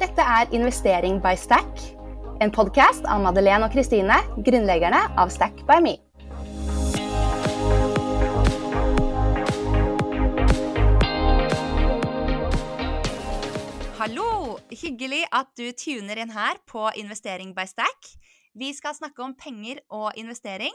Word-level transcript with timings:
Dette 0.00 0.24
er 0.24 0.48
Investering 0.56 1.18
by 1.20 1.34
Stack, 1.36 1.80
en 2.40 2.48
podkast 2.48 3.04
av 3.04 3.20
Madeleine 3.20 3.66
og 3.66 3.74
Kristine, 3.74 4.14
grunnleggerne 4.46 4.96
av 5.20 5.28
Stack 5.28 5.58
by 5.68 5.76
Me. 5.84 5.92
Hallo! 13.98 14.56
Hyggelig 14.72 15.26
at 15.36 15.52
du 15.60 15.68
tuner 15.76 16.22
inn 16.24 16.32
her 16.32 16.62
på 16.64 16.86
Investering 16.96 17.52
by 17.52 17.68
Stack. 17.68 18.14
Vi 18.56 18.72
skal 18.72 18.96
snakke 18.96 19.20
om 19.26 19.36
penger 19.36 19.84
og 19.92 20.16
investering. 20.16 20.72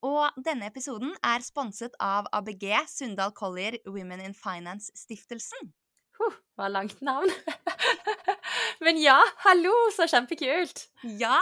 Og 0.00 0.32
denne 0.48 0.72
episoden 0.72 1.12
er 1.20 1.44
sponset 1.44 1.92
av 2.00 2.32
ABG 2.32 2.72
Sundal 2.88 3.36
Collier 3.36 3.76
Women 3.84 4.24
in 4.24 4.32
Finance-stiftelsen. 4.32 5.74
Huh, 6.22 6.34
var 6.56 6.68
langt 6.70 7.00
navn. 7.00 7.30
Men 8.84 8.98
ja, 9.00 9.16
hallo, 9.42 9.72
så 9.94 10.06
kjempekult! 10.10 10.84
Ja, 11.18 11.38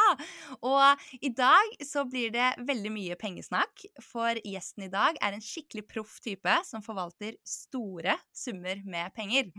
og 0.64 1.02
i 1.20 1.28
dag 1.36 1.74
så 1.84 2.06
blir 2.08 2.32
det 2.32 2.46
veldig 2.68 2.92
mye 2.94 3.16
pengesnakk, 3.20 3.84
for 4.04 4.40
gjesten 4.46 4.86
i 4.86 4.90
dag 4.92 5.18
er 5.20 5.36
en 5.36 5.44
skikkelig 5.44 5.84
proff 5.90 6.16
type 6.24 6.54
som 6.68 6.84
forvalter 6.84 7.36
store 7.44 8.16
summer 8.32 8.80
med 8.88 9.12
penger. 9.16 9.50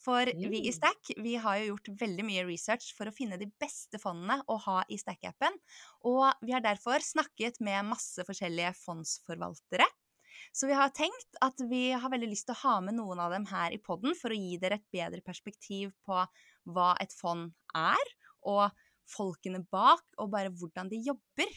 For 0.00 0.32
vi 0.48 0.64
i 0.68 0.72
Stack 0.74 1.12
vi 1.20 1.36
har 1.40 1.60
jo 1.60 1.74
gjort 1.74 1.92
veldig 2.00 2.26
mye 2.30 2.46
research 2.48 2.92
for 2.96 3.10
å 3.10 3.14
finne 3.14 3.36
de 3.40 3.50
beste 3.60 4.00
fondene 4.02 4.40
å 4.48 4.56
ha 4.68 4.80
i 4.88 5.00
Stack-appen, 5.00 5.58
og 6.08 6.30
vi 6.40 6.56
har 6.56 6.64
derfor 6.64 7.04
snakket 7.04 7.60
med 7.60 7.92
masse 7.92 8.24
forskjellige 8.28 8.72
fondsforvaltere. 8.80 9.88
Så 10.50 10.68
vi 10.70 10.76
har 10.76 10.92
tenkt 10.96 11.38
at 11.44 11.60
vi 11.70 11.90
har 11.94 12.12
veldig 12.12 12.30
lyst 12.32 12.48
til 12.48 12.56
å 12.56 12.62
ha 12.64 12.74
med 12.84 12.96
noen 12.98 13.22
av 13.22 13.32
dem 13.34 13.46
her 13.50 13.74
i 13.74 13.80
poden 13.82 14.16
for 14.18 14.34
å 14.34 14.38
gi 14.38 14.58
dere 14.62 14.80
et 14.80 14.88
bedre 14.94 15.22
perspektiv 15.24 15.92
på 16.06 16.18
hva 16.74 16.90
et 17.02 17.14
fond 17.14 17.52
er, 17.78 18.12
og 18.42 18.70
folkene 19.12 19.62
bak, 19.70 20.04
og 20.18 20.30
bare 20.32 20.52
hvordan 20.54 20.90
de 20.90 21.00
jobber. 21.04 21.50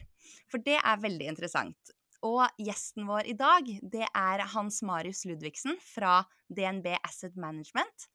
For 0.51 0.61
det 0.63 0.79
er 0.81 1.03
veldig 1.03 1.29
interessant. 1.33 1.95
Og 2.25 2.41
gjesten 2.61 3.05
vår 3.07 3.29
i 3.29 3.37
dag, 3.37 3.67
det 3.81 4.07
er 4.07 4.43
Hans 4.55 4.81
Marius 4.85 5.25
Ludvigsen 5.29 5.77
fra 5.83 6.23
DNB 6.49 6.89
Asset 7.03 7.35
Management. 7.37 8.09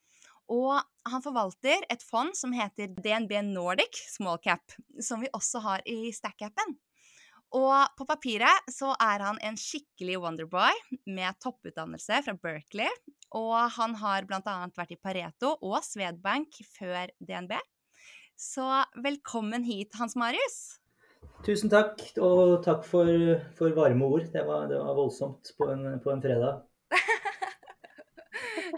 Og 0.51 0.81
han 1.07 1.23
forvalter 1.23 1.85
et 1.93 2.03
fond 2.03 2.35
som 2.35 2.55
heter 2.55 2.91
DNB 2.99 3.37
Nordic 3.53 4.01
Small 4.11 4.41
Cap, 4.43 4.75
som 4.99 5.23
vi 5.23 5.31
også 5.37 5.63
har 5.63 5.85
i 5.87 6.11
Stack-appen. 6.15 6.75
Og 7.57 7.97
på 7.99 8.07
papiret 8.07 8.69
så 8.71 8.93
er 9.03 9.25
han 9.27 9.39
en 9.43 9.57
skikkelig 9.59 10.21
wonderboy 10.23 10.77
med 11.11 11.39
topputdannelse 11.43 12.21
fra 12.23 12.35
Berkeley. 12.39 12.91
Og 13.35 13.57
han 13.75 13.97
har 13.99 14.27
bl.a. 14.29 14.55
vært 14.77 14.95
i 14.95 14.99
Pareto 15.03 15.57
og 15.59 15.81
Svedbank 15.87 16.61
før 16.77 17.11
DNB. 17.19 17.57
Så 18.39 18.67
velkommen 19.03 19.67
hit, 19.67 19.99
Hans 19.99 20.15
Marius. 20.19 20.79
Tusen 21.45 21.73
takk, 21.73 21.99
og 22.23 22.61
takk 22.65 22.87
for, 22.87 23.11
for 23.59 23.75
varme 23.77 24.07
ord. 24.07 24.31
Det 24.33 24.47
var, 24.47 24.69
det 24.71 24.79
var 24.79 24.97
voldsomt 24.97 25.51
på 25.59 25.73
en, 25.75 25.85
på 26.01 26.15
en 26.15 26.23
fredag. 26.23 26.63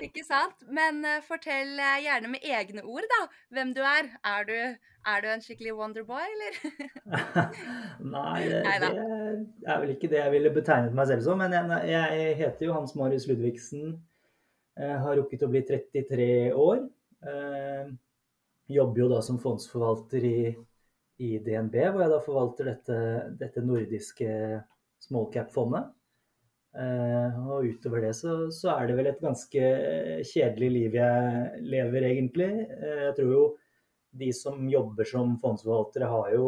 Ikke 0.03 0.25
sant? 0.27 0.65
Men 0.67 1.03
uh, 1.07 1.21
fortell 1.27 1.77
uh, 1.79 1.99
gjerne 2.03 2.31
med 2.33 2.47
egne 2.47 2.83
ord, 2.83 3.07
da, 3.11 3.21
hvem 3.55 3.73
du 3.77 3.83
er. 3.87 4.09
Er 4.27 4.47
du, 4.49 4.57
er 5.13 5.23
du 5.23 5.29
en 5.31 5.45
skikkelig 5.45 5.75
Wonderboy, 5.79 6.25
eller? 6.35 6.59
Nei, 8.15 8.41
det, 8.49 8.63
det, 8.83 8.91
er 9.67 9.83
vel 9.85 9.95
ikke 9.95 10.11
det 10.11 10.23
jeg 10.23 10.35
ville 10.35 10.55
betegnet 10.55 10.97
meg 10.99 11.11
selv 11.11 11.27
som. 11.27 11.43
Men 11.43 11.55
jeg, 11.55 11.93
jeg 11.93 12.35
heter 12.41 12.69
jo 12.69 12.77
Hans 12.77 12.97
Marius 12.99 13.29
Ludvigsen. 13.31 13.95
Jeg 14.81 14.99
har 15.05 15.19
rukket 15.21 15.45
å 15.45 15.51
bli 15.53 15.63
33 15.69 16.29
år. 16.57 16.87
Jobber 18.73 19.03
jo 19.03 19.09
da 19.11 19.19
som 19.23 19.39
fondsforvalter 19.43 20.25
i, 20.25 20.37
i 21.23 21.35
DNB, 21.45 21.77
hvor 21.93 22.03
jeg 22.07 22.13
da 22.15 22.21
forvalter 22.25 22.71
dette, 22.73 23.01
dette 23.39 23.65
nordiske 23.67 24.31
smallcap-fondet. 25.05 25.91
Uh, 26.73 27.35
og 27.53 27.67
utover 27.69 28.01
det 28.01 28.15
så, 28.17 28.47
så, 28.49 28.71
er 28.73 28.87
det 28.89 28.95
vel 28.97 29.11
et 29.11 29.19
ganske 29.21 29.65
kjedelig 30.25 30.69
liv 30.73 30.95
jeg 30.97 31.65
lever, 31.69 32.07
egentlig. 32.09 32.49
Uh, 32.81 33.03
jeg 33.11 33.17
tror 33.19 33.33
jo 33.35 33.43
de 34.23 34.31
som 34.37 34.63
jobber 34.73 35.09
som 35.09 35.35
fondsforvaltere, 35.41 36.09
har 36.09 36.31
jo 36.33 36.47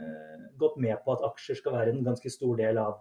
uh, 0.00 0.48
gått 0.58 0.80
med 0.82 0.98
på 1.04 1.14
at 1.14 1.22
aksjer 1.30 1.60
skal 1.60 1.76
være 1.76 1.94
en 1.94 2.02
ganske 2.06 2.32
stor 2.34 2.58
del 2.58 2.80
av, 2.82 2.98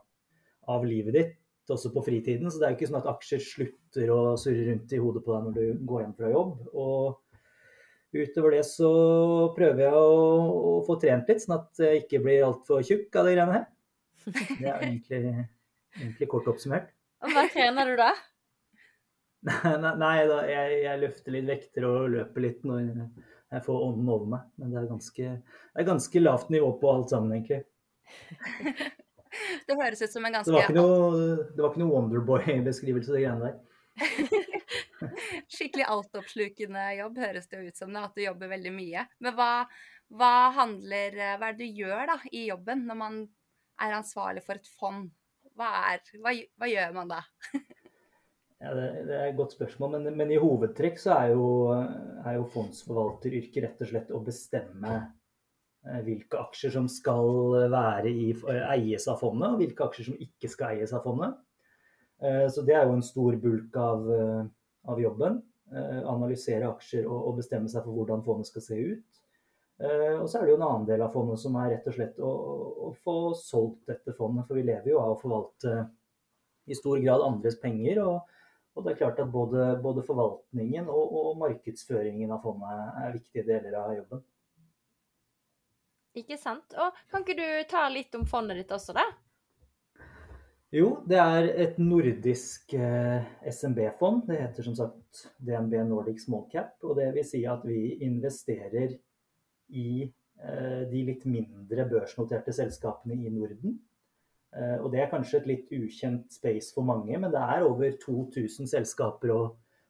av, 0.69 0.85
livet 0.85 1.17
ditt, 1.17 1.33
også 1.73 1.89
på 1.95 2.05
fritiden. 2.05 2.51
Så 2.51 2.61
det 2.61 2.67
er 2.67 2.75
jo 2.75 2.79
ikke 2.81 2.91
sånn 2.91 3.01
at 3.01 3.09
aksjer 3.15 3.43
slutter 3.47 4.13
å 4.13 4.21
surre 4.37 4.67
rundt 4.69 4.93
i 4.93 5.01
hodet 5.01 5.25
på 5.25 5.33
deg 5.33 5.49
når 5.49 5.57
du 5.57 5.83
går 5.89 6.05
hjem 6.05 6.15
fra 6.21 6.31
jobb. 6.35 6.53
Og 6.77 7.19
utover 8.13 8.59
det 8.59 8.63
så 8.69 8.93
prøver 9.57 9.87
jeg 9.87 10.05
å, 10.05 10.13
å 10.69 10.77
få 10.85 10.99
trent 11.01 11.33
litt, 11.33 11.41
sånn 11.41 11.57
at 11.57 11.81
jeg 11.81 12.05
ikke 12.05 12.21
blir 12.29 12.45
altfor 12.45 12.85
tjukk 12.85 13.17
av 13.17 13.25
de 13.25 13.37
greiene 13.39 13.57
her. 13.57 13.69
Det 14.23 14.69
er 14.69 14.85
egentlig 14.85 15.25
egentlig 15.99 16.29
kort 16.31 16.49
oppsummert. 16.51 16.93
Og 17.23 17.33
hva 17.33 17.47
trener 17.51 17.91
du 17.91 17.97
da? 17.99 18.11
nei, 19.83 19.93
nei 19.99 20.15
da, 20.29 20.39
jeg, 20.47 20.79
jeg, 20.85 20.99
løfter 21.01 21.35
litt 21.35 21.47
vekter 21.49 21.87
og 21.87 22.11
løper 22.13 22.45
litt 22.45 22.61
når 22.67 22.85
jeg 22.87 23.63
får 23.65 23.85
ånden 23.89 24.11
over 24.11 24.31
meg. 24.35 24.47
Men 24.59 24.73
det 24.73 24.81
er 24.81 24.89
ganske, 24.91 25.29
det 25.43 25.83
er 25.83 25.89
ganske 25.89 26.23
lavt 26.23 26.51
nivå 26.53 26.71
på 26.79 26.91
alt 26.93 27.13
sammen, 27.13 27.35
egentlig. 27.35 27.63
det 29.67 29.77
høres 29.79 30.03
ut 30.03 30.15
som 30.15 30.25
en 30.25 30.39
ganske 30.39 30.51
Det 30.51 30.57
var 30.57 30.69
ikke 30.69 30.79
noe, 30.79 31.37
det 31.51 31.83
noe 31.83 31.91
Wonderboy-beskrivelse, 31.91 33.15
det 33.15 33.25
greiene 33.25 33.51
der. 33.51 33.61
Skikkelig 35.53 35.85
altoppslukende 35.91 36.85
jobb 36.97 37.19
høres 37.21 37.49
det 37.51 37.59
ut 37.67 37.79
som, 37.79 37.91
det, 37.93 38.05
at 38.07 38.15
du 38.15 38.23
jobber 38.23 38.51
veldig 38.55 38.73
mye. 38.75 39.03
Men 39.23 39.35
hva, 39.37 39.51
hva 40.13 40.35
handler 40.55 41.19
Hva 41.19 41.49
er 41.49 41.57
det 41.57 41.67
du 41.67 41.83
gjør 41.83 42.13
da 42.13 42.17
i 42.31 42.47
jobben 42.47 42.87
når 42.87 42.99
man 42.99 43.19
er 43.83 43.97
ansvarlig 43.99 44.45
for 44.45 44.59
et 44.59 44.71
fond? 44.79 45.11
Hva, 45.59 45.69
er, 45.93 46.03
hva, 46.21 46.33
hva 46.59 46.69
gjør 46.69 46.93
man 46.95 47.11
da? 47.11 47.19
ja, 48.63 48.73
det, 48.73 48.87
det, 49.07 49.17
er 49.17 49.25
et 49.27 49.37
godt 49.37 49.55
spørsmål, 49.55 49.97
men, 49.97 50.09
men 50.17 50.33
i 50.33 50.39
hovedtrekk 50.41 50.99
så 51.01 51.15
er 51.17 51.33
jo, 51.33 51.47
er 52.23 52.39
jo 52.39 52.47
fondsforvalteryrket 52.55 53.67
rett 53.67 53.83
og 53.85 53.91
slett 53.91 54.13
å 54.13 54.21
bestemme 54.25 54.95
eh, 54.97 56.01
hvilke 56.05 56.41
aksjer 56.41 56.75
som 56.77 56.89
skal 56.91 57.69
være 57.73 58.11
i, 58.11 58.29
eies 58.75 59.07
av 59.11 59.21
fondet, 59.21 59.53
og 59.53 59.63
hvilke 59.63 59.87
aksjer 59.87 60.11
som 60.11 60.21
ikke 60.27 60.51
skal 60.51 60.77
eies 60.77 60.95
av 60.95 61.05
fondet. 61.05 61.39
Eh, 62.23 62.45
så 62.53 62.65
det 62.65 62.77
er 62.77 62.87
jo 62.87 62.97
en 62.97 63.05
stor 63.05 63.37
bulk 63.41 63.81
av, 63.81 64.13
eh, 64.19 64.45
av 64.93 65.01
jobben. 65.01 65.41
Analysere 65.73 66.67
aksjer 66.69 67.07
og, 67.07 67.29
og 67.31 67.37
bestemme 67.39 67.69
seg 67.71 67.81
for 67.81 67.95
hvordan 67.95 68.21
fondet 68.21 68.45
skal 68.45 68.61
se 68.61 68.75
ut. 68.77 69.22
Eh, 69.81 70.19
og 70.19 70.27
så 70.29 70.39
er 70.39 70.45
det 70.45 70.53
jo 70.53 70.59
en 70.59 70.67
annen 70.67 70.85
del 70.87 71.01
av 71.01 71.15
fondet 71.15 71.41
som 71.41 71.55
er 71.57 71.73
rett 71.73 71.87
og 71.89 71.95
slett 71.95 72.19
å, 72.21 72.31
å, 72.87 72.91
få 73.03 73.17
solgt 73.37 73.89
dette 73.89 74.13
fondet. 74.17 74.45
For 74.47 74.59
vi 74.59 74.67
lever 74.67 74.93
jo 74.93 75.01
av 75.01 75.15
å 75.15 75.19
forvalte 75.21 75.79
i 76.69 76.77
stor 76.77 77.01
grad 77.03 77.25
andres 77.25 77.57
penger. 77.61 78.03
Og, 78.05 78.37
og 78.73 78.85
det 78.85 78.93
er 78.93 79.01
klart 79.01 79.23
at 79.23 79.33
både, 79.33 79.71
både 79.83 80.05
forvaltningen 80.05 80.87
og, 80.91 81.17
og, 81.17 81.33
markedsføringen 81.41 82.31
av 82.35 82.45
fondet 82.45 83.01
er 83.01 83.17
viktige 83.17 83.47
deler 83.49 83.81
av 83.81 83.97
jobben. 83.97 84.23
Ikke 86.21 86.37
sant. 86.37 86.75
Og 86.77 87.03
kan 87.09 87.25
ikke 87.25 87.39
du 87.39 87.47
ta 87.69 87.87
litt 87.89 88.13
om 88.13 88.27
fondet 88.29 88.61
ditt 88.61 88.73
også, 88.75 88.93
da? 88.93 89.07
Jo, 90.73 90.87
det 91.05 91.17
er 91.21 91.47
et 91.61 91.75
nordisk 91.81 92.73
eh, 92.73 93.25
SMB-fond. 93.49 94.23
Det 94.29 94.39
heter 94.39 94.65
som 94.65 94.77
sagt 94.77 95.25
DNB 95.37 95.75
Nordic 95.85 96.21
Small 96.23 96.47
Cap. 96.49 96.79
Og 96.85 96.97
det 96.97 97.11
vil 97.17 97.25
si 97.25 97.43
at 97.49 97.65
vi 97.65 97.99
investerer 98.05 98.95
i 99.69 100.03
eh, 100.03 100.83
de 100.89 101.01
litt 101.07 101.25
mindre 101.29 101.87
børsnoterte 101.89 102.53
selskapene 102.55 103.17
i 103.17 103.31
Norden. 103.33 103.77
Eh, 104.53 104.77
og 104.79 104.91
det 104.93 105.03
er 105.03 105.11
kanskje 105.11 105.41
et 105.41 105.49
litt 105.49 105.73
ukjent 105.73 106.31
space 106.33 106.73
for 106.75 106.85
mange, 106.87 107.17
men 107.17 107.33
det 107.33 107.41
er 107.41 107.65
over 107.67 107.97
2000 108.03 108.69
selskaper 108.69 109.33
å, 109.33 109.41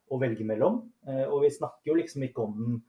å 0.08 0.20
velge 0.20 0.46
mellom. 0.48 0.82
Eh, 1.08 1.24
og 1.28 1.44
vi 1.44 1.52
snakker 1.54 1.92
jo 1.92 1.98
liksom 2.00 2.26
ikke 2.28 2.46
om 2.46 2.58
den 2.60 2.82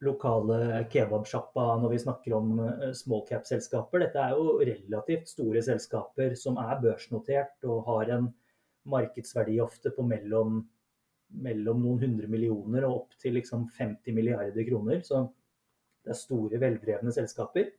lokale 0.00 0.86
kebabsjappa 0.88 1.64
når 1.82 1.90
vi 1.92 1.98
snakker 2.00 2.32
om 2.32 2.60
small 2.96 3.26
cap-selskaper. 3.28 4.00
Dette 4.00 4.22
er 4.22 4.32
jo 4.32 4.54
relativt 4.64 5.28
store 5.28 5.60
selskaper 5.60 6.32
som 6.40 6.56
er 6.62 6.78
børsnotert 6.80 7.68
og 7.68 7.82
har 7.90 8.14
en 8.16 8.30
markedsverdi 8.88 9.58
ofte 9.60 9.92
på 9.92 10.06
mellom, 10.08 10.62
mellom 11.44 11.82
noen 11.82 12.00
hundre 12.04 12.30
millioner 12.32 12.86
og 12.88 13.02
opp 13.02 13.18
til 13.20 13.36
liksom 13.36 13.68
50 13.76 14.16
milliarder 14.16 14.66
kroner. 14.68 15.02
Så 15.04 15.26
det 16.04 16.14
er 16.14 16.18
store, 16.18 16.60
veldrevne 16.60 17.12
selskaper. 17.14 17.70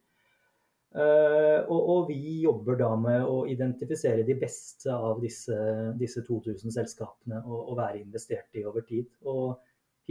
Uh, 0.91 1.63
og, 1.71 1.79
og, 1.79 2.09
vi 2.09 2.41
jobber 2.43 2.75
da 2.81 2.89
med 2.99 3.23
å 3.23 3.45
identifisere 3.47 4.25
de 4.27 4.35
beste 4.35 4.91
av 4.91 5.21
disse, 5.23 5.55
disse 5.95 6.19
2000 6.27 6.73
selskapene 6.75 7.39
og, 7.45 7.59
og, 7.61 7.77
være 7.79 8.01
investert 8.01 8.59
i 8.59 8.65
over 8.67 8.83
tid. 8.83 9.07
Og 9.23 9.55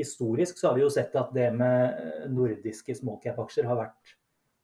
historisk 0.01 0.57
så 0.57 0.71
har 0.71 0.79
vi 0.79 0.87
jo 0.87 0.95
sett 0.95 1.19
at 1.21 1.35
det 1.37 1.51
med 1.53 2.33
nordiske 2.33 2.97
smallcap-aksjer 2.97 3.69
har 3.69 3.83
vært 3.83 4.15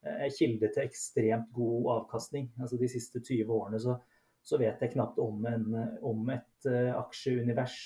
uh, 0.08 0.26
kilde 0.38 0.72
til 0.72 0.86
ekstremt 0.86 1.52
god 1.58 1.92
avkastning. 1.98 2.48
Altså 2.62 2.80
De 2.80 2.88
siste 2.88 3.20
20 3.20 3.52
årene 3.52 3.84
så, 3.84 4.00
så 4.40 4.56
vet 4.62 4.80
jeg 4.80 4.96
knapt 4.96 5.20
om, 5.20 5.44
en, 5.52 5.68
om 6.00 6.32
et 6.32 6.70
aksjeunivers, 6.96 7.76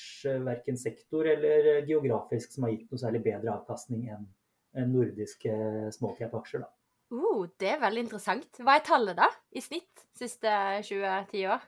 verken 0.47 0.79
sektor 0.79 1.27
eller 1.35 1.83
geografisk, 1.89 2.55
som 2.55 2.69
har 2.69 2.77
gitt 2.77 2.93
noe 2.93 3.03
særlig 3.03 3.27
bedre 3.27 3.59
avkastning 3.59 4.07
enn 4.15 4.31
nordiske 4.91 5.55
smallcap-aksjer. 5.97 6.65
da. 6.65 6.71
Uh, 7.11 7.49
det 7.59 7.73
er 7.73 7.83
veldig 7.83 8.07
interessant. 8.07 8.63
Hva 8.63 8.79
er 8.79 8.87
tallet, 8.87 9.19
da? 9.19 9.27
I 9.51 9.63
snitt 9.65 10.07
siste 10.17 10.51
20-10 10.87 11.47
år? 11.51 11.65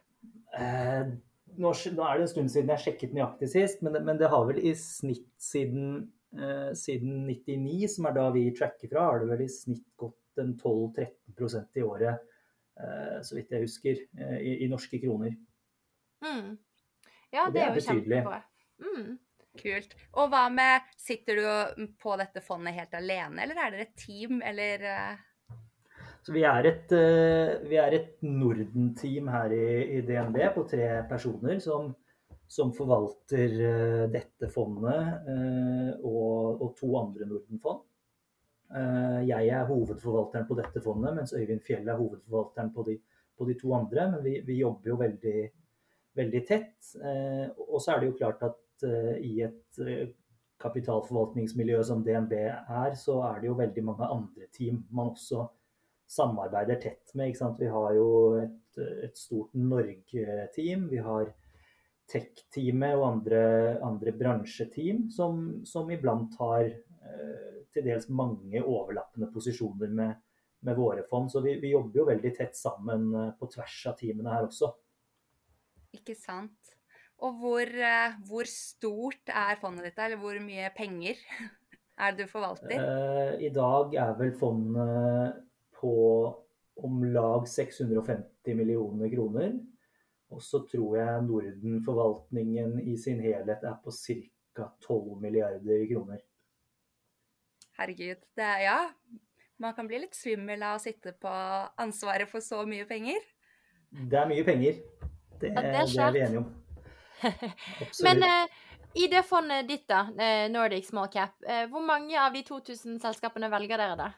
Eh, 0.59 1.13
nå, 1.59 1.73
nå, 1.73 2.03
er 2.07 2.19
det 2.19 2.27
en 2.27 2.31
stund 2.31 2.53
siden 2.53 2.73
jeg 2.75 2.85
sjekket 2.87 3.15
nøyaktig 3.17 3.49
sist, 3.53 3.83
men 3.85 3.99
men 4.07 4.21
det 4.21 4.31
har 4.33 4.45
vel 4.49 4.61
i 4.63 4.75
snitt 4.79 5.31
siden, 5.43 6.13
eh, 6.37 6.71
siden 6.79 7.25
99, 7.29 7.89
som 7.97 8.09
er 8.09 8.17
da 8.19 8.29
vi 8.35 8.45
tracker 8.57 8.93
fra, 8.93 9.09
har 9.11 9.23
det 9.23 9.31
vel 9.33 9.45
i 9.47 9.51
snitt 9.53 9.87
gått 10.01 10.43
en 10.43 10.55
12-13% 10.57 11.81
i 11.81 11.85
året, 11.85 12.23
eh, 12.81 13.19
så 13.25 13.37
vidt 13.37 13.53
jeg 13.53 13.67
husker, 13.67 14.05
eh, 14.19 14.39
i, 14.39 14.55
i, 14.65 14.71
norske 14.71 15.01
kroner. 15.03 15.35
Mm. 16.25 16.57
Ja, 17.33 17.49
det, 17.49 17.55
det, 17.57 17.67
er 17.67 17.77
jo 17.77 17.87
kjempebra. 17.89 18.41
Mm. 18.83 19.19
Kult. 19.61 19.93
Og 20.17 20.31
hva 20.33 20.47
med 20.53 20.89
Sitter 20.97 21.37
du 21.37 21.89
på 22.01 22.15
dette 22.21 22.41
fondet 22.45 22.77
helt 22.77 22.95
alene, 22.97 23.43
eller 23.43 23.59
er 23.59 23.75
dere 23.75 23.87
et 23.89 23.99
team, 24.01 24.41
eller 24.45 24.87
uh... 24.87 25.21
Så 26.23 26.33
vi 26.33 26.45
er 26.47 26.69
et, 26.71 26.93
uh, 26.95 27.75
et 27.83 28.23
Norden-team 28.25 29.29
her 29.33 29.53
i, 29.53 29.67
i, 29.99 30.01
DNB 30.07 30.39
på 30.55 30.65
tre 30.71 30.87
personer 31.11 31.59
som, 31.61 31.91
som 32.47 32.71
forvalter 32.77 33.57
uh, 33.59 34.05
dette 34.13 34.49
fondet 34.55 35.27
og, 36.01 36.63
og, 36.63 36.69
to 36.79 36.95
andre 37.03 37.29
Norden-fond. 37.29 37.89
Jeg 38.73 39.49
er 39.53 39.67
hovedforvalteren 39.69 40.47
på 40.49 40.57
dette 40.57 40.81
fondet, 40.81 41.13
mens 41.13 41.35
Øyvind 41.37 41.61
Fjell 41.61 41.91
er 41.93 41.99
hovedforvalteren 41.99 42.71
på 42.73 42.87
de, 42.87 42.95
på 43.37 43.45
de 43.45 43.57
to 43.61 43.75
andre. 43.77 44.07
Men 44.15 44.23
vi, 44.25 44.39
vi, 44.47 44.63
jobber 44.63 44.95
jo 44.95 44.97
veldig, 44.97 45.35
veldig 46.17 46.41
tett. 46.49 46.95
Og 47.67 47.77
så 47.77 47.93
er 47.93 48.01
det 48.01 48.09
jo 48.09 48.15
klart 48.17 48.47
at 48.49 48.57
Eh, 48.57 48.62
i 48.85 49.35
et 49.47 49.81
eh, 49.83 50.09
kapitalforvaltningsmiljø 50.63 51.83
som 51.85 52.05
DNB 52.07 52.33
er, 52.39 52.95
så 52.99 53.19
er 53.27 53.41
det 53.41 53.51
jo 53.51 53.59
veldig 53.59 53.85
mange 53.85 54.09
andre 54.15 54.49
team 54.55 54.85
man 54.91 55.13
også 55.13 55.47
samarbeider 56.13 56.81
tett 56.81 57.15
med. 57.19 57.39
Vi 57.59 57.71
har 57.73 57.95
jo 57.97 58.09
et, 58.43 58.83
et 59.07 59.17
stort 59.19 59.55
Norge-team. 59.57 60.89
Vi 60.91 61.01
har 61.03 61.33
tech-teamet 62.13 62.99
og 62.99 63.07
andre, 63.09 63.43
andre 63.85 64.13
bransjeteam 64.17 65.07
som, 65.11 65.41
som, 65.69 65.91
iblant 65.91 66.37
har 66.41 66.67
eh, 66.69 67.63
til 67.73 67.87
dels 67.87 68.09
mange 68.13 68.61
overlappende 68.61 69.31
posisjoner 69.33 69.93
med, 69.97 70.21
med 70.67 70.79
våre 70.79 71.07
fond. 71.09 71.31
Så 71.33 71.41
vi, 71.45 71.57
vi, 71.63 71.73
jobber 71.73 72.03
jo 72.03 72.09
veldig 72.11 72.35
tett 72.37 72.59
sammen 72.59 73.09
eh, 73.17 73.33
på 73.39 73.49
tvers 73.55 73.79
av 73.91 73.99
teamene 74.01 74.35
her 74.35 74.51
også. 74.51 74.73
Ikke 75.97 76.17
sant. 76.19 76.77
Og 77.23 77.39
hvor, 77.39 77.63
eh, 77.63 78.15
hvor, 78.27 78.49
stort 78.51 79.31
er 79.31 79.59
fondet 79.61 79.91
ditt, 79.91 79.99
eller 80.03 80.19
hvor 80.19 80.39
mye 80.43 80.71
penger 80.75 81.21
er 82.03 82.15
det 82.17 82.27
du 82.27 82.31
forvalter? 82.31 82.79
Eh, 82.79 83.45
I 83.47 83.53
dag 83.55 83.95
er 83.95 84.17
vel 84.19 84.33
fondet 84.39 85.43
på 85.79 85.95
om 86.83 87.05
lag 87.15 87.47
650 87.49 88.57
millioner 88.59 89.13
kroner. 89.13 89.55
Og 90.33 90.41
så 90.43 90.63
tror 90.65 90.97
jeg 90.97 91.25
Norden-forvaltningen 91.27 92.79
i 92.89 92.97
sin 92.99 93.21
helhet 93.21 93.65
er 93.69 93.77
på 93.85 93.93
ca. 93.93 94.69
12 94.85 95.21
milliarder 95.21 95.85
kroner. 95.91 96.23
Herregud. 97.79 98.25
Det 98.37 98.45
er, 98.45 98.59
ja, 98.65 98.81
man 99.63 99.77
kan 99.77 99.89
bli 99.89 100.03
litt 100.03 100.17
svimmel 100.17 100.65
av 100.67 100.81
å 100.81 100.83
sitte 100.83 101.15
på 101.21 101.33
ansvaret 101.81 102.29
for 102.29 102.45
så 102.45 102.63
mye 102.69 102.89
penger. 102.89 103.21
Det 103.93 104.19
er 104.19 104.29
mye 104.29 104.45
penger. 104.45 104.81
Det, 105.39 105.53
ja, 105.53 105.61
det, 105.61 105.71
er, 105.71 105.87
det 105.87 106.05
er 106.07 106.17
vi 106.17 106.25
enige 106.27 106.43
om. 106.43 106.51
Men 108.07 108.23
eh, 108.27 108.61
i 108.95 109.07
det 109.09 109.23
fondet 109.23 109.69
ditt, 109.69 109.87
da, 109.89 110.07
eh, 110.19 110.51
Nordic 110.53 110.89
Small 110.89 111.09
Cap, 111.09 111.39
eh, 111.49 111.65
hvor 111.71 111.85
mange 111.85 112.19
av 112.21 112.35
de 112.35 112.43
2000 112.45 112.99
selskapene 113.01 113.49
velger 113.53 113.81
dere 113.81 113.97
da? 113.97 114.11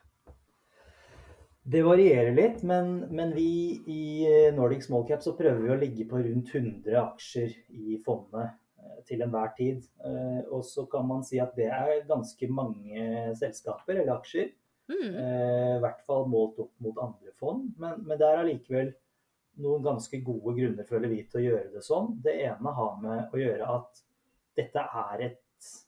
Det 1.65 1.81
varierer 1.87 2.35
litt, 2.37 2.65
men, 2.67 2.99
men, 3.15 3.33
vi 3.37 3.79
i 3.89 4.03
eh, 4.29 4.51
Nordic 4.57 4.85
Small 4.85 5.07
Cap 5.09 5.23
så 5.25 5.37
prøver 5.39 5.63
vi 5.63 5.73
å 5.73 5.79
ligge 5.81 6.09
på 6.11 6.19
rundt 6.21 6.51
100 6.51 6.99
aksjer 7.05 7.55
i 7.71 8.01
fondet 8.05 8.51
eh, 8.51 8.99
til 9.09 9.23
enhver 9.25 9.55
tid. 9.57 9.87
Og 10.51 10.67
så 10.67 10.85
kan 10.91 11.07
man 11.09 11.23
si 11.25 11.39
at 11.41 11.55
det 11.57 11.71
er 11.71 12.05
ganske 12.11 12.51
mange 12.51 13.31
selskaper 13.39 14.01
eller 14.01 14.19
aksjer. 14.19 14.51
Mm. 14.91 15.15
I 15.17 15.81
hvert 15.81 16.03
fall 16.05 16.27
målt 16.29 16.59
opp 16.61 16.75
mot 16.85 16.99
andre 17.01 17.33
fond. 17.41 17.71
Men, 17.81 18.03
men 18.05 18.19
det 18.21 18.27
er 18.29 18.43
allikevel 18.43 18.91
noen 19.63 19.85
ganske 19.85 20.19
gode 20.25 20.57
grunner, 20.57 20.87
føler 20.89 21.11
vi, 21.13 21.23
til 21.31 21.41
å 21.41 21.45
gjøre 21.45 21.73
det 21.75 21.83
sånn. 21.87 22.15
Det 22.25 22.35
ene 22.47 22.75
har 22.79 23.01
med 23.03 23.35
å 23.35 23.41
gjøre 23.41 23.71
at 23.79 24.05
dette 24.59 24.85
er 25.05 25.27
et 25.29 25.41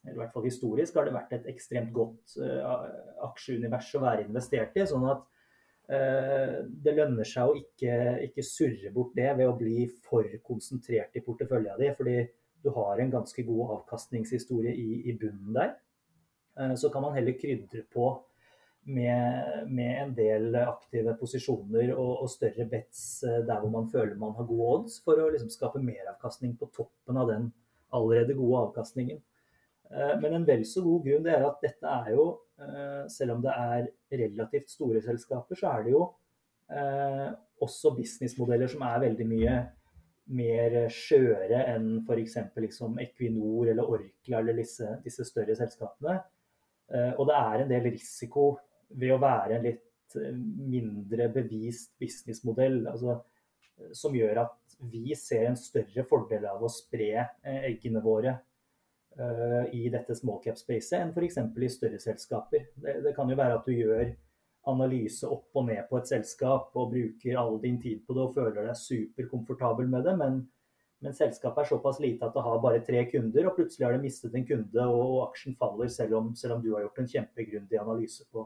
eller 0.07 0.15
i 0.15 0.19
hvert 0.23 0.33
fall 0.33 0.47
historisk 0.47 0.97
har 0.97 1.05
det 1.05 1.13
vært 1.13 1.33
et 1.37 1.49
ekstremt 1.51 1.91
godt 1.93 2.37
uh, 2.41 2.87
aksjeunivers 3.27 3.91
å 3.99 4.03
være 4.05 4.25
investert 4.25 4.79
i. 4.79 4.87
Sånn 4.89 5.05
at 5.11 5.25
uh, 5.93 6.55
det 6.65 6.95
lønner 6.97 7.29
seg 7.29 7.51
å 7.51 7.57
ikke, 7.59 7.97
ikke, 8.29 8.47
surre 8.47 8.93
bort 8.95 9.13
det 9.19 9.29
ved 9.37 9.51
å 9.51 9.57
bli 9.59 9.87
for 10.07 10.31
konsentrert 10.47 11.17
i 11.19 11.25
porteføljen 11.27 11.83
din. 11.83 11.97
Fordi 11.99 12.17
du 12.65 12.71
har 12.79 13.03
en 13.03 13.13
ganske 13.19 13.45
god 13.47 13.75
avkastningshistorie 13.81 14.73
i, 14.73 15.03
i 15.11 15.17
bunnen 15.19 15.53
der. 15.59 15.77
Uh, 16.57 16.75
så 16.79 16.89
kan 16.93 17.05
man 17.05 17.17
heller 17.19 17.37
krydre 17.37 17.85
på 17.93 18.15
med, 18.87 19.69
med, 19.69 20.03
en 20.03 20.13
del 20.15 20.57
aktive 20.61 21.17
posisjoner 21.19 21.91
og, 21.97 22.11
og, 22.23 22.29
større 22.31 22.67
bets 22.71 23.01
eh, 23.27 23.41
der 23.47 23.63
hvor 23.63 23.73
man 23.73 23.89
føler 23.91 24.15
man 24.19 24.35
har 24.39 24.47
gode 24.47 24.67
odds, 24.75 25.01
for 25.03 25.19
å 25.19 25.31
liksom 25.33 25.51
skape 25.51 25.83
meravkastning 25.83 26.55
på 26.61 26.69
toppen 26.75 27.19
av 27.19 27.33
den 27.33 27.49
allerede 27.97 28.37
gode 28.39 28.69
avkastningen. 28.69 29.19
Eh, 29.91 30.13
men 30.23 30.37
en 30.39 30.47
vel 30.47 30.63
så 30.69 30.85
god 30.87 31.07
grunn 31.07 31.27
det 31.27 31.35
er 31.35 31.47
at 31.49 31.65
dette 31.65 31.95
er 31.97 32.13
jo, 32.15 32.29
eh, 32.63 33.03
selv 33.11 33.37
om 33.37 33.43
det 33.43 33.57
er 33.57 33.89
relativt 34.23 34.71
store 34.71 35.03
selskaper, 35.03 35.59
så 35.59 35.73
er 35.75 35.89
det 35.89 35.97
jo 35.97 36.07
også 37.63 37.93
businessmodeller 37.95 38.67
som 38.67 38.81
er 38.83 39.05
veldig 39.05 39.27
mye 39.31 39.53
mer 40.35 40.73
skjøre 40.91 41.61
enn 41.71 42.01
f.eks. 42.01 42.35
Liksom 42.59 42.97
Equinor 43.05 43.71
eller 43.71 43.87
Orkla 43.87 44.41
eller 44.41 44.59
disse, 44.59 44.89
disse 45.05 45.23
større 45.29 45.55
selskapene. 45.55 46.17
Og 47.21 47.23
det 47.31 47.37
er 47.39 47.63
en 47.63 47.71
del 47.71 47.87
risiko 47.87 48.49
ved 48.89 49.15
å 49.15 49.21
være 49.23 49.57
en 49.57 49.67
litt 49.67 50.19
eh, 50.19 50.35
mindre 50.37 51.31
bevist 51.35 51.95
businessmodell. 52.01 52.83
Altså, 52.91 53.19
eh, 53.77 53.93
som 53.97 54.15
gjør 54.17 54.45
at 54.47 54.77
vi 54.93 55.17
ser 55.19 55.49
en 55.49 55.59
større 55.59 56.05
fordel 56.09 56.47
av 56.51 56.63
å 56.63 56.73
spre 56.73 57.11
eh, 57.17 57.65
eggene 57.73 58.05
våre 58.05 58.39
i 59.73 59.87
dette 59.89 60.13
small 60.13 60.43
cap-spacet 60.45 60.99
enn 60.99 61.13
f.eks. 61.15 61.39
i 61.41 61.69
større 61.73 61.97
selskaper. 62.03 62.67
Det, 62.77 62.99
det, 63.01 63.15
kan 63.17 63.31
jo 63.33 63.39
være 63.39 63.55
at 63.57 63.65
du 63.65 63.73
gjør 63.73 64.11
analyse 64.69 65.25
opp 65.25 65.57
og 65.57 65.71
ned 65.71 65.87
på 65.89 65.97
et 65.97 66.11
selskap 66.11 66.77
og 66.77 66.91
bruker 66.93 67.39
all 67.41 67.57
din 67.63 67.79
tid 67.81 68.03
på 68.05 68.13
det 68.13 68.27
og 68.27 68.35
føler 68.37 68.67
deg 68.67 68.77
superkomfortabel 68.77 69.89
med 69.89 70.05
det, 70.05 70.15
men, 70.21 70.37
men 71.01 71.17
selskapet 71.17 71.63
er 71.63 71.71
såpass 71.71 72.03
lite 72.05 72.29
at 72.29 72.37
det 72.37 72.45
har 72.45 72.61
bare 72.61 72.83
tre 72.85 73.07
kunder, 73.09 73.49
og 73.49 73.57
plutselig 73.57 73.87
har 73.87 73.97
det 73.97 74.05
mistet 74.05 74.37
en 74.37 74.45
kunde 74.53 74.87
og, 74.91 75.01
og 75.07 75.23
aksjen 75.31 75.57
faller 75.57 75.89
selv 75.97 76.19
om, 76.21 76.29
selv 76.37 76.59
om 76.59 76.67
du 76.67 76.75
har 76.75 76.85
gjort 76.85 77.01
en 77.01 77.13
kjempegrundig 77.15 77.81
analyse 77.81 78.29
på, 78.29 78.45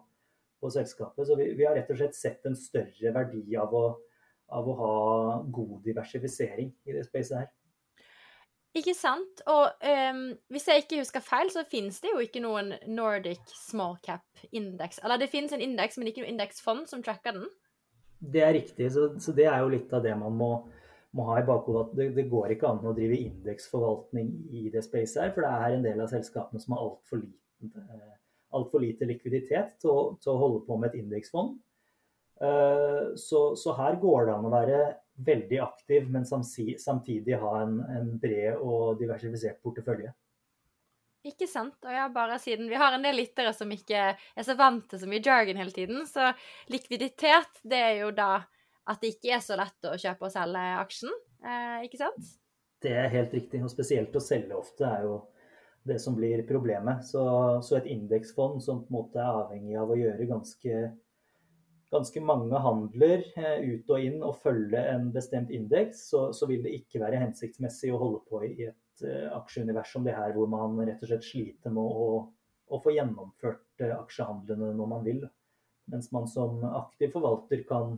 på 0.61 0.71
selskapet. 0.73 1.27
Så 1.27 1.39
vi, 1.39 1.53
vi, 1.59 1.67
har 1.67 1.77
rett 1.79 1.91
og 1.93 2.01
slett 2.01 2.19
sett 2.19 2.47
en 2.49 2.59
større 2.59 3.15
verdi 3.17 3.57
av 3.61 3.75
å, 3.75 3.87
av 4.57 4.69
å 4.69 4.77
ha 4.81 4.99
god 5.47 5.81
diversifisering 5.87 6.71
i 6.87 6.97
det 6.97 7.07
spacet 7.09 7.43
her. 7.43 7.49
Ikke 8.79 8.95
sant. 8.95 9.43
Og 9.51 9.83
um, 9.83 10.27
hvis 10.53 10.69
jeg 10.71 10.85
ikke 10.85 11.01
husker 11.01 11.25
feil, 11.25 11.51
så 11.51 11.65
finnes 11.67 11.99
det 12.03 12.13
jo 12.13 12.21
ikke 12.23 12.43
noen 12.45 12.77
Nordic 12.87 13.43
small 13.51 13.97
cap-indeks. 14.05 15.01
Eller 15.03 15.19
det 15.19 15.31
finnes 15.33 15.55
en 15.57 15.65
indeks, 15.65 15.99
men 15.99 16.11
ikke 16.11 16.23
noe 16.23 16.31
indeksfond 16.31 16.87
som 16.91 17.03
tracker 17.03 17.35
den. 17.39 17.49
Det 18.21 18.45
er 18.45 18.55
riktig. 18.55 18.93
Så, 18.95 19.09
så, 19.19 19.35
det 19.35 19.49
er 19.51 19.59
jo 19.65 19.73
litt 19.73 19.91
av 19.97 20.05
det 20.05 20.15
man 20.21 20.37
må, 20.39 20.53
må 21.17 21.27
ha 21.33 21.41
i 21.41 21.47
bakhodet. 21.49 21.97
Det, 21.99 22.09
det, 22.21 22.29
går 22.31 22.55
ikke 22.55 22.71
an 22.71 22.87
å 22.87 22.95
drive 22.95 23.19
indeksforvaltning 23.19 24.31
i 24.55 24.69
det 24.71 24.85
spacet 24.87 25.25
her, 25.25 25.35
for 25.35 25.47
det 25.47 25.51
er 25.51 25.77
en 25.77 25.87
del 25.89 26.05
av 26.05 26.13
selskapene 26.13 26.63
som 26.63 26.77
har 26.77 26.87
altfor 26.87 27.25
liten 27.25 27.75
eh, 27.75 28.20
altfor 28.57 28.83
lite 28.83 29.09
likviditet 29.09 29.77
til 29.83 29.93
å, 29.93 30.01
til 30.23 30.33
å, 30.33 30.39
holde 30.41 30.63
på 30.67 30.79
med 30.81 30.91
et 30.91 31.03
indeksfond. 31.03 31.59
Eh, 32.41 33.13
så, 33.21 33.43
så, 33.57 33.75
her 33.79 33.99
går 34.01 34.29
det 34.29 34.35
an 34.37 34.49
å 34.49 34.55
være 34.55 34.81
veldig 35.21 35.61
aktiv, 35.63 36.09
men 36.11 36.27
samtidig 36.27 37.39
ha 37.43 37.55
en, 37.63 37.81
en 37.93 38.11
bred 38.21 38.57
og 38.57 38.99
diversifisert 39.01 39.61
portefølje. 39.65 40.13
Ikke 41.29 41.45
sant. 41.51 41.77
Og 41.85 41.93
ja, 41.93 42.07
bare 42.13 42.39
siden 42.41 42.71
vi 42.71 42.79
har 42.81 42.95
en 42.97 43.05
del 43.05 43.19
lyttere 43.21 43.53
som 43.53 43.69
ikke 43.75 44.05
er 44.17 44.47
så 44.47 44.57
vant 44.57 44.87
til 44.89 45.03
så 45.03 45.09
mye 45.11 45.21
jargon 45.25 45.61
hele 45.61 45.75
tiden, 45.75 46.07
så 46.09 46.33
likviditet, 46.73 47.61
det 47.63 47.83
er 47.91 47.97
jo 48.07 48.15
da 48.17 48.39
at 48.91 49.03
det 49.03 49.13
ikke 49.15 49.35
er 49.37 49.43
så 49.45 49.59
lett 49.61 49.87
å 49.87 49.99
kjøpe 50.01 50.27
og 50.27 50.33
selge 50.33 50.63
aksjen, 50.81 51.13
eh, 51.45 51.83
ikke 51.87 52.01
sant? 52.01 52.31
Det 52.81 52.95
er 52.97 53.13
helt 53.13 53.35
riktig, 53.37 53.61
og 53.61 53.73
spesielt 53.73 54.17
å 54.17 54.25
selge 54.25 54.57
ofte 54.57 54.89
er 54.89 55.05
jo 55.05 55.19
det 55.83 55.99
som 55.99 56.17
blir 56.17 56.43
problemet. 56.49 57.05
Så, 57.07 57.23
så, 57.63 57.77
et 57.77 57.89
indeksfond 57.91 58.63
som 58.63 58.83
på 58.85 58.91
en 58.91 58.99
måte 58.99 59.21
er 59.21 59.39
avhengig 59.45 59.79
av 59.81 59.93
å 59.93 59.99
gjøre 59.99 60.29
ganske, 60.29 60.83
ganske 61.93 62.25
mange 62.25 62.61
handler 62.65 63.25
eh, 63.37 63.65
ut 63.73 63.91
og 63.93 64.05
inn 64.11 64.21
og 64.21 64.39
følge 64.43 64.83
en 64.93 65.11
bestemt 65.15 65.53
indeks, 65.55 66.07
så, 66.13 66.29
så, 66.37 66.49
vil 66.51 66.63
det 66.67 66.77
ikke 66.83 67.03
være 67.03 67.23
hensiktsmessig 67.25 67.95
å 67.95 68.03
holde 68.03 68.23
på 68.29 68.45
i 68.47 68.69
et 68.69 69.07
eh, 69.07 69.27
aksjeunivers 69.37 69.97
som 69.97 70.07
det 70.07 70.17
her, 70.19 70.35
hvor 70.37 70.51
man 70.53 70.79
rett 70.85 71.03
og 71.03 71.13
slett 71.13 71.27
sliter 71.27 71.75
med 71.75 71.83
å, 72.05 72.23
å 72.71 72.85
få 72.85 72.95
gjennomført 72.95 73.85
aksjehandlene 73.97 74.75
når 74.77 74.95
man 74.95 75.05
vil. 75.07 75.27
Mens 75.91 76.13
man 76.15 76.29
som 76.31 76.61
aktiv 76.69 77.11
forvalter 77.11 77.65
kan, 77.67 77.97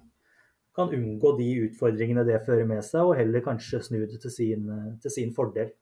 kan 0.72 0.94
unngå 0.94 1.34
de 1.36 1.48
utfordringene 1.66 2.22
det 2.24 2.38
fører 2.46 2.64
med 2.70 2.80
seg, 2.86 3.04
og 3.04 3.18
heller 3.18 3.42
kanskje 3.44 3.82
snu 3.84 3.98
det 4.06 4.22
til 4.22 4.32
sin, 4.32 4.70
til 5.02 5.12
sin 5.12 5.34
fordel. 5.36 5.74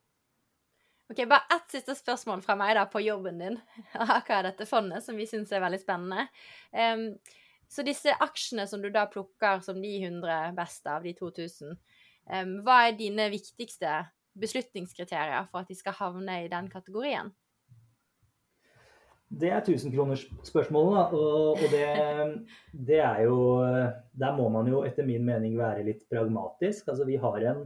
Ok, 1.11 1.27
Bare 1.27 1.55
ett 1.55 1.71
siste 1.71 1.91
spørsmål 1.95 2.39
fra 2.45 2.55
meg 2.55 2.77
da 2.77 2.85
på 2.87 3.01
jobben 3.03 3.41
din. 3.41 3.57
Hva 3.91 4.21
er 4.37 4.45
dette 4.47 4.67
fondet, 4.69 5.03
som 5.03 5.17
vi 5.19 5.25
syns 5.27 5.51
er 5.51 5.59
veldig 5.59 5.81
spennende. 5.81 6.29
Um, 6.71 7.03
så 7.67 7.83
disse 7.83 8.15
aksjene 8.23 8.63
som 8.67 8.79
du 8.79 8.87
da 8.93 9.03
plukker 9.11 9.59
som 9.65 9.81
de 9.83 9.91
100 10.05 10.53
beste 10.55 10.87
av 10.87 11.03
de 11.03 11.11
2000, 11.17 11.75
um, 12.31 12.53
hva 12.63 12.77
er 12.85 12.95
dine 12.95 13.27
viktigste 13.33 13.91
beslutningskriterier 14.39 15.49
for 15.51 15.65
at 15.65 15.71
de 15.71 15.75
skal 15.75 15.97
havne 15.99 16.45
i 16.45 16.49
den 16.51 16.71
kategorien? 16.71 17.33
Det 19.27 19.51
er 19.51 19.67
tusenkronersspørsmålet, 19.67 20.95
da. 20.95 21.03
Og, 21.11 21.59
og 21.59 21.75
det, 21.75 21.83
det, 22.87 23.03
er 23.03 23.21
jo 23.27 23.37
Der 24.15 24.35
må 24.35 24.47
man 24.51 24.67
jo 24.67 24.83
etter 24.87 25.07
min 25.07 25.27
mening 25.27 25.59
være 25.59 25.83
litt 25.91 26.07
pragmatisk. 26.11 26.87
Altså 26.87 27.07
vi 27.07 27.19
har 27.19 27.43
en 27.51 27.65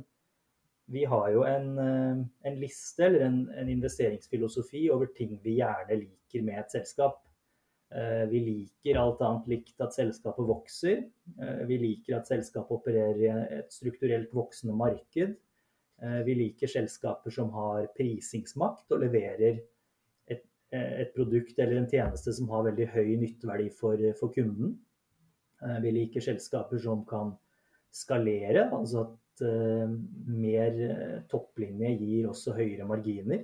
vi 0.86 1.06
har 1.06 1.30
jo 1.34 1.44
en, 1.44 1.78
eh, 1.78 2.26
en 2.50 2.60
liste 2.60 3.06
eller 3.06 3.26
en, 3.26 3.40
en, 3.50 3.70
investeringsfilosofi 3.70 4.86
over 4.94 5.10
ting 5.18 5.40
vi 5.44 5.58
gjerne 5.60 5.98
liker 5.98 6.46
med 6.46 6.60
et 6.62 6.76
selskap. 6.78 7.24
Eh, 7.96 8.26
vi 8.30 8.42
liker 8.44 9.00
alt 9.02 9.24
annet 9.26 9.50
likt 9.50 9.82
at 9.82 9.96
selskapet 9.98 10.46
vokser. 10.46 11.02
Eh, 11.42 11.64
vi 11.70 11.80
liker 11.82 12.20
at 12.20 12.30
selskapet 12.30 12.78
opererer 12.78 13.24
i 13.24 13.32
et 13.62 13.74
strukturelt 13.74 14.34
voksende 14.34 14.78
marked. 14.78 15.36
Vi 16.28 16.34
liker 16.36 16.68
selskaper 16.68 17.32
som 17.32 17.54
har 17.56 17.86
prisingsmakt 17.96 18.92
og 18.92 19.00
leverer 19.00 19.62
et, 20.28 20.42
et 20.76 21.14
produkt 21.16 21.56
eller 21.56 21.80
en 21.80 21.88
tjeneste 21.88 22.34
som 22.36 22.50
har 22.52 22.66
veldig 22.66 22.90
høy 22.92 23.14
nytteverdi 23.22 23.70
for, 23.72 24.04
for 24.20 24.34
kunden. 24.36 24.74
Vi 25.86 25.94
liker 25.96 26.26
selskaper 26.26 26.84
som 26.84 27.06
kan 27.08 27.32
skalere, 27.96 28.66
altså 28.76 29.06
at 29.06 29.16
Eh, 29.42 29.90
mer 30.32 30.78
eh, 30.80 31.16
topplinje 31.28 31.90
gir 32.00 32.30
også 32.30 32.54
høyere 32.56 32.88
marginer. 32.88 33.42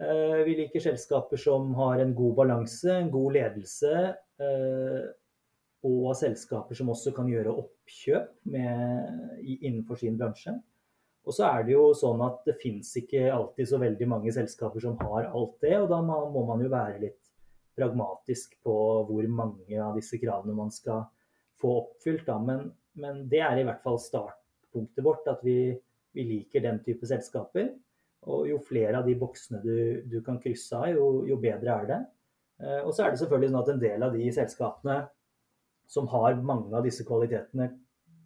Eh, 0.00 0.38
vi 0.48 0.54
liker 0.62 0.80
selskaper 0.80 1.40
som 1.40 1.74
har 1.76 2.00
en 2.00 2.14
god 2.16 2.36
balanse, 2.38 2.88
en 2.94 3.12
god 3.12 3.36
ledelse, 3.36 3.92
og 5.86 6.08
selskaper 6.18 6.76
som 6.76 6.90
også 6.92 7.12
kan 7.16 7.28
gjøre 7.30 7.54
oppkjøp 7.56 8.32
med, 8.52 9.44
innenfor 9.46 9.96
sin 10.00 10.18
bransje. 10.20 10.52
Og 11.24 11.32
så 11.32 11.46
er 11.48 11.64
det 11.64 11.72
jo 11.72 11.86
sånn 11.96 12.20
at 12.26 12.42
det 12.44 12.56
fins 12.60 12.90
ikke 13.00 13.30
alltid 13.32 13.70
så 13.70 13.80
veldig 13.80 14.08
mange 14.10 14.34
selskaper 14.34 14.82
som 14.82 14.98
har 15.00 15.30
alt 15.30 15.56
det, 15.64 15.72
og 15.78 15.88
da 15.88 16.02
må 16.04 16.42
man 16.48 16.64
jo 16.64 16.68
være 16.72 17.00
litt 17.06 17.22
pragmatisk 17.76 18.58
på 18.64 18.76
hvor 19.08 19.30
mange 19.32 19.80
av 19.80 19.96
disse 19.96 20.20
kravene 20.20 20.56
man 20.58 20.72
skal 20.74 21.06
få 21.60 21.72
oppfylt. 21.80 22.28
Men, 22.44 22.68
men 23.00 23.24
det 23.32 23.40
er 23.46 23.62
i 23.62 23.64
hvert 23.68 23.84
fall 23.84 24.00
start 24.02 24.45
utgangspunktet 24.66 25.04
vårt 25.04 25.26
at 25.28 25.40
vi, 25.42 25.76
vi, 26.12 26.22
liker 26.24 26.60
den 26.60 26.82
type 26.84 27.06
selskaper. 27.06 27.74
Og 28.26 28.48
jo 28.48 28.58
flere 28.58 28.98
av 28.98 29.06
de 29.06 29.14
boksene 29.14 29.62
du, 29.62 30.02
du 30.06 30.20
kan 30.24 30.40
krysse 30.40 30.76
av, 30.76 30.90
jo, 30.90 31.24
jo, 31.26 31.36
bedre 31.36 31.70
er 31.70 31.86
det. 31.86 31.98
Eh, 32.62 32.80
og 32.82 32.92
så 32.94 33.04
er 33.04 33.12
det 33.12 33.20
selvfølgelig 33.20 33.50
sånn 33.52 33.62
at 33.62 33.72
en 33.74 33.82
del 33.82 34.02
av 34.02 34.16
de 34.16 34.30
selskapene 34.32 34.96
som 35.86 36.08
har 36.10 36.40
mange 36.42 36.74
av 36.74 36.84
disse 36.84 37.04
kvalitetene, 37.06 37.70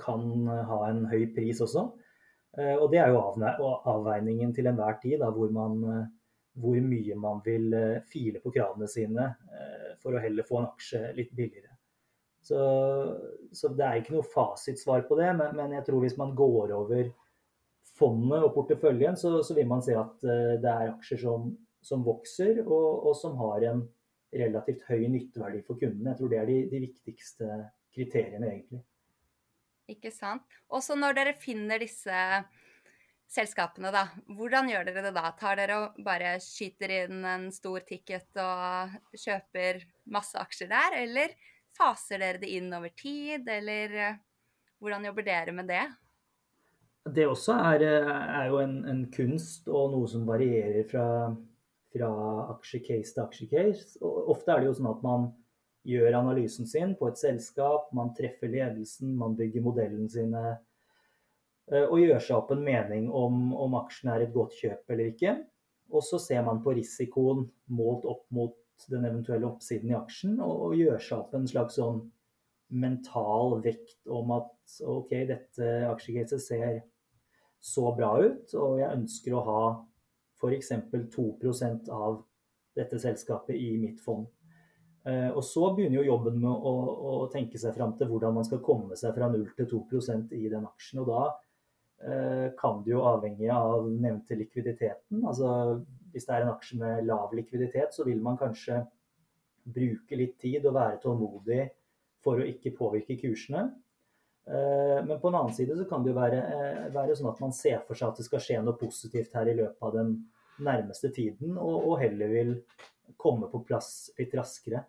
kan 0.01 0.23
ha 0.49 0.79
en 0.89 1.03
høy 1.11 1.27
pris 1.35 1.59
også. 1.61 1.83
Eh, 2.57 2.73
og 2.73 2.87
det 2.89 3.03
er 3.03 3.11
jo 3.13 3.21
avveiningen 3.85 4.55
til 4.57 4.71
enhver 4.71 4.97
tid, 5.03 5.19
da, 5.21 5.29
hvor, 5.29 5.51
man, 5.53 5.75
eh, 5.85 6.07
hvor 6.57 6.79
mye 6.81 7.19
man 7.21 7.43
vil 7.45 7.77
file 8.09 8.41
på 8.41 8.55
kravene 8.55 8.89
sine 8.89 9.29
for 10.01 10.17
å 10.17 10.23
heller 10.25 10.47
få 10.49 10.63
en 10.63 10.71
aksje 10.71 11.03
litt 11.19 11.35
billigere. 11.37 11.75
Så, 12.41 12.59
så, 13.53 13.69
det 13.77 13.85
er 13.85 14.01
ikke 14.01 14.15
noe 14.17 14.27
fasitsvar 14.27 15.05
på 15.09 15.19
det, 15.19 15.29
men, 15.37 15.57
men, 15.59 15.75
jeg 15.77 15.85
tror 15.87 16.05
hvis 16.05 16.17
man 16.21 16.33
går 16.37 16.73
over 16.73 17.11
fondet 17.99 18.47
og 18.47 18.55
porteføljen, 18.55 19.19
så, 19.21 19.41
så 19.45 19.57
vil 19.57 19.69
man 19.69 19.85
se 19.85 19.97
at 19.99 20.25
uh, 20.25 20.55
det 20.61 20.71
er 20.71 20.95
aksjer 20.95 21.21
som, 21.21 21.51
som 21.85 22.05
vokser, 22.07 22.63
og, 22.65 23.11
og, 23.11 23.13
som 23.19 23.37
har 23.43 23.67
en 23.73 23.85
relativt 24.33 24.87
høy 24.89 25.05
nytteverdi 25.11 25.61
for 25.67 25.81
kundene. 25.81 26.15
Jeg 26.15 26.21
tror 26.21 26.33
det 26.33 26.41
er 26.41 26.49
de, 26.49 26.57
de 26.71 26.83
viktigste 26.87 27.51
kriteriene, 27.93 28.55
egentlig. 28.55 28.83
Ikke 29.91 30.13
sant. 30.15 30.47
Også 30.71 30.95
når 30.97 31.17
dere 31.19 31.37
finner 31.37 31.83
disse 31.83 32.17
selskapene, 33.31 33.91
da. 33.95 34.07
Hvordan 34.39 34.71
gjør 34.71 34.87
dere 34.89 35.05
det 35.07 35.15
da? 35.17 35.31
Tar 35.39 35.59
dere 35.59 35.79
og 35.83 35.99
bare 36.07 36.37
skyter 36.43 36.95
inn 37.03 37.25
en 37.27 37.49
stor 37.55 37.83
ticket 37.87 38.39
og 38.43 38.95
kjøper 39.19 39.83
masse 40.11 40.39
aksjer 40.39 40.71
der, 40.71 40.97
eller 41.05 41.35
Faser 41.77 42.21
dere 42.23 42.41
det 42.43 42.51
inn 42.57 42.71
over 42.75 42.93
tid, 42.97 43.49
eller 43.49 43.97
eh, 43.97 44.21
hvordan 44.81 45.05
jobber 45.11 45.27
dere 45.27 45.55
med 45.55 45.71
det? 45.71 45.85
Det 47.09 47.27
også 47.29 47.57
er, 47.73 47.85
eh, 47.87 48.17
er 48.41 48.49
jo 48.51 48.61
en, 48.61 48.81
en, 48.89 49.05
kunst 49.13 49.69
og 49.69 49.95
noe 49.95 50.09
som 50.11 50.27
varierer 50.29 50.85
fra, 50.91 51.05
fra 51.95 52.11
aksjecase 52.57 53.17
til 53.17 53.25
aksjecase. 53.25 54.01
Ofte 54.05 54.53
er 54.53 54.63
det 54.63 54.71
jo 54.71 54.79
sånn 54.81 54.91
at 54.93 55.05
man 55.07 55.31
gjør 55.89 56.19
analysen 56.19 56.69
sin 56.69 56.93
på 56.99 57.09
et 57.09 57.21
selskap, 57.21 57.89
man 57.97 58.13
treffer 58.17 58.53
ledelsen, 58.53 59.15
man 59.17 59.37
bygger 59.39 59.65
modellen 59.65 60.11
sine 60.13 60.43
eh, 61.73 61.87
og 61.87 62.03
gjør 62.03 62.21
seg 62.21 62.37
opp 62.37 62.53
en 62.53 62.67
mening 62.67 63.09
om, 63.09 63.55
om 63.57 63.79
aksjen 63.81 64.13
er 64.13 64.27
et 64.27 64.35
godt 64.35 64.59
kjøp 64.61 64.93
eller 64.93 65.15
ikke. 65.15 65.39
Og 65.91 66.05
så 66.07 66.21
ser 66.23 66.45
man 66.47 66.61
på 66.63 66.77
risikoen 66.77 67.47
målt 67.73 68.05
opp 68.07 68.27
mot 68.35 68.55
den 68.89 69.05
eventuelle 69.09 69.49
oppsiden 69.49 69.93
i 69.93 69.99
aksjen, 69.99 70.39
og, 70.41 70.65
og 70.69 70.79
gjøre 70.79 71.01
seg 71.03 71.19
opp 71.19 71.37
en 71.37 71.49
slags 71.51 71.77
sånn 71.81 72.01
mental 72.71 73.59
vekt 73.65 74.07
om 74.09 74.31
at 74.37 74.81
OK, 74.87 75.13
dette 75.29 75.71
aksjecaset 75.91 76.43
ser 76.43 76.83
så 77.61 77.91
bra 77.97 78.15
ut, 78.23 78.55
og 78.57 78.79
jeg 78.81 78.97
ønsker 78.97 79.37
å 79.37 79.45
ha 79.45 79.63
f.eks. 80.41 80.71
2% 81.13 81.91
av 81.93 82.23
dette 82.77 83.01
selskapet 83.03 83.59
i 83.59 83.75
mitt 83.81 84.01
fond. 84.01 84.29
Eh, 85.05 85.29
og 85.33 85.43
så 85.45 85.71
begynner 85.75 86.01
jo 86.01 86.13
jobben 86.13 86.39
med 86.43 86.51
å, 86.51 86.73
å, 87.11 87.13
tenke 87.33 87.61
seg 87.61 87.75
fram 87.77 87.95
til 87.97 88.09
hvordan 88.11 88.35
man 88.37 88.47
skal 88.47 88.61
komme 88.65 88.97
seg 89.01 89.15
fra 89.17 89.31
0 89.33 89.47
til 89.57 89.69
2% 89.71 90.35
i 90.37 90.49
den 90.53 90.67
aksjen. 90.69 91.03
Og 91.03 91.09
da 91.09 91.23
kan 92.57 92.79
det 92.81 92.95
jo 92.95 93.03
avhenge 93.05 93.53
av 93.53 93.85
nevnte 93.93 94.37
likviditeten. 94.39 95.19
Altså 95.29 95.51
hvis 96.13 96.27
det 96.27 96.35
er 96.37 96.47
en 96.47 96.53
aksje 96.55 96.79
med 96.81 97.05
lav 97.09 97.35
likviditet, 97.37 97.93
så 97.95 98.07
vil 98.07 98.23
man 98.25 98.39
kanskje 98.41 98.81
bruke 99.71 100.17
litt 100.19 100.39
tid 100.41 100.65
og 100.67 100.77
være 100.79 101.01
tålmodig 101.03 101.67
for 102.25 102.41
å 102.41 102.47
ikke 102.49 102.75
påvirke 102.77 103.19
kursene. 103.21 103.69
Eh, 104.51 104.99
men 105.07 105.19
på 105.21 105.31
en 105.31 105.39
annen 105.39 105.55
side 105.55 105.77
så 105.79 105.87
kan 105.89 106.05
det 106.05 106.13
jo 106.13 106.19
være, 106.19 106.41
eh, 106.41 106.87
være, 106.95 107.17
sånn 107.17 107.31
at 107.31 107.43
man 107.43 107.53
ser 107.57 107.83
for 107.87 107.99
seg 107.99 108.11
at 108.11 108.21
det 108.21 108.27
skal 108.27 108.43
skje 108.45 108.63
noe 108.65 108.79
positivt 108.81 109.37
her 109.37 109.51
i 109.51 109.57
løpet 109.59 109.85
av 109.87 109.95
den 109.95 110.15
nærmeste 110.61 111.13
tiden, 111.15 111.57
og, 111.57 111.77
og 111.93 112.01
heller 112.01 112.33
vil 112.33 112.57
komme 113.21 113.49
på 113.53 113.63
plass 113.69 114.11
litt 114.19 114.35
raskere. 114.37 114.83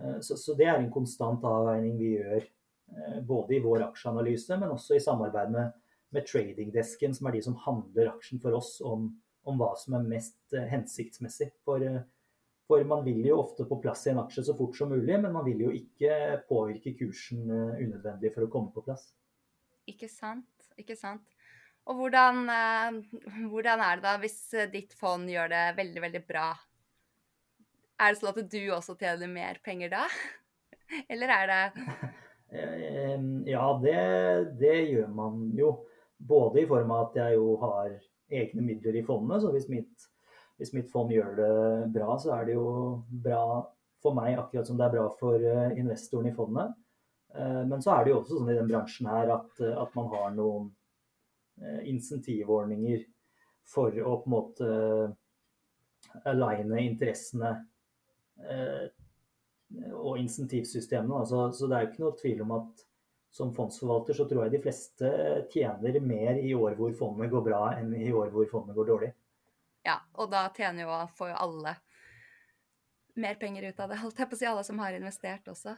Eh, 0.00 0.18
så, 0.20 0.36
så, 0.36 0.56
det 0.58 0.68
er 0.68 0.78
en 0.78 0.92
konstant 0.92 1.44
avveining 1.48 1.96
vi 2.00 2.16
gjør, 2.18 2.50
både 3.24 3.56
i 3.56 3.62
vår 3.64 3.86
aksjeanalyse, 3.86 4.58
men 4.60 4.74
også 4.74 4.94
i 4.94 5.02
samarbeid 5.02 5.48
med, 5.50 5.70
med 6.14 6.26
tradingdesken, 6.28 7.14
som 7.14 7.28
er 7.28 7.36
de 7.36 7.42
som 7.44 7.56
handler 7.66 8.12
aksjen 8.14 8.40
for 8.42 8.56
oss 8.56 8.76
om, 8.84 9.08
om 9.44 9.60
hva 9.60 9.72
som 9.78 9.98
er 9.98 10.08
mest 10.08 10.56
eh, 10.56 10.66
hensiktsmessig. 10.70 11.50
For, 11.66 11.82
eh, 11.84 12.02
for, 12.68 12.84
man 12.88 13.04
vil 13.06 13.22
jo 13.26 13.40
ofte 13.42 13.66
på 13.68 13.80
plass 13.82 14.06
i 14.06 14.14
en 14.14 14.22
aksje 14.24 14.46
så 14.48 14.56
fort 14.58 14.76
som 14.78 14.92
mulig, 14.94 15.18
men 15.18 15.32
man 15.34 15.46
vil 15.46 15.66
jo 15.66 15.74
ikke 15.74 16.40
påvirke 16.48 16.94
kursen 16.98 17.44
eh, 17.50 17.84
unødvendig 17.84 18.32
for 18.34 18.46
å 18.46 18.50
komme 18.52 18.72
på 18.74 18.84
plass. 18.86 19.10
Ikke 19.90 20.08
sant. 20.08 20.48
Ikke 20.80 20.96
sant. 20.98 21.26
Og 21.84 21.98
hvordan, 21.98 22.46
hvordan 23.52 23.82
er 23.84 23.98
det 24.00 24.04
da 24.06 24.14
hvis 24.22 24.38
ditt 24.72 24.94
fond 24.96 25.28
gjør 25.28 25.50
det 25.52 25.64
veldig, 25.76 26.00
veldig 26.06 26.22
bra? 26.24 26.46
Er 28.00 28.14
det 28.14 28.18
sånn 28.22 28.30
at 28.32 28.48
du 28.50 28.60
også 28.72 28.96
tjener 28.98 29.28
mer 29.30 29.60
penger 29.62 29.92
da? 29.92 30.06
Eller 31.12 31.34
er 31.36 31.52
det 31.52 31.60
Ja, 33.52 33.66
det, 33.82 34.00
det 34.60 34.76
gjør 34.94 35.12
man 35.12 35.50
jo. 35.58 35.74
Både 36.24 36.62
i 36.62 36.66
form 36.68 36.92
av 36.94 37.08
at 37.08 37.16
jeg 37.20 37.36
jo 37.36 37.54
har 37.60 37.92
egne 38.32 38.64
midler 38.64 38.96
i 38.96 39.04
fondet. 39.04 39.42
Så 39.42 39.50
hvis 39.52 39.68
mitt, 39.68 40.06
hvis 40.60 40.72
mitt, 40.76 40.90
fond 40.92 41.12
gjør 41.12 41.34
det 41.38 41.50
bra, 41.94 42.16
så 42.20 42.36
er 42.38 42.48
det 42.48 42.56
jo 42.56 42.68
bra 43.08 43.44
for 44.04 44.16
meg, 44.16 44.36
akkurat 44.38 44.68
som 44.68 44.78
det 44.78 44.86
er 44.86 44.96
bra 44.96 45.08
for 45.18 45.40
eh, 45.40 45.76
investoren 45.80 46.28
i 46.28 46.34
fondet. 46.36 46.72
Eh, 47.34 47.60
men 47.68 47.82
så 47.82 47.94
er 47.94 48.04
det 48.04 48.12
jo 48.12 48.20
også 48.20 48.38
sånn 48.38 48.52
i 48.52 48.56
den 48.58 48.70
bransjen 48.70 49.08
her 49.08 49.32
at, 49.38 49.52
eh, 49.64 49.76
at 49.80 49.94
man 49.98 50.10
har 50.14 50.32
noen 50.36 50.72
insentivordninger 51.86 53.04
for 53.70 53.94
å 53.94 54.16
på 54.24 54.26
en 54.26 54.32
måte 54.32 54.70
aligne 56.26 56.80
interessene 56.82 57.52
og 59.94 60.18
insentivsystemene. 60.18 61.20
Altså, 61.20 61.44
så 61.54 61.68
det 61.70 61.76
er 61.76 61.84
jo 61.84 61.90
ikke 61.92 62.02
noe 62.02 62.18
tvil 62.18 62.42
om 62.42 62.56
at 62.56 62.82
som 63.34 63.50
fondsforvalter 63.54 64.14
så 64.14 64.28
tror 64.30 64.44
jeg 64.44 64.52
de 64.54 64.62
fleste 64.62 65.08
tjener 65.50 65.96
mer 66.00 66.38
i 66.38 66.52
år 66.54 66.76
hvor 66.78 66.92
fondet 66.94 67.32
går 67.32 67.42
bra, 67.48 67.62
enn 67.80 67.90
i 67.98 68.12
år 68.14 68.30
hvor 68.30 68.46
fondet 68.46 68.76
går 68.76 68.86
dårlig. 68.92 69.10
Ja, 69.84 69.96
og 70.14 70.30
da 70.30 70.44
tjener 70.54 70.86
jo, 70.86 71.00
får 71.18 71.32
jo 71.32 71.40
alle 71.42 71.74
mer 73.18 73.34
penger 73.40 73.66
ut 73.66 73.82
av 73.82 73.90
det. 73.90 73.98
Holdt 74.04 74.22
jeg 74.22 74.30
på 74.30 74.38
å 74.38 74.40
si 74.40 74.48
alle 74.52 74.62
som 74.66 74.78
har 74.78 74.94
investert 74.94 75.50
også. 75.50 75.74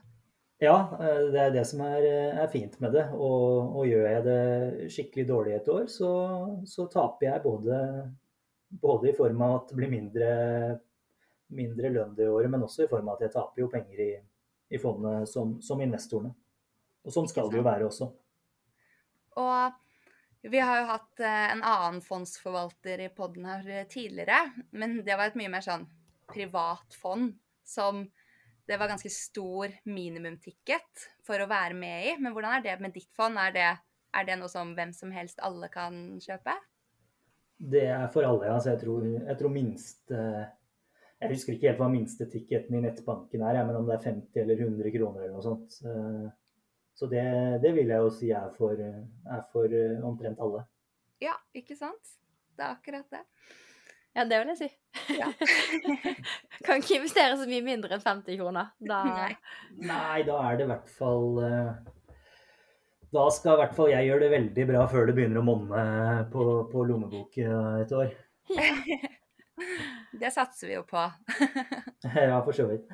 Ja, 0.60 0.76
eh, 1.00 1.24
det 1.32 1.40
er 1.46 1.56
det 1.56 1.64
som 1.72 1.80
er, 1.84 2.04
er 2.44 2.52
fint 2.52 2.76
med 2.84 2.92
det. 2.92 3.08
Og, 3.16 3.72
og, 3.72 3.82
gjør 3.88 4.06
jeg 4.10 4.28
det 4.28 4.92
skikkelig 4.92 5.28
dårlig 5.32 5.56
et 5.56 5.72
år, 5.72 5.88
så, 5.96 6.12
så 6.68 6.90
taper 6.92 7.30
jeg 7.30 7.44
både, 7.48 7.82
både, 8.84 9.10
i 9.10 9.16
form 9.16 9.44
av 9.48 9.62
at 9.62 9.72
det 9.72 9.80
blir 9.80 9.96
mindre, 9.96 10.32
mindre 11.56 11.96
lønn 11.96 12.16
det 12.20 12.28
året, 12.28 12.52
men 12.52 12.68
også 12.68 12.84
i 12.84 12.92
form 12.92 13.08
av 13.08 13.16
at 13.16 13.30
jeg 13.30 13.38
taper 13.40 13.64
jo 13.64 13.72
penger 13.72 14.08
i, 14.10 14.14
i 14.76 14.80
fondet 14.82 15.24
som, 15.32 15.56
som 15.64 15.80
investorene. 15.80 16.36
Og 17.06 17.14
sånn 17.14 17.28
skal 17.30 17.50
det 17.50 17.60
jo 17.60 17.66
være 17.66 17.86
også. 17.86 18.08
Og 19.38 20.50
vi 20.50 20.60
har 20.62 20.80
jo 20.80 20.90
hatt 20.90 21.22
eh, 21.22 21.48
en 21.54 21.62
annen 21.66 22.02
fondsforvalter 22.04 23.02
i 23.06 23.10
poden 23.14 23.46
her 23.48 23.86
tidligere, 23.90 24.44
men 24.78 25.00
det 25.06 25.16
var 25.18 25.30
et 25.30 25.38
mye 25.38 25.52
mer 25.52 25.64
sånn 25.64 25.86
privat 26.30 26.96
fond 26.98 27.34
som 27.66 28.04
det 28.66 28.78
var 28.78 28.90
ganske 28.90 29.10
stor 29.10 29.70
minimumticket 29.86 31.06
for 31.26 31.38
å 31.38 31.48
være 31.50 31.74
med 31.78 32.06
i. 32.06 32.14
Men 32.18 32.34
hvordan 32.34 32.56
er 32.56 32.64
det 32.64 32.78
med 32.82 32.94
ditt 32.94 33.12
fond? 33.14 33.38
Er 33.38 33.52
det, 33.54 33.68
er 34.10 34.26
det 34.26 34.38
noe 34.40 34.50
som 34.50 34.72
hvem 34.74 34.94
som 34.94 35.12
helst 35.14 35.42
alle 35.46 35.70
kan 35.70 36.16
kjøpe? 36.22 36.54
Det 37.56 37.84
er 37.88 38.08
for 38.12 38.26
alle, 38.26 38.48
ja. 38.50 38.56
Så 38.58 38.72
jeg 38.72 38.82
tror, 38.82 39.06
jeg 39.06 39.38
tror 39.38 39.52
minst 39.54 40.10
Jeg 40.10 41.30
husker 41.30 41.54
ikke 41.54 41.70
helt 41.70 41.78
hva 41.80 41.86
minste 41.88 42.26
ticketen 42.28 42.74
i 42.76 42.82
nettbanken 42.84 43.46
er, 43.46 43.62
men 43.64 43.78
om 43.78 43.86
det 43.86 43.94
er 43.96 44.08
50 44.10 44.42
eller 44.42 44.66
100 44.66 44.92
kroner 44.98 45.22
eller 45.22 45.38
noe 45.38 45.46
sånt. 45.46 45.78
Så 46.96 47.06
det, 47.10 47.22
det 47.62 47.74
vil 47.76 47.90
jeg 47.92 48.00
jo 48.00 48.10
si 48.12 48.30
er 48.32 48.48
for, 48.56 48.72
er 48.80 49.42
for 49.52 49.68
eh, 49.68 49.98
omtrent 50.04 50.40
alle. 50.40 50.62
Ja, 51.20 51.34
ikke 51.56 51.76
sant? 51.76 52.14
Det 52.56 52.64
er 52.64 52.72
akkurat 52.72 53.10
det. 53.12 53.20
Ja, 54.16 54.24
det 54.24 54.38
vil 54.40 54.52
jeg 54.54 54.60
si. 54.62 54.68
Ja. 55.18 55.28
kan 56.64 56.80
ikke 56.80 57.02
investere 57.02 57.36
så 57.36 57.44
mye 57.48 57.64
mindre 57.66 57.98
enn 57.98 58.04
50 58.04 58.40
kroner. 58.40 58.70
Da... 58.80 59.02
Nei. 59.10 59.34
Nei, 59.84 60.22
da 60.24 60.38
er 60.46 60.56
det 60.56 60.64
i 60.64 60.70
hvert 60.70 60.88
fall 60.96 61.42
eh, 61.44 61.74
Da 63.12 63.26
skal 63.36 63.58
i 63.58 63.60
hvert 63.60 63.76
fall 63.76 63.92
jeg 63.92 64.08
gjøre 64.08 64.24
det 64.24 64.32
veldig 64.32 64.66
bra 64.72 64.86
før 64.88 65.10
det 65.10 65.18
begynner 65.18 65.42
å 65.42 65.46
monne 65.50 65.84
på, 66.32 66.46
på 66.72 66.86
lommebok 66.88 67.36
et 67.44 67.92
år. 67.96 68.16
Ja. 68.56 68.72
Det 70.16 70.30
satser 70.32 70.68
vi 70.68 70.74
jo 70.78 70.82
på. 70.88 71.00
ja, 72.16 72.40
for 72.44 72.56
så 72.56 72.66
vidt. 72.70 72.88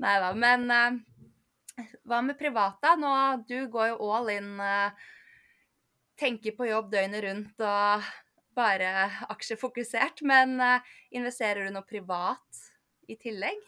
Nei 0.00 0.14
da, 0.22 0.30
men 0.34 0.66
uh, 0.70 0.98
hva 2.08 2.20
med 2.24 2.38
private? 2.38 2.94
Nå, 3.00 3.12
du 3.48 3.64
går 3.72 3.92
jo 3.92 4.10
all 4.10 4.30
in. 4.34 4.52
Uh, 4.60 5.08
tenker 6.20 6.52
på 6.56 6.68
jobb 6.68 6.90
døgnet 6.92 7.24
rundt 7.24 7.64
og 7.64 8.08
bare 8.56 9.08
aksjefokusert. 9.32 10.24
Men 10.28 10.56
uh, 10.60 10.94
investerer 11.16 11.66
du 11.66 11.74
noe 11.74 11.86
privat 11.88 12.64
i 13.10 13.16
tillegg? 13.20 13.60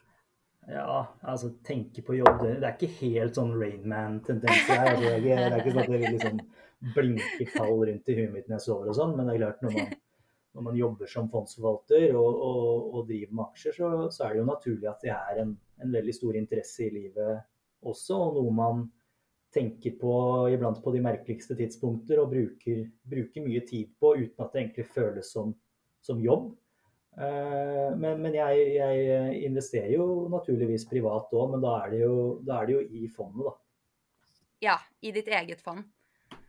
Ja, 0.71 1.09
altså 1.27 1.51
tenke 1.67 2.05
på 2.07 2.15
jobb 2.15 2.45
Det 2.45 2.61
er 2.61 2.77
ikke 2.77 2.93
helt 3.01 3.39
sånn 3.39 3.57
Rainman-tendens 3.59 4.69
her. 4.69 4.93
Altså, 4.93 5.17
det, 5.25 5.33
er 5.35 5.57
ikke 5.59 5.73
sånn 5.75 5.83
at 5.83 5.91
det 5.91 6.13
liksom 6.15 6.43
blinker 6.95 7.51
tall 7.57 7.83
rundt 7.89 8.11
i 8.11 8.17
huet 8.19 8.31
mitt 8.31 8.49
når 8.49 8.59
jeg 8.59 8.65
sover 8.67 8.91
og 8.91 8.99
sånn, 8.99 9.15
men 9.19 9.29
det 9.29 9.35
er 9.35 9.43
klart 9.43 9.65
når 9.65 9.75
man, 9.77 9.93
når 10.57 10.67
man 10.69 10.79
jobber 10.79 11.11
som 11.11 11.29
fondsforvalter 11.31 12.17
og, 12.19 12.41
og, 12.47 12.87
og 12.93 13.11
driver 13.11 13.37
med 13.39 13.45
aksjer, 13.49 13.77
så, 13.77 13.91
så, 14.11 14.25
er 14.27 14.35
det 14.35 14.43
jo 14.43 14.49
naturlig 14.49 14.91
at 14.91 15.07
det 15.07 15.13
er 15.15 15.43
en, 15.45 15.53
en 15.83 15.97
veldig 15.99 16.15
stor 16.17 16.39
interesse 16.39 16.87
i 16.87 16.93
livet 16.95 17.43
også, 17.83 18.19
og 18.19 18.37
noe 18.39 18.55
man 18.57 18.83
tenker 19.53 19.97
på 20.01 20.15
iblant 20.53 20.81
på 20.85 20.95
de 20.95 21.03
merkeligste 21.05 21.57
tidspunkter 21.59 22.23
og 22.23 22.31
bruker, 22.33 22.87
bruker 23.05 23.45
mye 23.45 23.61
tid 23.69 23.91
på 24.01 24.15
uten 24.17 24.45
at 24.45 24.55
det 24.55 24.63
egentlig 24.63 24.87
føles 24.95 25.33
som, 25.35 25.53
som 26.05 26.23
jobb. 26.23 26.53
Eh, 27.21 27.91
men, 28.01 28.23
men 28.25 28.39
jeg, 28.39 28.63
jeg, 28.79 29.43
investerer 29.45 29.93
jo 29.93 30.07
naturligvis 30.33 30.87
privat 30.89 31.35
òg, 31.37 31.53
men 31.53 31.65
da 31.65 31.75
er, 31.85 31.99
jo, 32.01 32.15
da 32.47 32.63
er, 32.63 32.71
det 32.71 32.79
jo, 32.79 32.87
i 33.03 33.11
fondet, 33.13 33.51
da. 33.51 33.59
Ja, 34.63 34.79
i 35.03 35.13
ditt 35.13 35.29
eget 35.29 35.61
fond. 35.61 35.85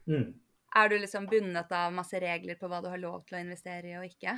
Mm. 0.07 0.31
Er 0.73 0.89
du 0.89 0.95
liksom 0.97 1.27
bundet 1.29 1.71
av 1.75 1.91
masse 1.93 2.17
regler 2.21 2.57
på 2.57 2.69
hva 2.69 2.79
du 2.81 2.89
har 2.89 3.01
lov 3.01 3.25
til 3.27 3.37
å 3.37 3.43
investere 3.43 3.91
i 3.91 3.97
og 3.99 4.07
ikke? 4.07 4.37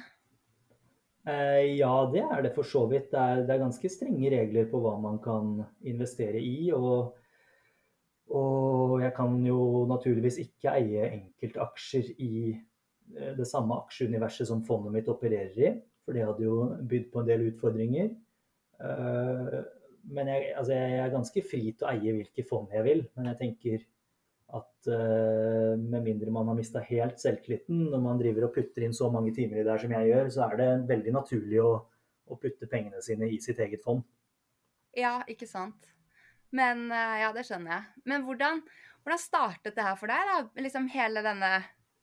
Eh, 1.26 1.76
ja, 1.80 1.94
det 2.14 2.22
er 2.22 2.42
det 2.46 2.54
for 2.54 2.68
så 2.68 2.86
vidt. 2.90 3.12
Det 3.12 3.20
er, 3.22 3.44
det 3.46 3.54
er 3.56 3.64
ganske 3.64 3.90
strenge 3.90 4.30
regler 4.34 4.68
på 4.70 4.82
hva 4.84 4.96
man 5.02 5.22
kan 5.24 5.62
investere 5.82 6.42
i. 6.42 6.72
og 6.76 7.16
og 8.34 9.02
jeg 9.04 9.14
kan 9.14 9.36
jo 9.46 9.86
naturligvis 9.86 10.40
ikke 10.42 10.72
eie 10.80 11.10
enkeltaksjer 11.12 12.08
i 12.26 12.56
eh, 12.56 13.34
det 13.38 13.46
samme 13.46 13.78
aksjeuniverset 13.84 14.50
som 14.50 14.64
fondet 14.66 14.96
mitt 14.96 15.10
opererer 15.12 15.60
i, 15.62 15.74
for 16.02 16.18
det 16.18 16.24
hadde 16.26 16.48
jo 16.48 16.56
bydd 16.90 17.12
på 17.14 17.22
en 17.22 17.28
del 17.30 17.44
utfordringer. 17.52 18.10
Eh, 18.82 19.60
men 20.16 20.32
jeg, 20.34 20.48
altså 20.58 20.74
jeg 20.74 20.98
er 21.04 21.14
ganske 21.14 21.44
fri 21.52 21.62
til 21.70 21.86
å 21.86 21.92
eie 21.94 22.16
hvilke 22.18 22.46
fond 22.50 22.74
jeg 22.74 22.86
vil. 22.86 23.06
Men 23.18 23.30
jeg 23.32 23.40
tenker 23.42 23.86
at 24.56 24.90
uh, 24.92 25.74
med 25.80 26.06
mindre 26.06 26.32
man 26.34 26.48
har 26.52 26.58
mista 26.58 26.82
helt 26.86 27.20
selvtilliten 27.22 27.90
når 27.92 28.04
man 28.04 28.22
driver 28.22 28.48
og 28.48 28.56
putter 28.56 28.86
inn 28.86 28.96
så 28.96 29.10
mange 29.14 29.34
timer 29.36 29.60
i 29.60 29.66
det 29.66 29.74
her 29.74 29.84
som 29.84 29.96
jeg 29.96 30.12
gjør, 30.12 30.32
så 30.32 30.48
er 30.48 30.60
det 30.62 30.70
veldig 30.92 31.16
naturlig 31.16 31.62
å, 31.64 31.74
å 32.32 32.40
putte 32.42 32.70
pengene 32.72 33.04
sine 33.06 33.30
i 33.32 33.40
sitt 33.44 33.60
eget 33.64 33.84
fond. 33.86 34.04
Ja, 34.96 35.20
ikke 35.32 35.48
sant. 35.50 35.92
Men 36.56 36.88
uh, 36.94 37.16
ja, 37.20 37.32
det 37.36 37.46
skjønner 37.48 37.76
jeg. 37.76 38.04
Men 38.08 38.28
hvordan, 38.28 38.62
hvordan 39.04 39.22
startet 39.22 39.76
det 39.76 39.88
her 39.88 39.98
for 40.00 40.12
deg, 40.12 40.30
da? 40.32 40.64
Liksom 40.64 40.88
hele 40.94 41.26
denne 41.26 41.56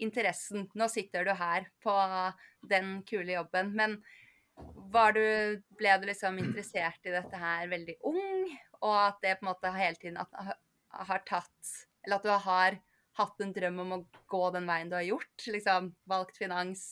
interessen. 0.03 0.67
Nå 0.75 0.89
sitter 0.91 1.25
du 1.25 1.33
her 1.39 1.69
på 1.83 1.95
den 2.69 2.99
kule 3.07 3.37
jobben, 3.37 3.71
men 3.79 3.97
du, 5.15 5.23
ble 5.79 5.95
du 6.01 6.09
liksom 6.09 6.39
interessert 6.43 7.07
i 7.07 7.15
dette 7.15 7.39
her 7.39 7.71
veldig 7.71 7.97
ung, 8.09 8.51
og 8.83 8.97
at 8.99 9.23
det 9.23 9.39
på 9.39 9.47
en 9.47 9.51
måte 9.53 9.73
hele 9.77 9.99
tiden 10.01 10.19
har 10.19 11.25
tatt 11.29 11.73
Eller 12.03 12.19
at 12.19 12.27
du 12.27 12.33
har 12.47 12.79
hatt 13.19 13.45
en 13.45 13.53
drøm 13.55 13.81
om 13.85 13.97
å 13.99 14.03
gå 14.31 14.45
den 14.55 14.69
veien 14.71 14.91
du 14.91 14.97
har 14.99 15.07
gjort? 15.07 15.47
Liksom 15.47 15.93
valgt 16.11 16.39
finans 16.41 16.87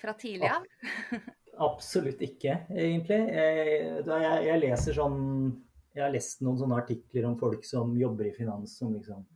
fra 0.00 0.14
tidlig 0.16 0.50
av? 0.50 0.68
Absolutt 1.70 2.22
ikke, 2.24 2.62
egentlig. 2.72 3.18
Jeg, 3.36 4.04
jeg, 4.06 4.44
jeg 4.46 4.62
leser 4.62 4.96
sånn 4.96 5.18
jeg 5.90 6.04
har 6.04 6.12
lest 6.14 6.42
noen 6.44 6.58
sånne 6.60 6.78
artikler 6.78 7.26
om 7.26 7.36
folk 7.38 7.64
som 7.66 7.96
jobber 7.98 8.28
i 8.28 8.34
finans, 8.34 8.78
som 8.78 8.94
liksom 8.94 9.26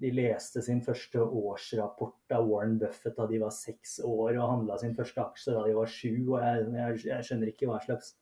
De 0.00 0.08
leste 0.16 0.62
sin 0.64 0.78
første 0.80 1.20
årsrapport 1.20 2.32
av 2.32 2.46
Warren 2.48 2.78
Buffett 2.80 3.18
da 3.18 3.26
de 3.28 3.36
var 3.42 3.50
seks 3.52 3.98
år, 4.00 4.38
og 4.38 4.46
handla 4.48 4.78
sin 4.80 4.94
første 4.96 5.20
aksje 5.20 5.52
da 5.52 5.66
de 5.66 5.74
var 5.76 5.90
sju. 5.92 6.14
og 6.30 6.38
jeg, 6.40 7.02
jeg, 7.04 7.26
skjønner 7.26 7.50
ikke 7.52 7.68
hva 7.68 7.82
slags 7.84 8.14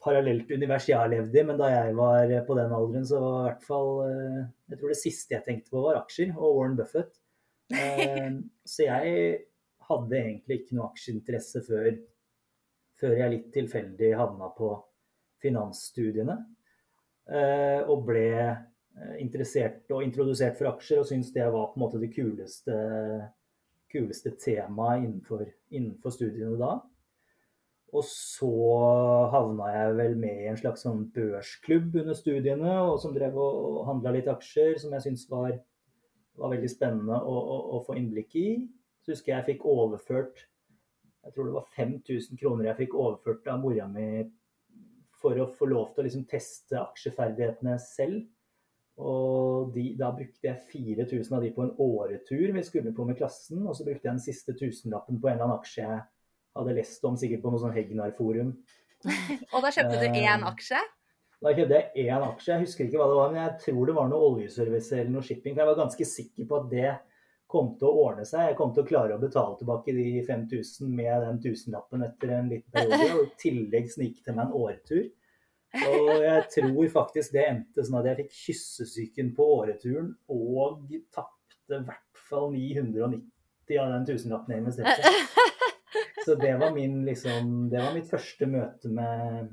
parallelt 0.00 0.50
univers 0.50 0.88
jeg 0.88 0.98
har 0.98 1.10
levd 1.12 1.36
i, 1.36 1.44
men 1.46 1.58
da 1.60 1.68
jeg 1.72 1.96
var 1.98 2.32
på 2.46 2.56
den 2.58 2.72
alderen, 2.72 3.06
så 3.06 3.20
var 3.20 3.36
i 3.40 3.46
hvert 3.50 3.66
fall 3.66 3.90
eh, 4.06 4.38
Jeg 4.72 4.80
tror 4.80 4.92
det 4.92 5.00
siste 5.00 5.36
jeg 5.36 5.46
tenkte 5.46 5.74
på, 5.74 5.84
var 5.84 6.00
aksjer 6.00 6.32
og 6.36 6.56
Warren 6.58 6.78
Buffett. 6.80 7.16
Eh, 7.70 8.32
så 8.66 8.82
jeg 8.82 9.10
hadde 9.86 10.16
egentlig 10.18 10.56
ikke 10.58 10.74
noe 10.74 10.88
aksjeinteresse 10.88 11.60
før, 11.62 11.92
før 12.98 13.12
jeg 13.14 13.30
litt 13.30 13.52
tilfeldig 13.54 14.08
havna 14.18 14.48
på 14.56 14.72
finansstudiene. 15.38 16.34
Eh, 17.30 17.80
og 17.86 18.02
ble 18.08 18.26
eh, 18.34 19.12
interessert 19.22 19.90
og 19.94 20.02
introdusert 20.02 20.58
for 20.58 20.72
aksjer, 20.72 21.02
og 21.02 21.06
syntes 21.06 21.30
det 21.34 21.46
var 21.46 21.70
på 21.70 21.78
en 21.78 21.84
måte 21.84 22.00
det 22.02 22.10
kuleste, 22.14 22.74
kuleste 23.90 24.34
temaet 24.42 25.04
innenfor, 25.04 25.44
innenfor, 25.70 26.14
studiene 26.14 26.58
da. 26.58 26.72
Og 27.90 28.04
så 28.06 28.50
havna 29.32 29.70
jeg 29.72 29.94
vel 29.98 30.12
med 30.20 30.44
i 30.44 30.50
en 30.50 30.58
slags 30.60 30.84
sånn 30.86 31.08
børsklubb 31.14 31.96
under 32.04 32.14
studiene, 32.14 32.76
og 32.86 33.00
som 33.02 33.16
drev 33.16 33.38
og 33.40 33.80
handla 33.88 34.14
litt 34.14 34.30
aksjer, 34.30 34.76
som 34.78 34.94
jeg 34.94 35.08
syntes 35.08 35.26
var, 35.32 35.56
var, 36.38 36.52
veldig 36.52 36.70
spennende 36.70 37.18
å, 37.18 37.34
å, 37.34 37.58
å, 37.78 37.82
få 37.86 37.98
innblikk 37.98 38.36
i. 38.38 38.46
Så 39.02 39.16
husker 39.16 39.32
jeg 39.32 39.40
jeg 39.40 39.48
fikk 39.54 39.66
overført 39.70 40.46
jeg 41.20 41.34
tror 41.34 41.48
det 41.50 41.56
var 41.56 41.72
5000 41.76 42.38
kroner 42.40 42.70
jeg 42.70 42.78
fikk 42.78 42.94
overført 42.96 43.48
av 43.52 43.58
mora 43.60 43.86
mi 43.92 44.04
for 45.20 45.36
å 45.36 45.50
få 45.52 45.66
lov 45.68 45.90
til 45.92 46.02
å 46.02 46.06
liksom 46.06 46.22
teste 46.30 46.78
aksjeferdighetene 46.80 47.74
selv. 47.82 48.22
Og 49.00 49.70
de, 49.74 49.90
da 50.00 50.10
brukte 50.16 50.48
jeg 50.48 50.64
4000 50.72 51.36
av 51.36 51.44
de 51.44 51.50
på 51.56 51.64
en 51.64 51.74
åretur 51.80 52.54
vi 52.56 52.64
skulle 52.64 52.94
på 52.96 53.04
med 53.08 53.18
klassen. 53.20 53.60
Og 53.66 53.76
så 53.76 53.84
brukte 53.84 54.08
jeg 54.08 54.14
den 54.14 54.24
siste 54.24 54.56
tusenlappen 54.56 55.20
på 55.20 55.28
en 55.28 55.36
eller 55.36 55.46
annen 55.46 55.60
aksje 55.60 55.84
jeg 55.84 56.00
hadde 56.60 56.78
lest 56.78 57.04
om, 57.08 57.18
sikkert 57.20 57.44
på 57.44 57.52
noe 57.52 57.62
sånn 57.62 57.76
Hegnar-forum. 57.76 58.54
og 59.54 59.62
da 59.64 59.74
kjøpte 59.74 60.00
du 60.00 60.18
én 60.22 60.48
aksje? 60.48 60.80
Da 61.40 61.52
kjøpte 61.56 61.78
jeg 61.78 62.08
én 62.08 62.24
aksje. 62.24 62.50
Jeg 62.52 62.66
husker 62.66 62.86
ikke 62.86 63.00
hva 63.00 63.06
det 63.08 63.20
var, 63.20 63.30
men 63.32 63.42
jeg 63.42 63.60
tror 63.62 63.86
det 63.88 63.94
var 63.96 64.10
noe 64.10 64.26
oljeservice 64.34 64.98
eller 64.98 65.14
noe 65.14 65.24
shipping. 65.24 65.54
For 65.54 65.62
jeg 65.62 65.70
var 65.70 65.78
ganske 65.78 66.08
sikker 66.10 66.48
på 66.50 66.58
at 66.58 66.66
det 66.72 66.90
kom 67.50 67.72
til 67.80 67.88
å 67.88 68.02
ordne 68.04 68.26
seg. 68.28 68.50
Jeg 68.50 68.58
kom 68.58 68.74
til 68.74 68.84
å 68.84 68.90
klare 68.90 69.16
å 69.16 69.22
betale 69.22 69.56
tilbake 69.58 69.94
de 69.96 70.04
5000 70.26 70.92
med 71.00 71.24
den 71.24 71.40
tusenlappen 71.42 72.04
etter 72.06 72.34
en 72.36 72.52
liten 72.52 72.76
periode. 72.76 73.08
Og 73.16 73.24
i 73.24 73.40
tillegg 73.40 73.88
snike 73.90 74.22
til 74.26 74.36
meg 74.36 74.46
en 74.46 74.60
åretur. 74.60 75.08
Og 75.80 76.08
jeg 76.24 76.46
tror 76.54 76.92
faktisk 76.92 77.34
det 77.34 77.46
endte 77.46 77.84
sånn 77.86 78.00
at 78.00 78.10
jeg 78.10 78.20
fikk 78.24 78.38
kyssesyken 78.44 79.34
på 79.36 79.46
åreturen 79.60 80.12
og 80.34 80.88
tapte 81.14 81.78
i 81.78 81.84
hvert 81.86 82.24
fall 82.26 82.50
990 82.52 83.78
av 83.78 83.92
den 83.94 84.08
tusenlappen 84.08 84.56
jeg 84.56 84.64
investerte. 84.64 85.14
så 86.24 86.36
det 86.40 86.54
var 86.60 86.72
min 86.74 87.04
liksom 87.06 87.68
Det 87.72 87.82
var 87.82 87.94
mitt 87.96 88.08
første 88.10 88.48
møte 88.50 88.90
med, 88.92 89.52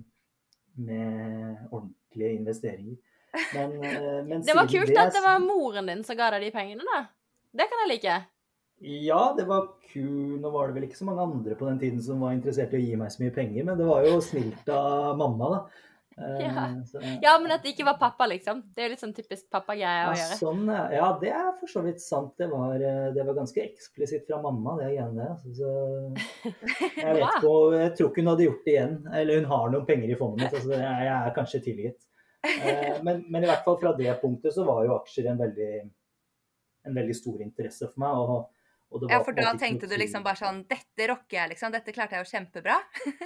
med 0.75 1.67
ordentlige 1.71 2.33
investeringer. 2.37 2.97
Men, 3.53 3.77
eh, 3.83 4.23
men 4.25 4.41
Det 4.41 4.55
var 4.55 4.67
kult 4.67 4.87
kult 4.87 4.97
at 4.97 5.13
det 5.13 5.23
var 5.23 5.39
moren 5.43 5.89
din 5.91 6.03
som 6.03 6.17
ga 6.17 6.31
deg 6.35 6.47
de 6.47 6.51
pengene, 6.55 6.85
da. 6.87 7.05
Det 7.57 7.67
kan 7.69 7.83
jeg 7.83 7.93
like. 7.95 8.17
Ja, 8.79 9.33
det 9.37 9.47
var 9.49 9.71
ku... 9.89 10.03
Nå 10.37 10.51
var 10.53 10.69
det 10.69 10.77
vel 10.77 10.85
ikke 10.87 10.99
så 10.99 11.07
mange 11.07 11.25
andre 11.25 11.57
på 11.57 11.65
den 11.69 11.79
tiden 11.81 12.01
som 12.03 12.21
var 12.21 12.35
interessert 12.35 12.75
i 12.75 12.81
å 12.81 12.83
gi 12.83 12.97
meg 12.99 13.13
så 13.13 13.23
mye 13.23 13.33
penger, 13.33 13.65
men 13.65 13.79
det 13.79 13.87
var 13.87 14.05
jo 14.05 14.19
snilt 14.21 14.69
av 14.69 15.17
mamma, 15.17 15.49
da. 15.55 15.85
Eh, 16.17 16.39
Ja. 16.41 16.63
Ja, 17.21 17.33
men 17.39 17.51
at 17.53 17.61
det 17.63 17.75
ikke 17.75 17.85
var 17.85 17.97
pappa, 18.01 18.25
liksom. 18.25 18.63
Det 18.73 18.81
er 18.81 18.87
jo 18.87 18.93
litt 18.95 19.03
sånn 19.03 19.13
typisk 19.13 19.45
pappagreie 19.53 19.85
Ja, 20.01 20.13
gjøre. 20.17 20.37
sånn, 20.39 20.63
ja. 20.71 20.85
ja, 20.95 21.09
det 21.21 21.29
er 21.29 21.51
for 21.59 21.67
så 21.69 21.83
vidt 21.85 22.01
sant. 22.01 22.33
Det 22.41 22.47
var, 22.49 22.73
eh, 22.75 23.11
det 23.13 23.25
var 23.27 23.37
ganske 23.37 23.61
eksplisitt 23.61 24.25
fra 24.27 24.39
mamma, 24.41 24.77
det 24.79 24.89
greiene 24.95 25.13
der. 25.13 25.35
Altså, 25.35 25.53
så 25.53 25.69
jeg 26.97 27.13
vet 27.19 27.37
ikke, 27.37 27.53
jeg 27.77 27.93
tror 27.99 28.09
ikke 28.09 28.21
hun 28.23 28.31
hadde 28.33 28.47
gjort 28.47 28.65
det 28.65 28.73
igjen. 28.73 28.97
Eller 29.13 29.41
hun 29.41 29.49
har 29.53 29.69
noen 29.75 29.85
penger 29.85 30.09
i 30.15 30.19
fondet 30.19 30.43
mitt, 30.47 30.57
altså, 30.57 30.73
jeg, 30.73 31.05
jeg 31.07 31.15
er 31.19 31.35
kanskje 31.37 31.63
tilgitt. 31.69 32.01
Eh, 32.47 32.97
Men, 33.05 33.23
men 33.29 33.43
i 33.43 33.47
hvert 33.49 33.63
fall 33.65 33.77
fra 33.81 33.93
det 33.97 34.13
punktet 34.21 34.53
så 34.55 34.63
var 34.65 34.85
jo 34.85 34.95
aksjer 34.97 35.29
en 35.31 35.39
veldig, 35.41 35.71
en 36.87 36.95
veldig 36.97 37.15
stor 37.17 37.41
interesse 37.45 37.89
for 37.91 38.01
meg. 38.01 38.21
Og, 38.23 38.47
Ja, 38.87 39.19
for 39.19 39.35
da 39.35 39.51
tenkte 39.59 39.87
du 39.89 39.97
liksom 39.99 40.23
bare 40.23 40.39
sånn 40.39 40.61
Dette 40.69 41.09
rocker 41.11 41.41
jeg, 41.41 41.51
liksom. 41.51 41.73
Dette 41.73 41.91
klarte 41.95 42.15
jeg 42.15 42.23
jo 42.23 42.31
kjempebra. 42.31 42.77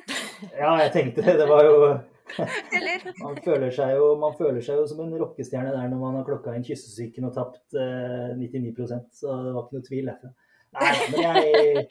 Ja, 0.61 0.73
jeg 0.81 0.89
tenkte 0.95 1.21
det. 1.21 1.35
Det 1.37 1.45
var 1.49 1.67
jo 1.67 1.75
Man 3.25 3.37
føler 3.43 3.73
seg 3.75 3.93
jo, 3.97 4.07
man 4.19 4.33
føler 4.37 4.63
seg 4.63 4.79
jo 4.79 4.87
som 4.89 5.03
en 5.03 5.13
rockestjerne 5.19 5.73
der 5.73 5.89
når 5.91 5.99
man 6.01 6.17
har 6.19 6.27
klokka 6.27 6.55
inn 6.55 6.65
kyssesyken 6.65 7.27
og 7.27 7.35
tapt 7.35 7.77
eh, 7.77 8.31
99 8.39 8.87
så 9.19 9.35
det 9.43 9.53
var 9.53 9.65
ikke 9.65 9.77
noe 9.77 9.87
tvil 9.87 10.09
derfra. 10.09 10.31
Nei, 10.71 10.91
men 11.11 11.25
jeg, 11.25 11.83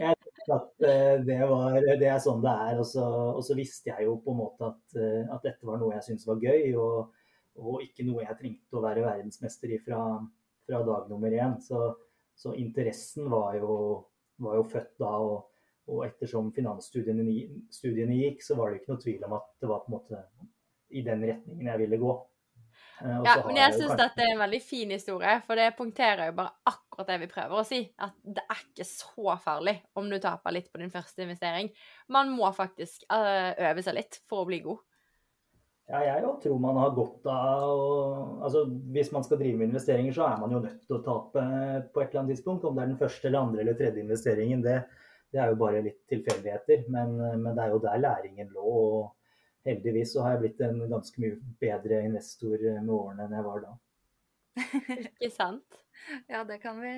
jeg 0.00 0.16
tenkte 0.16 0.56
at 0.56 0.86
eh, 0.88 1.12
det, 1.28 1.38
var, 1.50 1.76
det 2.00 2.08
er 2.08 2.22
sånn 2.24 2.42
det 2.44 2.54
er. 2.70 2.80
Og 2.80 2.88
så, 2.88 3.04
og 3.36 3.44
så 3.46 3.58
visste 3.58 3.92
jeg 3.92 4.08
jo 4.08 4.16
på 4.24 4.32
en 4.32 4.40
måte 4.40 4.72
at, 4.72 4.98
eh, 4.98 5.22
at 5.28 5.44
dette 5.46 5.68
var 5.68 5.78
noe 5.82 5.94
jeg 5.98 6.08
syntes 6.08 6.26
var 6.28 6.40
gøy, 6.42 6.72
og, 6.80 7.12
og 7.60 7.84
ikke 7.84 8.08
noe 8.08 8.24
jeg 8.24 8.40
trengte 8.40 8.80
å 8.80 8.84
være 8.84 9.04
verdensmester 9.04 9.76
i 9.76 9.80
fra, 9.84 10.00
fra 10.66 10.82
dag 10.88 11.12
nummer 11.12 11.36
én. 11.36 11.58
Så, 11.62 11.84
så 12.36 12.52
interessen 12.54 13.30
var 13.32 13.56
jo, 13.58 14.04
var 14.44 14.58
jo 14.60 14.64
født 14.76 14.96
da. 15.02 15.12
og 15.18 15.52
og 15.86 16.00
ettersom 16.02 16.48
finansstudiene 16.50 17.22
studiene 17.70 18.16
gikk, 18.18 18.40
så 18.42 18.56
var 18.58 18.72
det 18.72 18.80
ikke 18.80 18.90
noe 18.90 19.02
tvil 19.04 19.20
om 19.28 19.34
at 19.36 19.44
det 19.62 19.68
var 19.70 19.84
på 19.84 19.86
en 19.86 19.94
måte 19.94 20.22
i 20.90 21.02
den 21.06 21.20
retningen 21.22 21.68
jeg 21.70 21.78
ville 21.84 21.98
gå. 22.02 22.14
Eh, 23.04 23.12
og 23.20 23.28
Ja, 23.28 23.34
men 23.46 23.60
jeg 23.60 23.74
syns 23.76 23.92
kanskje- 23.92 23.98
dette 24.00 24.24
er 24.24 24.32
en 24.32 24.40
veldig 24.40 24.60
fin 24.66 24.90
historie, 24.90 25.36
for 25.46 25.54
det 25.54 25.68
punkterer 25.78 26.26
jo 26.26 26.34
bare 26.40 26.50
akkurat 26.66 27.06
det 27.12 27.20
vi 27.20 27.28
prøver 27.30 27.60
å 27.60 27.64
si. 27.64 27.78
At 28.02 28.18
det 28.24 28.42
er 28.50 28.64
ikke 28.66 28.88
så 28.90 29.36
farlig 29.38 29.76
om 29.94 30.10
du 30.10 30.18
taper 30.18 30.56
litt 30.58 30.72
på 30.72 30.82
din 30.82 30.90
første 30.90 31.22
investering. 31.22 31.70
Man 32.08 32.34
må 32.34 32.50
faktisk 32.52 33.06
øh, 33.12 33.54
øve 33.70 33.82
seg 33.86 33.94
litt 33.94 34.18
for 34.26 34.42
å 34.42 34.48
bli 34.50 34.58
god. 34.66 34.82
Ja, 35.86 36.00
jeg 36.02 36.22
jo 36.24 36.32
tror 36.42 36.58
man 36.58 36.78
har 36.80 36.94
godt 36.96 37.28
av 37.30 37.64
å 37.70 37.90
altså, 38.42 38.64
Hvis 38.94 39.12
man 39.14 39.22
skal 39.22 39.38
drive 39.38 39.60
med 39.60 39.68
investeringer, 39.68 40.14
så 40.16 40.24
er 40.26 40.40
man 40.40 40.54
jo 40.54 40.62
nødt 40.64 40.80
til 40.82 40.96
å 40.96 41.02
tape 41.04 41.44
på 41.94 42.02
et 42.02 42.08
eller 42.08 42.22
annet 42.22 42.34
tidspunkt. 42.34 42.66
Om 42.66 42.74
det 42.74 42.82
er 42.82 42.90
den 42.90 43.02
første 43.02 43.28
eller 43.28 43.46
andre 43.46 43.62
eller 43.62 43.78
tredje 43.78 44.02
investeringen, 44.02 44.64
det, 44.64 44.80
det 45.30 45.42
er 45.42 45.52
jo 45.52 45.60
bare 45.60 45.84
litt 45.86 46.00
tilfeldigheter. 46.10 46.88
Men, 46.90 47.14
men 47.38 47.52
det 47.52 47.62
er 47.62 47.74
jo 47.74 47.84
der 47.84 48.02
læringen 48.02 48.50
lå. 48.56 48.66
og 48.66 49.70
Heldigvis 49.70 50.12
så 50.14 50.24
har 50.24 50.34
jeg 50.34 50.42
blitt 50.44 50.66
en 50.66 50.82
ganske 50.90 51.22
mye 51.22 51.38
bedre 51.62 52.02
investor 52.06 52.66
med 52.66 52.92
årene 52.98 53.24
enn 53.26 53.38
jeg 53.38 53.46
var 53.46 53.64
da. 53.64 53.72
Ikke 55.06 55.32
sant? 55.34 55.80
Ja, 56.30 56.42
det 56.48 56.58
kan 56.62 56.82
vi 56.82 56.96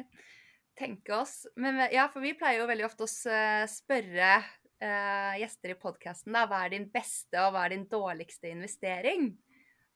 tenke 0.79 1.17
oss. 1.17 1.43
Men 1.61 1.81
ja, 1.93 2.07
for 2.13 2.25
vi 2.25 2.37
pleier 2.39 2.63
jo 2.63 2.71
veldig 2.71 2.89
ofte 2.89 3.05
å 3.05 3.13
spørre 3.69 4.33
eh, 4.81 5.35
gjester 5.43 5.75
i 5.75 5.79
podkasten 5.81 6.35
da, 6.37 6.47
hva 6.51 6.65
er 6.67 6.75
din 6.77 6.89
beste 6.93 7.41
og 7.43 7.55
hva 7.55 7.67
er 7.67 7.75
din 7.77 7.87
dårligste 7.91 8.51
investering? 8.53 9.31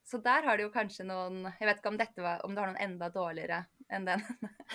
Så 0.04 0.18
der 0.18 0.42
har 0.42 0.58
du 0.58 0.64
jo 0.64 0.72
kanskje 0.74 1.04
noen 1.06 1.44
Jeg 1.60 1.68
vet 1.68 1.78
ikke 1.78 1.90
om, 1.92 1.98
dette 2.00 2.24
var, 2.24 2.40
om 2.42 2.54
du 2.54 2.58
har 2.58 2.72
noen 2.72 2.80
enda 2.82 3.06
dårligere 3.14 3.60
enn 3.92 4.06
den, 4.08 4.22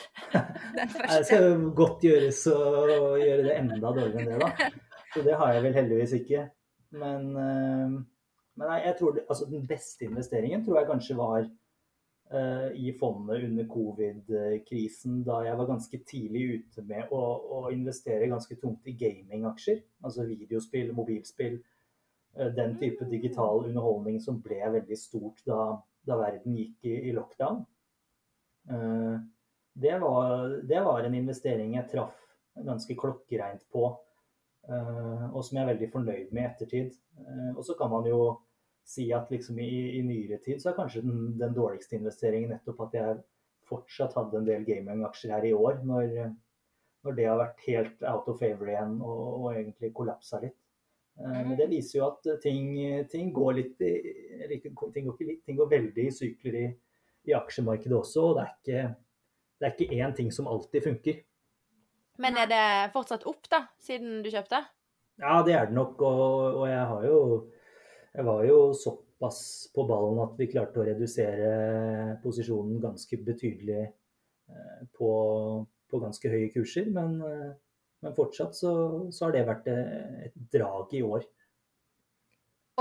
den 0.33 0.77
Det 0.77 0.85
første. 0.93 1.23
skal 1.27 1.65
godt 1.75 2.05
gjøres 2.07 2.43
å 2.53 2.59
gjøre 3.19 3.47
det 3.49 3.55
enda 3.57 3.79
dårligere 3.81 4.23
enn 4.23 4.29
det, 4.31 4.39
da. 4.43 4.69
Så 5.13 5.23
det 5.25 5.35
har 5.39 5.55
jeg 5.55 5.65
vel 5.65 5.77
heldigvis 5.81 6.13
ikke. 6.21 6.43
Men, 7.01 7.27
eh, 7.41 7.95
men 8.61 8.73
jeg 8.85 8.95
tror 8.99 9.17
det, 9.17 9.25
altså 9.27 9.49
den 9.49 9.65
beste 9.67 10.07
investeringen 10.07 10.63
tror 10.65 10.79
jeg 10.81 10.89
kanskje 10.91 11.17
var 11.19 11.47
i 12.75 12.91
fondet 12.99 13.43
under 13.45 13.67
covid-krisen, 13.71 15.21
da 15.23 15.37
jeg 15.45 15.55
var 15.55 15.69
ganske 15.69 15.99
tidlig 16.09 16.41
ute 16.57 16.83
med 16.83 17.13
å, 17.15 17.21
å 17.55 17.61
investere 17.71 18.27
ganske 18.27 18.57
tungt 18.59 18.87
i 18.91 18.97
gamingaksjer. 18.99 19.79
Altså 20.03 20.25
videospill, 20.27 20.91
mobilspill. 20.97 21.55
eh, 22.35 22.49
Den 22.57 22.75
type 22.81 23.07
digital 23.07 23.63
underholdning 23.69 24.19
som 24.19 24.41
ble 24.43 24.59
veldig 24.59 24.97
stort 24.99 25.39
da, 25.47 25.77
da 26.03 26.17
verden 26.19 26.57
gikk 26.59 26.83
i, 26.91 26.97
i 27.07 27.15
lockdown. 27.15 27.63
Eh, 28.69 29.15
det 29.77 29.95
var, 30.01 30.49
det 30.67 30.83
var 30.83 31.05
en 31.07 31.15
investering 31.15 31.77
jeg 31.77 31.89
traff 31.93 32.17
ganske 32.57 32.95
klokkereint 32.97 33.63
på, 33.71 33.85
eh, 34.67 35.25
og 35.31 35.45
som 35.45 35.55
jeg 35.55 35.63
er 35.63 35.71
veldig 35.71 35.89
fornøyd 35.93 36.35
med 36.35 36.43
i 36.43 36.49
ettertid. 36.49 36.99
Eh, 37.23 37.51
og 37.55 37.63
så 37.63 37.77
kan 37.79 37.91
man 37.93 38.07
jo 38.09 38.19
si 38.87 39.09
at 39.15 39.31
liksom 39.31 39.57
i, 39.59 39.97
i 39.97 40.03
nyere 40.05 40.39
tid 40.43 40.61
så 40.63 40.71
er 40.71 40.77
kanskje 40.77 41.03
den, 41.03 41.33
den 41.39 41.55
dårligste 41.55 41.97
investeringen 41.97 42.53
nettopp 42.55 42.85
at 42.87 42.95
jeg 42.95 43.17
fortsatt 43.67 44.15
hadde 44.15 44.39
en 44.39 44.47
del 44.47 44.63
gaming-aksjer 44.67 45.33
her 45.35 45.47
i 45.49 45.55
år, 45.55 45.81
når, 45.83 46.13
når 47.03 47.17
det 47.17 47.25
har 47.27 47.41
vært 47.41 47.65
helt 47.65 48.05
out 48.07 48.29
of 48.31 48.39
favor 48.39 48.71
igjen 48.71 48.95
og, 49.01 49.25
og 49.41 49.49
egentlig 49.51 49.91
kollapsa 49.97 50.39
litt. 50.45 50.55
Eh, 51.19 51.41
Men 51.41 51.57
det 51.59 51.67
viser 51.73 51.99
jo 51.99 52.07
at 52.07 52.29
ting, 52.43 52.69
ting 53.11 53.33
går 53.35 53.57
litt 53.59 53.75
ting 53.81 54.71
går 54.71 55.01
ikke 55.03 55.27
litt, 55.33 55.43
ting 55.43 55.59
går 55.59 55.73
veldig 55.73 56.07
i 56.07 56.15
sykler 56.15 56.59
i, 56.61 56.65
i 57.27 57.35
aksjemarkedet 57.35 57.97
også. 57.97 58.23
Og 58.29 58.39
det 58.39 58.45
er 58.45 58.55
ikke, 58.55 58.87
det 59.57 59.67
er 59.67 59.75
ikke 59.75 59.99
én 59.99 60.15
ting 60.15 60.31
som 60.31 60.47
alltid 60.47 60.87
funker. 60.87 61.19
Men 62.23 62.39
er 62.39 62.47
det 62.49 62.65
fortsatt 62.95 63.27
opp, 63.29 63.43
da, 63.51 63.65
siden 63.83 64.23
du 64.23 64.31
kjøpte? 64.31 64.63
Ja, 65.21 65.41
det 65.45 65.53
er 65.57 65.67
det 65.67 65.75
nok. 65.75 65.99
Og, 66.01 66.61
og 66.63 66.65
jeg 66.69 66.87
har 66.93 67.03
jo 67.05 67.19
Jeg 68.17 68.25
var 68.25 68.43
jo 68.47 68.73
såpass 68.73 69.39
på 69.75 69.83
ballen 69.85 70.17
at 70.23 70.37
vi 70.39 70.49
klarte 70.49 70.81
å 70.81 70.85
redusere 70.87 72.15
posisjonen 72.23 72.79
ganske 72.81 73.19
betydelig 73.21 73.83
eh, 73.83 74.79
på, 74.97 75.09
på 75.85 75.99
ganske 76.01 76.31
høye 76.31 76.47
kurser. 76.55 76.89
Men, 76.95 77.19
eh, 77.21 77.51
men 78.01 78.15
fortsatt 78.17 78.57
så, 78.57 78.71
så 79.13 79.27
har 79.27 79.35
det 79.35 79.43
vært 79.45 79.69
eh, 79.69 80.23
et 80.31 80.39
drag 80.55 80.95
i 80.97 81.03
år. 81.05 81.27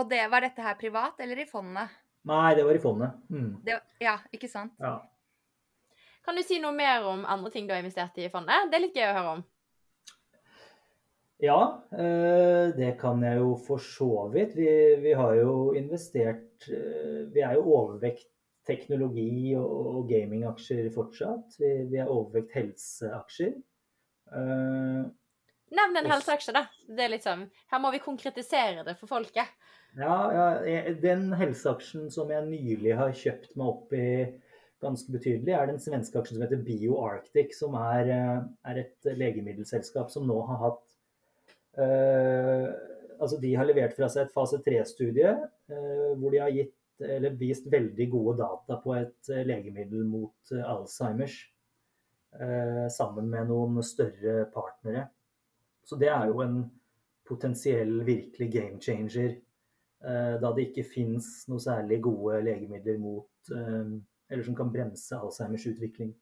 Og 0.01 0.09
det, 0.09 0.23
var 0.33 0.45
dette 0.45 0.65
her 0.65 0.79
privat 0.81 1.21
eller 1.21 1.45
i 1.45 1.49
fondet? 1.49 1.93
Nei, 2.27 2.55
det 2.57 2.65
var 2.65 2.81
i 2.81 2.81
fondet. 2.81 3.21
Mm. 3.29 3.53
Det, 3.65 3.77
ja, 4.03 4.17
ikke 4.33 4.49
sant? 4.49 4.73
Ja. 4.81 4.97
Kan 6.25 6.41
du 6.41 6.43
si 6.43 6.57
noe 6.65 6.73
mer 6.75 7.05
om 7.07 7.29
andre 7.29 7.53
ting 7.53 7.69
du 7.69 7.77
har 7.77 7.85
investert 7.85 8.17
i 8.17 8.25
i 8.25 8.33
fondet? 8.33 8.73
Det 8.73 8.81
er 8.81 8.87
litt 8.89 8.97
gøy 8.97 9.11
å 9.11 9.17
høre 9.21 9.37
om. 9.37 9.45
Ja, 11.39 11.85
eh, 11.93 12.73
det 12.77 12.95
kan 13.01 13.21
jeg 13.25 13.43
jo 13.43 13.51
for 13.61 13.83
så 13.83 14.29
vidt. 14.33 14.55
Vi, 14.57 14.71
vi 15.03 15.13
har 15.13 15.35
jo 15.37 15.75
investert 15.77 16.65
eh, 16.73 17.27
Vi 17.33 17.43
er 17.45 17.59
jo 17.59 17.67
overvekt 17.77 18.31
teknologi 18.67 19.53
og, 19.59 20.07
gamingaksjer 20.09 20.89
fortsatt. 20.95 21.59
Vi, 21.61 21.73
vi 21.93 22.01
er 22.01 22.11
overvekt 22.11 22.57
helseaksjer. 22.57 23.53
Eh, 24.33 25.05
Nevn 25.77 26.01
en 26.01 26.09
helseaksje, 26.15 26.55
da. 26.57 26.65
Det 26.89 27.05
er 27.05 27.21
sånn, 27.21 27.47
Her 27.73 27.83
må 27.83 27.93
vi 27.93 28.01
konkretisere 28.01 28.87
det 28.87 28.97
for 28.97 29.11
folket. 29.11 29.53
Ja, 29.97 30.17
ja, 30.33 30.47
den 31.01 31.31
helseaksjen 31.37 32.11
som 32.13 32.31
jeg 32.33 32.49
nylig 32.49 32.97
har 32.97 33.15
kjøpt 33.17 33.57
meg 33.57 33.71
opp 33.71 33.95
i 33.97 34.09
ganske 34.85 35.13
betydelig, 35.13 35.55
er 35.57 35.71
den 35.71 35.81
svenske 35.81 36.21
aksjen 36.21 36.37
som 36.37 36.45
heter 36.45 36.61
BioArctic, 36.65 37.55
som 37.57 37.75
er, 37.81 38.11
er 38.69 38.81
et 38.83 39.09
legemiddelselskap 39.09 40.13
som 40.13 40.29
nå 40.29 40.37
har 40.51 40.61
hatt 40.63 40.86
Altså, 41.77 43.39
de 43.41 43.55
har 43.57 43.67
levert 43.69 43.97
fra 43.97 44.09
seg 44.13 44.27
et 44.27 44.35
fase 44.35 44.59
3-studie 44.65 45.29
eh, 45.33 46.13
hvor 46.21 46.33
de 46.33 46.41
har 46.43 46.53
gitt, 46.53 46.75
vist 47.41 47.69
veldig 47.73 48.07
gode 48.13 48.39
data 48.41 48.79
på 48.83 48.95
et 48.97 49.31
eh, 49.33 49.45
legemiddel 49.49 50.05
mot 50.09 50.53
eh, 50.53 50.65
Alzheimers, 50.65 51.37
eh, 52.41 52.87
sammen 52.93 53.29
med 53.33 53.51
noen 53.51 53.83
større 53.85 54.47
partnere. 54.53 55.07
Så 55.87 55.99
det 56.01 56.11
er 56.13 56.29
jo 56.31 56.43
en 56.45 56.63
potensiell 57.27 57.99
virkelig 58.07 58.51
game 58.53 58.81
changer 58.83 59.33
eh, 59.33 60.35
da 60.43 60.53
det 60.57 60.69
ikke 60.69 60.87
fins 60.89 61.47
noe 61.51 61.63
særlig 61.63 62.01
gode 62.07 62.41
legemidler 62.47 63.01
mot 63.03 63.53
eh, 63.53 63.97
eller 64.27 64.43
som 64.43 64.57
kan 64.59 64.73
bremse 64.75 65.17
Alzheimers 65.17 65.69
utvikling 65.71 66.13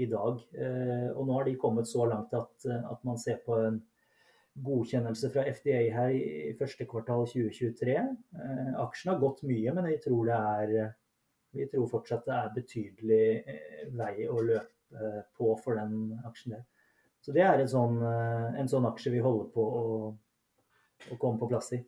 i 0.00 0.08
dag. 0.10 0.40
Eh, 0.56 1.08
og 1.12 1.26
nå 1.28 1.38
har 1.38 1.48
de 1.48 1.58
kommet 1.60 1.88
så 1.88 2.06
langt 2.08 2.32
at, 2.36 2.54
eh, 2.66 2.84
at 2.90 3.04
man 3.08 3.20
ser 3.20 3.40
på 3.46 3.60
en 3.60 3.82
godkjennelse 4.54 5.30
fra 5.32 5.44
FDA 5.48 5.84
her 5.94 6.12
i 6.16 6.52
første 6.58 6.86
kvartal 6.88 7.24
2023. 7.30 7.94
Eh, 7.96 8.74
aksjen 8.82 9.12
har 9.12 9.22
gått 9.22 9.44
mye, 9.48 9.72
men 9.72 9.88
vi 9.88 9.96
tror, 10.02 10.28
det 10.28 10.40
er, 10.40 10.90
vi 11.56 11.68
tror 11.72 11.88
fortsatt 11.90 12.28
det 12.28 12.36
er 12.36 12.52
betydelig 12.58 13.24
eh, 13.40 13.86
vei 13.96 14.28
å 14.28 14.40
løpe 14.40 14.70
på 15.32 15.54
for 15.56 15.78
den 15.80 16.18
aksjen 16.28 16.58
der. 16.58 16.66
Så 17.24 17.32
det 17.32 17.46
er 17.46 17.62
en 17.62 17.70
sånn, 17.70 17.94
en 18.60 18.68
sånn 18.68 18.84
aksje 18.84 19.12
vi 19.14 19.22
holder 19.24 19.46
på 19.54 19.62
å, 19.62 19.84
å 21.08 21.16
komme 21.22 21.40
på 21.40 21.48
plass 21.48 21.70
i. 21.72 21.78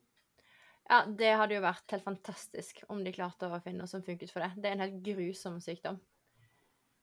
Ja, 0.88 1.03
det 1.09 1.35
hadde 1.37 1.57
jo 1.57 1.64
vært 1.64 1.92
helt 1.92 2.05
fantastisk 2.05 2.83
om 2.92 3.03
de 3.05 3.12
klarte 3.12 3.48
å 3.48 3.61
finne 3.64 3.83
noe 3.83 3.90
som 3.90 4.05
funket 4.05 4.33
for 4.33 4.44
det. 4.44 4.53
Det 4.57 4.70
er 4.70 4.77
en 4.77 4.85
helt 4.85 4.98
grusom 5.05 5.57
sykdom. 5.64 5.98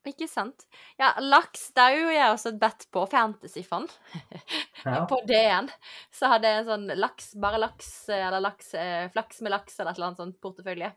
Ikke 0.07 0.29
sant. 0.31 0.63
Ja, 0.99 1.11
laks 1.19 1.69
Det 1.75 1.83
er 1.83 1.97
jo 1.97 2.11
jeg 2.13 2.31
også 2.31 2.53
et 2.53 2.59
bet 2.61 2.85
på 2.93 3.03
fantasyfond. 3.11 3.91
Ja. 4.85 5.03
på 5.11 5.19
DN. 5.27 5.67
Så 6.15 6.29
hadde 6.31 6.47
jeg 6.47 6.61
en 6.61 6.69
sånn 6.69 6.85
laks, 6.95 7.33
bare 7.41 7.59
laks, 7.59 7.89
eller 8.15 8.39
laks, 8.43 8.73
eh, 8.79 9.09
flaks 9.11 9.41
med 9.43 9.53
laks, 9.57 9.75
eller 9.79 9.91
et 9.91 9.99
eller 9.99 10.11
annet 10.11 10.23
sånt 10.23 10.39
portefølje. 10.43 10.93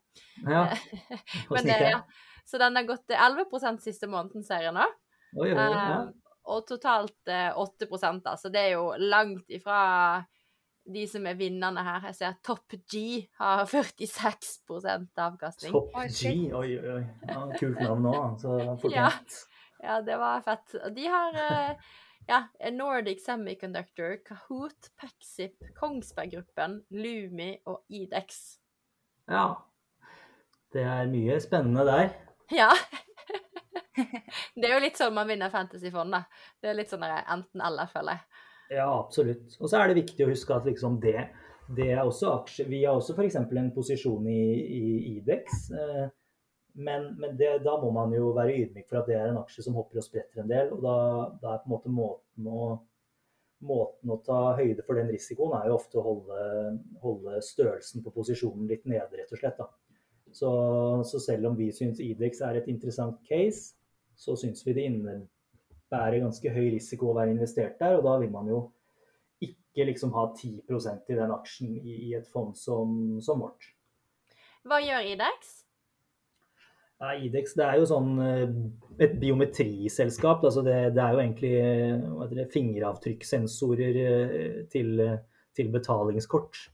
Ja. 0.46 0.68
Men, 1.54 1.66
eh, 1.66 1.88
ja. 1.96 2.02
Så 2.46 2.62
den 2.62 2.78
har 2.78 2.86
gått 2.86 3.10
11% 3.10 3.82
siste 3.82 4.10
måneden, 4.10 4.46
ser 4.46 4.68
jeg 4.68 4.74
nå. 4.76 4.86
Oi, 5.32 5.48
oi, 5.50 5.56
oi, 5.56 5.68
ja. 5.72 6.00
Og 6.50 6.66
totalt 6.66 7.30
uh, 7.30 7.58
8 7.62 7.86
da, 8.24 8.36
så 8.36 8.50
det 8.52 8.60
er 8.66 8.72
jo 8.76 8.92
langt 8.98 9.50
ifra 9.50 10.24
de 10.84 11.04
som 11.06 11.26
er 11.30 11.38
vinnerne 11.38 11.82
her. 11.86 12.06
Jeg 12.10 12.18
ser 12.18 12.38
Top 12.44 12.74
G 12.90 13.26
har 13.38 13.64
46% 13.70 15.24
avkastning. 15.26 15.74
Top 15.74 15.92
G, 16.08 16.32
oi, 16.52 16.68
oi, 16.78 16.94
oi. 16.96 17.02
Ja, 17.28 17.42
kult 17.58 17.82
navn 17.82 18.08
nå, 18.08 18.14
fortjent. 18.82 19.36
Ja. 19.78 19.88
ja, 19.88 20.00
det 20.06 20.18
var 20.18 20.42
fett. 20.46 20.78
De 20.96 21.06
har 21.10 21.38
eh, 21.44 21.92
ja, 22.28 22.44
Nordic 22.74 23.22
Semiconductor, 23.24 24.18
Kahoot, 24.26 24.90
Pexip, 25.00 25.58
Kongsberg 25.78 26.34
Gruppen, 26.34 26.80
Lumi 26.90 27.54
og 27.66 27.84
Idex. 27.90 28.58
Ja. 29.30 29.52
Det 30.72 30.82
er 30.88 31.08
mye 31.10 31.36
spennende 31.42 31.84
der. 31.86 32.14
Ja. 32.52 32.70
det 34.58 34.68
er 34.68 34.74
jo 34.76 34.82
litt 34.84 34.98
sånn 35.00 35.14
man 35.16 35.28
vinner 35.30 35.52
Fantasyfond, 35.52 36.14
da. 36.14 36.24
Det 36.60 36.72
er 36.72 36.78
litt 36.78 36.92
sånn 36.92 37.04
enten-eller, 37.06 37.90
føler 37.92 38.18
jeg. 38.18 38.42
Ja, 38.78 38.88
absolutt. 38.98 39.56
Og 39.60 39.68
så 39.68 39.78
er 39.78 39.90
det 39.90 40.00
viktig 40.00 40.24
å 40.24 40.30
huske 40.30 40.56
at 40.56 40.66
liksom 40.68 40.98
det, 41.02 41.28
det 41.76 41.90
er 41.92 42.02
også 42.02 42.30
aksjer 42.38 42.70
Vi 42.70 42.84
har 42.84 42.96
også 42.96 43.16
f.eks. 43.16 43.36
en 43.36 43.72
posisjon 43.74 44.28
i, 44.30 44.42
i 44.62 44.84
Idex. 45.16 45.64
Eh, 45.76 46.06
men, 46.72 47.10
men 47.20 47.36
det, 47.36 47.58
da 47.66 47.76
må 47.80 47.90
man 47.92 48.14
jo 48.16 48.30
være 48.36 48.54
ydmyk 48.62 48.88
for 48.88 49.02
at 49.02 49.10
det 49.10 49.18
er 49.18 49.28
en 49.28 49.42
aksje 49.42 49.66
som 49.66 49.76
hopper 49.76 50.00
og 50.00 50.06
spretter 50.06 50.42
en 50.42 50.50
del. 50.50 50.72
Og 50.72 50.80
da, 50.84 50.96
da 51.42 51.52
er 51.52 51.60
på 51.60 51.68
en 51.68 51.74
måte 51.74 51.92
måten 51.92 52.48
å, 52.48 52.70
måten 53.68 54.14
å, 54.14 54.18
ta 54.24 54.40
høyde 54.58 54.84
for 54.86 54.98
den 54.98 55.12
risikoen 55.12 55.54
er 55.58 55.68
jo 55.68 55.76
ofte 55.76 56.00
å 56.00 56.06
holde, 56.06 56.40
holde 57.04 57.44
størrelsen 57.44 58.04
på 58.04 58.14
posisjonen 58.14 58.70
litt 58.70 58.88
nede, 58.88 59.20
rett 59.20 59.36
og 59.36 59.42
slett. 59.42 59.62
Så, 60.32 60.50
så 61.04 61.20
selv 61.20 61.50
om 61.50 61.58
vi 61.58 61.68
syns 61.76 62.00
Idex 62.00 62.40
er 62.40 62.62
et 62.62 62.72
interessant 62.72 63.20
case, 63.28 63.76
så 64.22 64.36
syns 64.38 64.62
vi 64.66 64.74
det 64.76 64.86
innebærer 64.86 66.22
ganske 66.22 66.54
høy 66.54 66.68
risiko 66.76 67.10
å 67.10 67.16
være 67.18 67.34
investert 67.34 67.80
der. 67.82 67.98
Og 67.98 68.06
da 68.06 68.18
vil 68.22 68.30
man 68.34 68.50
jo 68.50 68.60
ikke 69.42 69.88
liksom 69.88 70.12
ha 70.14 70.28
10% 70.36 71.10
i 71.10 71.18
den 71.18 71.34
aksjen 71.34 71.74
i, 71.80 71.96
i 72.10 72.14
et 72.18 72.28
fond 72.30 72.54
som, 72.58 73.18
som, 73.24 73.42
vårt. 73.42 73.72
Hva 74.68 74.78
gjør 74.84 75.08
Idex? 75.14 75.52
Ja, 77.02 77.16
Idex 77.18 77.56
det 77.58 77.66
er 77.66 77.80
jo 77.80 77.88
sånn 77.90 78.12
eh, 78.22 78.44
et 79.02 79.16
biometriselskap. 79.18 80.44
Altså 80.46 80.62
det, 80.66 80.76
det, 80.94 81.02
er 81.02 81.16
jo 81.16 81.22
egentlig 81.24 82.36
det, 82.36 82.46
fingeravtrykksensorer 82.52 83.98
eh, 84.04 84.60
til, 84.70 85.02
til 85.56 85.72
betalingskort. 85.74 86.68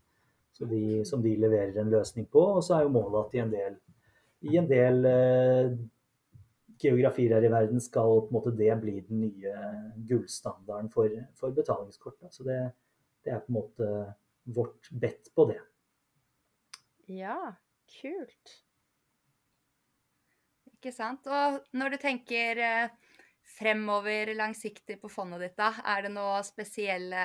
De, 0.59 1.05
som 1.07 1.23
de 1.23 1.37
leverer 1.39 1.77
en 1.79 1.93
løsning 1.93 2.27
på. 2.27 2.43
Og 2.59 2.65
så 2.67 2.77
er 2.77 2.85
jo 2.85 2.97
målet 2.97 3.21
at 3.23 3.37
i 3.39 3.45
en 3.45 3.53
del, 3.55 3.79
i 4.51 4.59
en 4.59 4.67
del 4.69 5.07
eh, 5.07 5.77
geografier 6.83 7.35
her 7.37 7.47
i 7.47 7.51
verden 7.53 7.83
skal 7.83 8.23
på 8.23 8.31
en 8.31 8.37
måte 8.38 8.55
det 8.57 8.71
bli 8.83 8.99
den 9.07 9.23
nye 9.25 9.55
gullstandarden 10.09 10.91
for, 10.93 11.12
for 11.38 11.55
betalingskort. 11.57 12.21
Så 12.35 12.47
det, 12.47 12.59
det, 13.25 13.35
er 13.35 13.43
på 13.45 13.53
en 13.53 13.59
måte 13.59 13.91
vårt 14.57 14.91
bedt 14.91 15.31
på 15.37 15.49
det. 15.51 15.59
Ja, 17.09 17.37
kult. 18.01 18.55
Ikke 20.79 20.93
sant. 20.95 21.27
Og 21.27 21.61
når 21.77 21.95
du 21.95 22.01
tenker 22.03 22.62
eh, 22.62 23.14
fremover 23.59 24.35
langsiktig 24.37 25.01
på 25.03 25.11
fondet 25.12 25.43
ditt, 25.47 25.59
da, 25.59 25.73
er 25.97 26.07
det 26.07 26.14
noen 26.14 26.47
spesielle 26.47 27.25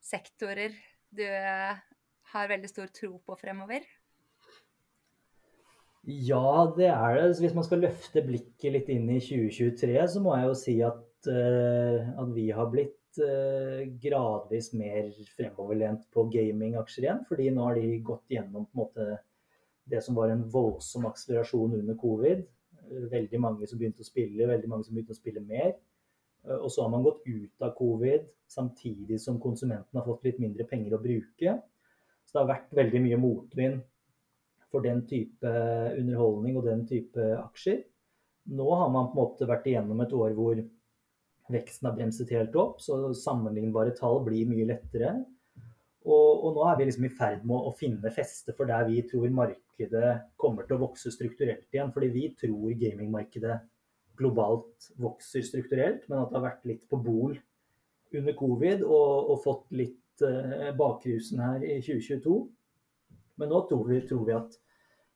sektorer 0.00 0.76
du 1.10 1.24
eh, 1.26 1.78
har 2.32 2.50
veldig 2.50 2.70
stor 2.70 2.90
tro 2.94 3.18
på 3.24 3.36
fremover? 3.40 3.84
Ja, 6.06 6.72
det 6.76 6.86
er 6.86 7.16
det. 7.16 7.40
Hvis 7.40 7.54
man 7.54 7.64
skal 7.66 7.82
løfte 7.82 8.22
blikket 8.24 8.72
litt 8.72 8.90
inn 8.92 9.08
i 9.10 9.18
2023, 9.20 9.96
så 10.14 10.22
må 10.22 10.36
jeg 10.36 10.46
jo 10.46 10.54
si 10.56 10.76
at, 10.86 11.02
uh, 11.28 12.12
at 12.22 12.30
vi 12.36 12.48
har 12.54 12.70
blitt 12.72 13.18
uh, 13.20 13.82
gradvis 14.02 14.70
mer 14.78 15.10
fremoverlent 15.36 16.06
på 16.14 16.28
gamingaksjer 16.32 17.08
igjen. 17.08 17.24
Fordi 17.28 17.50
nå 17.52 17.66
har 17.66 17.80
de 17.80 17.98
gått 18.06 18.36
gjennom 18.36 18.68
måte 18.78 19.18
det 19.88 20.00
som 20.04 20.16
var 20.16 20.32
en 20.32 20.46
voldsom 20.52 21.08
akselerasjon 21.08 21.76
under 21.80 21.98
covid. 21.98 22.46
Veldig 23.12 23.42
mange 23.42 23.68
som 23.68 23.80
begynte 23.80 24.04
å 24.04 24.08
spille, 24.08 24.48
veldig 24.48 24.70
mange 24.70 24.86
som 24.86 24.96
begynte 24.96 25.16
å 25.16 25.20
spille 25.20 25.44
mer. 25.44 25.74
Uh, 26.46 26.60
og 26.62 26.70
så 26.72 26.86
har 26.86 26.94
man 26.94 27.04
gått 27.04 27.20
ut 27.26 27.66
av 27.66 27.74
covid 27.76 28.30
samtidig 28.48 29.18
som 29.20 29.42
konsumenten 29.42 29.98
har 29.98 30.06
fått 30.06 30.24
litt 30.24 30.40
mindre 30.40 30.64
penger 30.70 30.96
å 30.96 31.02
bruke. 31.02 31.58
Så 32.24 32.36
det 32.36 32.44
har 32.44 32.52
vært 32.54 32.76
veldig 32.76 33.04
mye 33.04 33.20
motvind 33.20 33.84
for 34.72 34.84
den 34.84 35.04
type 35.08 35.52
underholdning 35.98 36.58
og 36.58 36.66
den 36.68 36.84
type 36.88 37.30
aksjer. 37.38 37.80
Nå 38.58 38.68
har 38.80 38.90
man 38.92 39.10
på 39.10 39.16
en 39.16 39.22
måte 39.22 39.48
vært 39.48 39.66
igjennom 39.68 40.00
et 40.04 40.14
år 40.16 40.36
hvor 40.36 40.60
veksten 41.52 41.88
har 41.88 41.96
bremset 41.96 42.30
helt 42.36 42.56
opp, 42.60 42.80
så 42.84 42.98
sammenlignbare 43.16 43.94
tall 43.96 44.20
blir 44.26 44.48
mye 44.48 44.68
lettere. 44.68 45.14
Og, 46.08 46.44
og 46.46 46.54
nå 46.56 46.64
er 46.68 46.78
vi 46.78 46.86
liksom 46.88 47.06
i 47.08 47.12
ferd 47.12 47.42
med 47.48 47.56
å, 47.68 47.72
finne 47.76 48.12
feste 48.14 48.54
for 48.56 48.68
der 48.68 48.86
vi 48.88 49.02
tror 49.08 49.28
markedet 49.34 50.12
kommer 50.40 50.64
til 50.64 50.78
å 50.78 50.84
vokse 50.86 51.12
strukturelt 51.12 51.66
igjen. 51.74 51.92
Fordi 51.92 52.08
vi 52.14 52.28
tror 52.38 52.76
gamingmarkedet 52.80 53.58
globalt 54.18 54.88
vokser 54.98 55.44
strukturelt, 55.46 56.06
men 56.08 56.22
at 56.22 56.30
det 56.30 56.38
har 56.38 56.46
vært 56.48 56.68
litt 56.68 56.84
på 56.90 57.00
bol 57.02 57.36
under 58.16 58.36
covid 58.38 58.84
og, 58.86 59.32
og 59.34 59.42
fått 59.44 59.74
litt 59.76 60.24
uh, 60.24 60.70
bakrusen 60.78 61.42
her 61.44 61.66
i 61.66 61.76
2022. 61.84 62.38
Men 63.38 63.52
nå 63.52 63.62
tror 63.68 63.86
vi, 63.88 64.00
tror 64.08 64.24
vi 64.26 64.36
at 64.36 64.56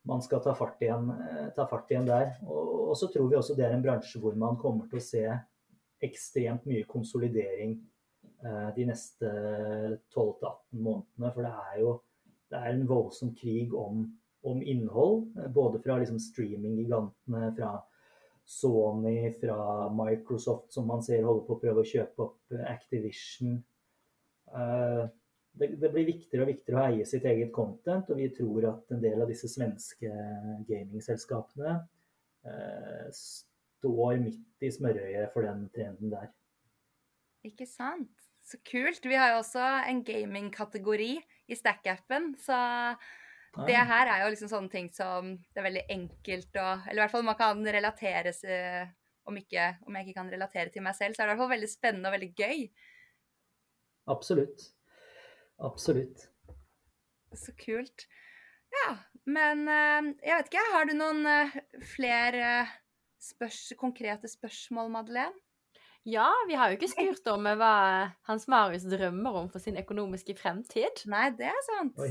man 0.08 0.22
skal 0.22 0.42
ta 0.42 0.54
fart 0.58 0.82
igjen, 0.82 1.10
ta 1.56 1.66
fart 1.70 1.90
igjen 1.90 2.08
der. 2.08 2.32
Og, 2.46 2.70
og, 2.88 2.94
så 2.98 3.08
tror 3.10 3.28
vi 3.30 3.38
også 3.38 3.56
det 3.58 3.66
er 3.68 3.76
en 3.76 3.84
bransje 3.84 4.20
hvor 4.22 4.34
man 4.38 4.58
kommer 4.60 4.88
til 4.90 4.98
å 4.98 5.04
se 5.04 5.24
ekstremt 6.02 6.66
mye 6.66 6.86
konsolidering 6.90 7.76
eh, 8.42 8.68
de 8.76 8.88
neste 8.88 9.30
12-18 10.14 10.82
månedene. 10.82 11.30
For 11.30 11.46
det 11.46 11.52
er 11.52 11.78
jo 11.82 11.92
det 12.52 12.60
er 12.60 12.74
en 12.74 12.84
voldsom 12.88 13.32
krig 13.38 13.72
om, 13.78 14.04
om 14.44 14.60
innhold. 14.62 15.30
Både 15.54 15.80
fra 15.84 15.96
liksom 16.00 16.18
streaminggigantene, 16.20 17.52
fra 17.56 17.76
Sony, 18.44 19.30
fra 19.40 19.88
Microsoft, 19.94 20.72
som 20.74 20.88
man 20.90 21.04
ser 21.06 21.22
holder 21.24 21.46
på 21.46 21.56
å 21.56 21.62
prøve 21.62 21.84
å 21.84 21.88
kjøpe 21.88 22.26
opp 22.26 22.56
eh, 22.56 22.66
Activision. 22.74 23.60
Eh, 24.52 25.04
det, 25.52 25.68
det, 25.80 25.90
blir 25.92 26.08
viktigere 26.08 26.46
og 26.46 26.52
viktigere 26.52 26.80
å 26.80 26.84
eie 26.90 27.06
sitt 27.08 27.26
eget 27.28 27.52
content, 27.54 28.08
og 28.10 28.20
vi 28.20 28.28
tror 28.32 28.68
at 28.70 28.94
en 28.94 29.02
del 29.02 29.20
av 29.22 29.30
disse 29.30 29.50
svenske 29.52 30.10
gamingselskapene 30.68 31.74
eh, 32.48 33.08
står 33.12 34.22
midt 34.22 34.64
i 34.64 34.72
smørøyet 34.72 35.32
for 35.34 35.46
den 35.46 35.66
trenden 35.74 36.12
der. 36.14 36.30
Ikke 37.46 37.66
sant. 37.68 38.12
Så 38.42 38.58
kult. 38.66 39.04
Vi 39.06 39.18
har 39.18 39.34
jo 39.34 39.42
også 39.42 39.62
en 39.86 40.00
gamingkategori 40.06 41.12
i 41.52 41.58
Stack-appen, 41.58 42.32
så 42.42 42.56
det 43.68 43.76
her 43.76 44.08
er 44.08 44.24
jo 44.24 44.32
liksom 44.32 44.50
sånne 44.50 44.72
ting 44.72 44.88
som 44.90 45.34
det 45.36 45.60
er 45.60 45.66
veldig 45.66 45.82
enkelt 45.92 46.56
å 46.56 46.68
Eller 46.86 46.96
i 46.96 47.02
hvert 47.02 47.12
fall 47.12 47.26
man 47.26 47.36
kan 47.36 47.60
relatere 47.76 48.32
seg 48.32 48.88
om, 49.28 49.36
ikke, 49.38 49.66
om 49.86 49.94
jeg 49.94 50.08
ikke 50.08 50.18
kan 50.18 50.30
relatere 50.32 50.72
til 50.72 50.82
meg 50.82 50.96
selv, 50.98 51.14
så 51.14 51.22
er 51.22 51.28
det 51.28 51.30
i 51.30 51.34
hvert 51.34 51.42
fall 51.44 51.52
veldig 51.52 51.70
spennende 51.70 52.10
og 52.10 52.16
veldig 52.16 52.30
gøy. 52.40 52.62
Absolutt. 54.10 54.64
Absolutt. 55.62 56.28
Så 57.32 57.54
kult. 57.56 58.06
Ja, 58.72 58.96
men 59.28 59.66
eh, 59.68 60.12
jeg 60.24 60.38
vet 60.38 60.50
ikke, 60.50 60.66
har 60.74 60.88
du 60.88 60.94
noen 60.96 61.24
eh, 61.28 61.56
flere 61.94 62.50
spørs, 63.22 63.72
konkrete 63.80 64.30
spørsmål, 64.30 64.90
Madeleine? 64.92 65.36
Ja, 66.08 66.26
vi 66.48 66.56
har 66.58 66.72
jo 66.72 66.80
ikke 66.80 66.90
spurt 66.90 67.28
om 67.30 67.46
hva 67.60 67.74
Hans 68.26 68.48
Marius 68.50 68.88
drømmer 68.90 69.36
om 69.38 69.48
for 69.52 69.62
sin 69.62 69.78
økonomiske 69.78 70.34
fremtid. 70.34 71.04
Nei, 71.10 71.28
det 71.38 71.46
er 71.52 71.60
sant. 71.68 72.00
Oi. 72.02 72.10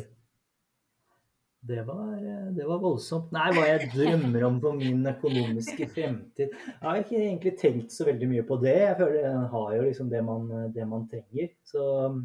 Det 1.62 1.84
var, 1.86 2.16
det 2.56 2.64
var, 2.66 2.80
voldsomt. 2.82 3.34
Nei, 3.36 3.50
hva 3.54 3.68
jeg 3.68 3.90
drømmer 3.92 4.46
om 4.48 4.56
for 4.64 4.80
min 4.80 5.04
økonomiske 5.12 5.86
fremtid 5.94 6.48
Jeg 6.48 6.80
har 6.82 7.02
ikke 7.04 7.20
egentlig 7.20 7.52
tenkt 7.60 7.94
så 7.94 8.08
veldig 8.08 8.30
mye 8.32 8.46
på 8.48 8.58
det. 8.64 8.78
Jeg 8.80 8.96
føler 8.98 9.20
jeg 9.20 9.44
har 9.52 9.76
jo 9.76 9.84
liksom 9.84 10.10
det 10.10 10.24
man, 10.26 10.48
det 10.74 10.88
man 10.90 11.04
trenger. 11.12 11.52
Så 11.68 11.84
eh, 12.08 12.16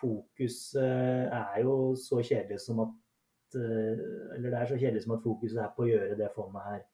fokus 0.00 0.58
er 0.74 1.60
jo 1.62 1.94
så 1.98 2.20
kjedelig 2.24 2.60
som 2.64 2.82
at 2.84 3.58
eh, 3.58 4.02
Eller 4.34 4.50
det 4.50 4.58
er 4.58 4.70
så 4.70 4.78
kjedelig 4.80 5.04
som 5.04 5.16
at 5.16 5.24
fokuset 5.24 5.62
er 5.62 5.72
på 5.76 5.86
å 5.86 5.88
gjøre 5.90 6.18
det 6.18 6.30
fondet 6.34 6.68
her 6.68 6.84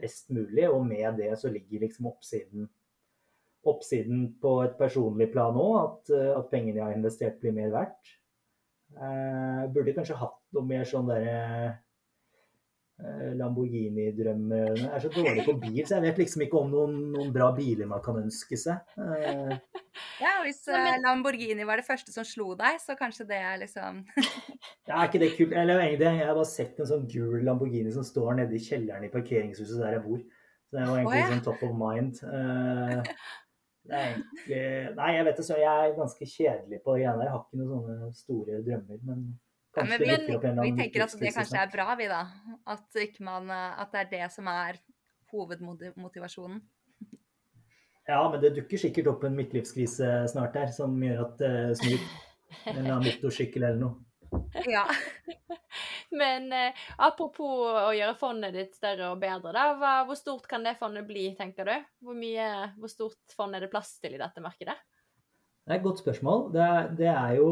best 0.00 0.30
mulig. 0.34 0.66
Og 0.70 0.86
med 0.86 1.20
det 1.20 1.32
så 1.40 1.50
ligger 1.52 1.84
liksom 1.84 2.10
oppsiden, 2.10 2.68
oppsiden 3.66 4.26
på 4.42 4.56
et 4.64 4.76
personlig 4.78 5.30
plan 5.32 5.56
òg. 5.58 5.78
At, 5.84 6.14
at 6.40 6.52
pengene 6.52 6.80
jeg 6.80 6.86
har 6.86 6.98
investert, 6.98 7.40
blir 7.42 7.56
mer 7.56 7.72
verdt. 7.74 8.14
Eh, 8.94 9.64
burde 9.74 9.94
kanskje 9.96 10.18
hatt 10.20 10.38
noe 10.54 10.66
mer 10.68 10.84
sånn 10.86 11.08
derre 11.10 11.38
eh, 13.02 13.32
Lamborghini-drømmer. 13.38 14.76
Jeg 14.78 14.90
er 14.90 15.02
så 15.02 15.10
dårlig 15.14 15.46
på 15.48 15.56
bil, 15.58 15.80
så 15.82 15.98
jeg 15.98 16.06
vet 16.08 16.20
liksom 16.22 16.46
ikke 16.46 16.60
om 16.60 16.70
noen, 16.70 17.00
noen 17.14 17.32
bra 17.34 17.50
biler 17.56 17.90
man 17.90 18.04
kan 18.04 18.20
ønske 18.22 18.58
seg. 18.60 18.94
Uh, 18.94 19.56
ja, 20.22 20.32
hvis 20.44 20.62
Lamborghini 21.04 21.66
var 21.68 21.80
det 21.80 21.86
første 21.86 22.14
som 22.14 22.26
slo 22.26 22.52
deg, 22.58 22.80
så 22.82 22.96
kanskje 22.98 23.26
det 23.28 23.38
er 23.38 23.60
liksom 23.62 24.02
Ja, 24.88 24.98
er 24.98 25.06
ikke 25.08 25.22
det 25.22 25.34
kult? 25.36 25.54
Eller 25.54 25.82
egentlig, 25.84 26.08
jeg 26.18 26.26
har 26.26 26.34
bare 26.36 26.50
sett 26.50 26.80
en 26.82 26.90
sånn 26.90 27.06
gul 27.10 27.44
Lamborghini 27.46 27.92
som 27.94 28.06
står 28.06 28.40
nede 28.40 28.58
i 28.58 28.64
kjelleren 28.64 29.06
i 29.06 29.12
parkeringshuset 29.12 29.80
der 29.80 29.98
jeg 29.98 30.04
bor. 30.06 30.20
Så 30.68 30.78
det 30.78 30.88
var 30.88 31.00
egentlig 31.00 31.14
oh, 31.14 31.22
ja. 31.22 31.30
sånn 31.30 31.46
top 31.46 31.64
of 31.68 31.74
mind. 31.78 32.20
Egentlig, 33.84 34.60
nei, 34.96 35.08
jeg 35.12 35.24
vet 35.28 35.40
det, 35.40 35.44
så 35.44 35.58
jeg 35.60 35.88
er 35.88 35.96
ganske 35.98 36.28
kjedelig 36.28 36.80
på 36.84 36.94
det 36.94 37.02
greiene 37.02 37.20
der. 37.20 37.28
Jeg 37.28 37.34
har 37.34 37.42
ikke 37.42 37.60
noen 37.60 37.72
sånne 37.74 38.12
store 38.16 38.60
drømmer. 38.64 39.02
Men 39.04 39.24
kanskje 39.76 39.98
ja, 39.98 40.00
men, 40.00 40.24
det 40.30 40.40
men, 40.46 40.62
Vi 40.64 40.72
tenker 40.78 41.04
at 41.04 41.16
det 41.20 41.34
kanskje 41.36 41.60
er 41.60 41.72
bra, 41.74 41.88
vi 42.00 42.08
da. 42.10 42.22
At, 42.74 43.02
man, 43.26 43.52
at, 43.52 43.92
det 43.92 44.00
er 44.00 44.10
det 44.14 44.30
som 44.32 44.48
er 44.50 44.80
hovedmotivasjonen. 45.34 46.62
Ja, 48.06 48.20
men 48.30 48.40
det 48.42 48.54
dukker 48.58 48.80
sikkert 48.80 49.08
opp 49.14 49.24
en 49.24 49.36
midtlivskrise 49.38 50.24
snart 50.32 50.56
her 50.60 50.72
som 50.74 50.96
gjør 51.00 51.24
at 51.24 51.38
det 51.40 51.52
uh, 51.70 51.76
snur. 51.80 52.08
En 52.64 52.76
eller 52.76 52.90
annen 52.92 53.08
motorsykkel 53.08 53.64
eller 53.64 53.80
noe. 53.80 53.96
Ja. 54.68 54.84
Men 56.14 56.52
eh, 56.54 56.82
apropos 57.02 57.64
å 57.66 57.92
gjøre 57.94 58.16
fondet 58.18 58.54
ditt 58.54 58.76
større 58.76 59.10
og 59.12 59.22
bedre, 59.22 59.52
da, 59.54 59.64
hva, 59.78 59.94
hvor 60.06 60.18
stort 60.18 60.46
kan 60.50 60.66
det 60.66 60.76
fondet 60.78 61.06
bli, 61.08 61.26
tenker 61.38 61.66
du? 61.66 61.74
Hvor, 62.04 62.18
mye, 62.18 62.48
hvor 62.78 62.92
stort 62.92 63.34
fond 63.34 63.56
er 63.56 63.64
det 63.64 63.72
plass 63.72 63.96
til 64.02 64.14
i 64.14 64.20
dette 64.20 64.42
markedet? 64.44 64.76
Det 65.64 65.72
er 65.72 65.80
et 65.80 65.86
godt 65.86 66.02
spørsmål. 66.04 66.46
Det 66.54 66.62
er, 66.62 66.92
det 67.00 67.10
er, 67.10 67.32
jo, 67.40 67.50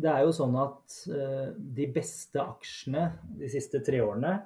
det 0.00 0.10
er 0.10 0.24
jo, 0.24 0.34
sånn 0.34 0.58
at 0.58 0.98
uh, 1.12 1.48
de 1.78 1.88
beste 1.94 2.40
aksjene 2.42 3.06
de 3.38 3.50
siste 3.52 3.82
tre 3.84 4.00
årene 4.02 4.38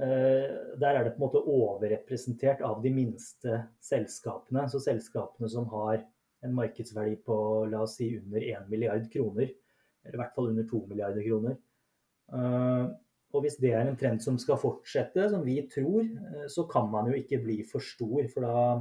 Der 0.00 0.96
er 0.96 1.02
det 1.04 1.10
på 1.12 1.20
en 1.20 1.24
måte 1.26 1.42
overrepresentert 1.44 2.62
av 2.64 2.78
de 2.80 2.88
minste 2.94 3.58
selskapene. 3.84 4.62
Så 4.72 4.80
selskapene 4.80 5.50
som 5.52 5.66
har 5.74 5.98
en 6.44 6.54
markedsverdi 6.56 7.18
på 7.26 7.36
la 7.70 7.82
oss 7.84 7.98
si 7.98 8.10
under 8.18 8.44
1 8.44 8.70
milliard 8.72 9.04
kroner, 9.12 9.50
eller 10.04 10.16
i 10.16 10.22
hvert 10.22 10.36
fall 10.36 10.50
under 10.52 10.66
2 10.70 10.82
milliarder 10.88 11.26
kroner. 11.26 11.58
Eh, 12.32 12.84
og 13.30 13.44
hvis 13.44 13.58
det 13.62 13.74
er 13.76 13.86
en 13.86 13.98
trend 13.98 14.22
som 14.24 14.38
skal 14.42 14.58
fortsette, 14.60 15.28
som 15.30 15.44
vi 15.46 15.60
tror, 15.70 16.00
eh, 16.02 16.46
så 16.50 16.66
kan 16.70 16.88
man 16.90 17.10
jo 17.10 17.18
ikke 17.18 17.42
bli 17.44 17.60
for 17.68 17.84
stor. 17.84 18.22
For 18.32 18.46
da, 18.46 18.80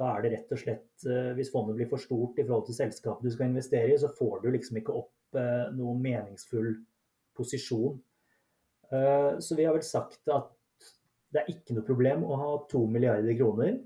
da 0.00 0.12
er 0.12 0.24
det 0.24 0.32
rett 0.36 0.54
og 0.54 0.62
slett 0.64 1.06
eh, 1.06 1.32
Hvis 1.38 1.52
fondet 1.54 1.78
blir 1.78 1.90
for 1.90 2.02
stort 2.02 2.38
i 2.38 2.46
forhold 2.46 2.66
til 2.68 2.80
selskapet 2.80 3.28
du 3.28 3.34
skal 3.34 3.52
investere 3.52 3.92
i, 3.92 4.00
så 4.00 4.10
får 4.18 4.42
du 4.42 4.50
liksom 4.52 4.82
ikke 4.82 4.96
opp 5.04 5.10
noen 5.32 6.02
meningsfull 6.04 6.74
posisjon. 7.32 7.94
Så 8.92 9.56
vi 9.56 9.64
har 9.64 9.72
vel 9.72 9.84
sagt 9.86 10.28
at 10.28 10.50
det 11.32 11.40
er 11.40 11.52
ikke 11.54 11.76
noe 11.76 11.86
problem 11.86 12.26
å 12.28 12.36
ha 12.36 12.50
to 12.68 12.82
milliarder 12.90 13.32
kroner 13.38 13.78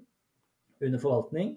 under 0.83 1.03
forvaltning. 1.03 1.53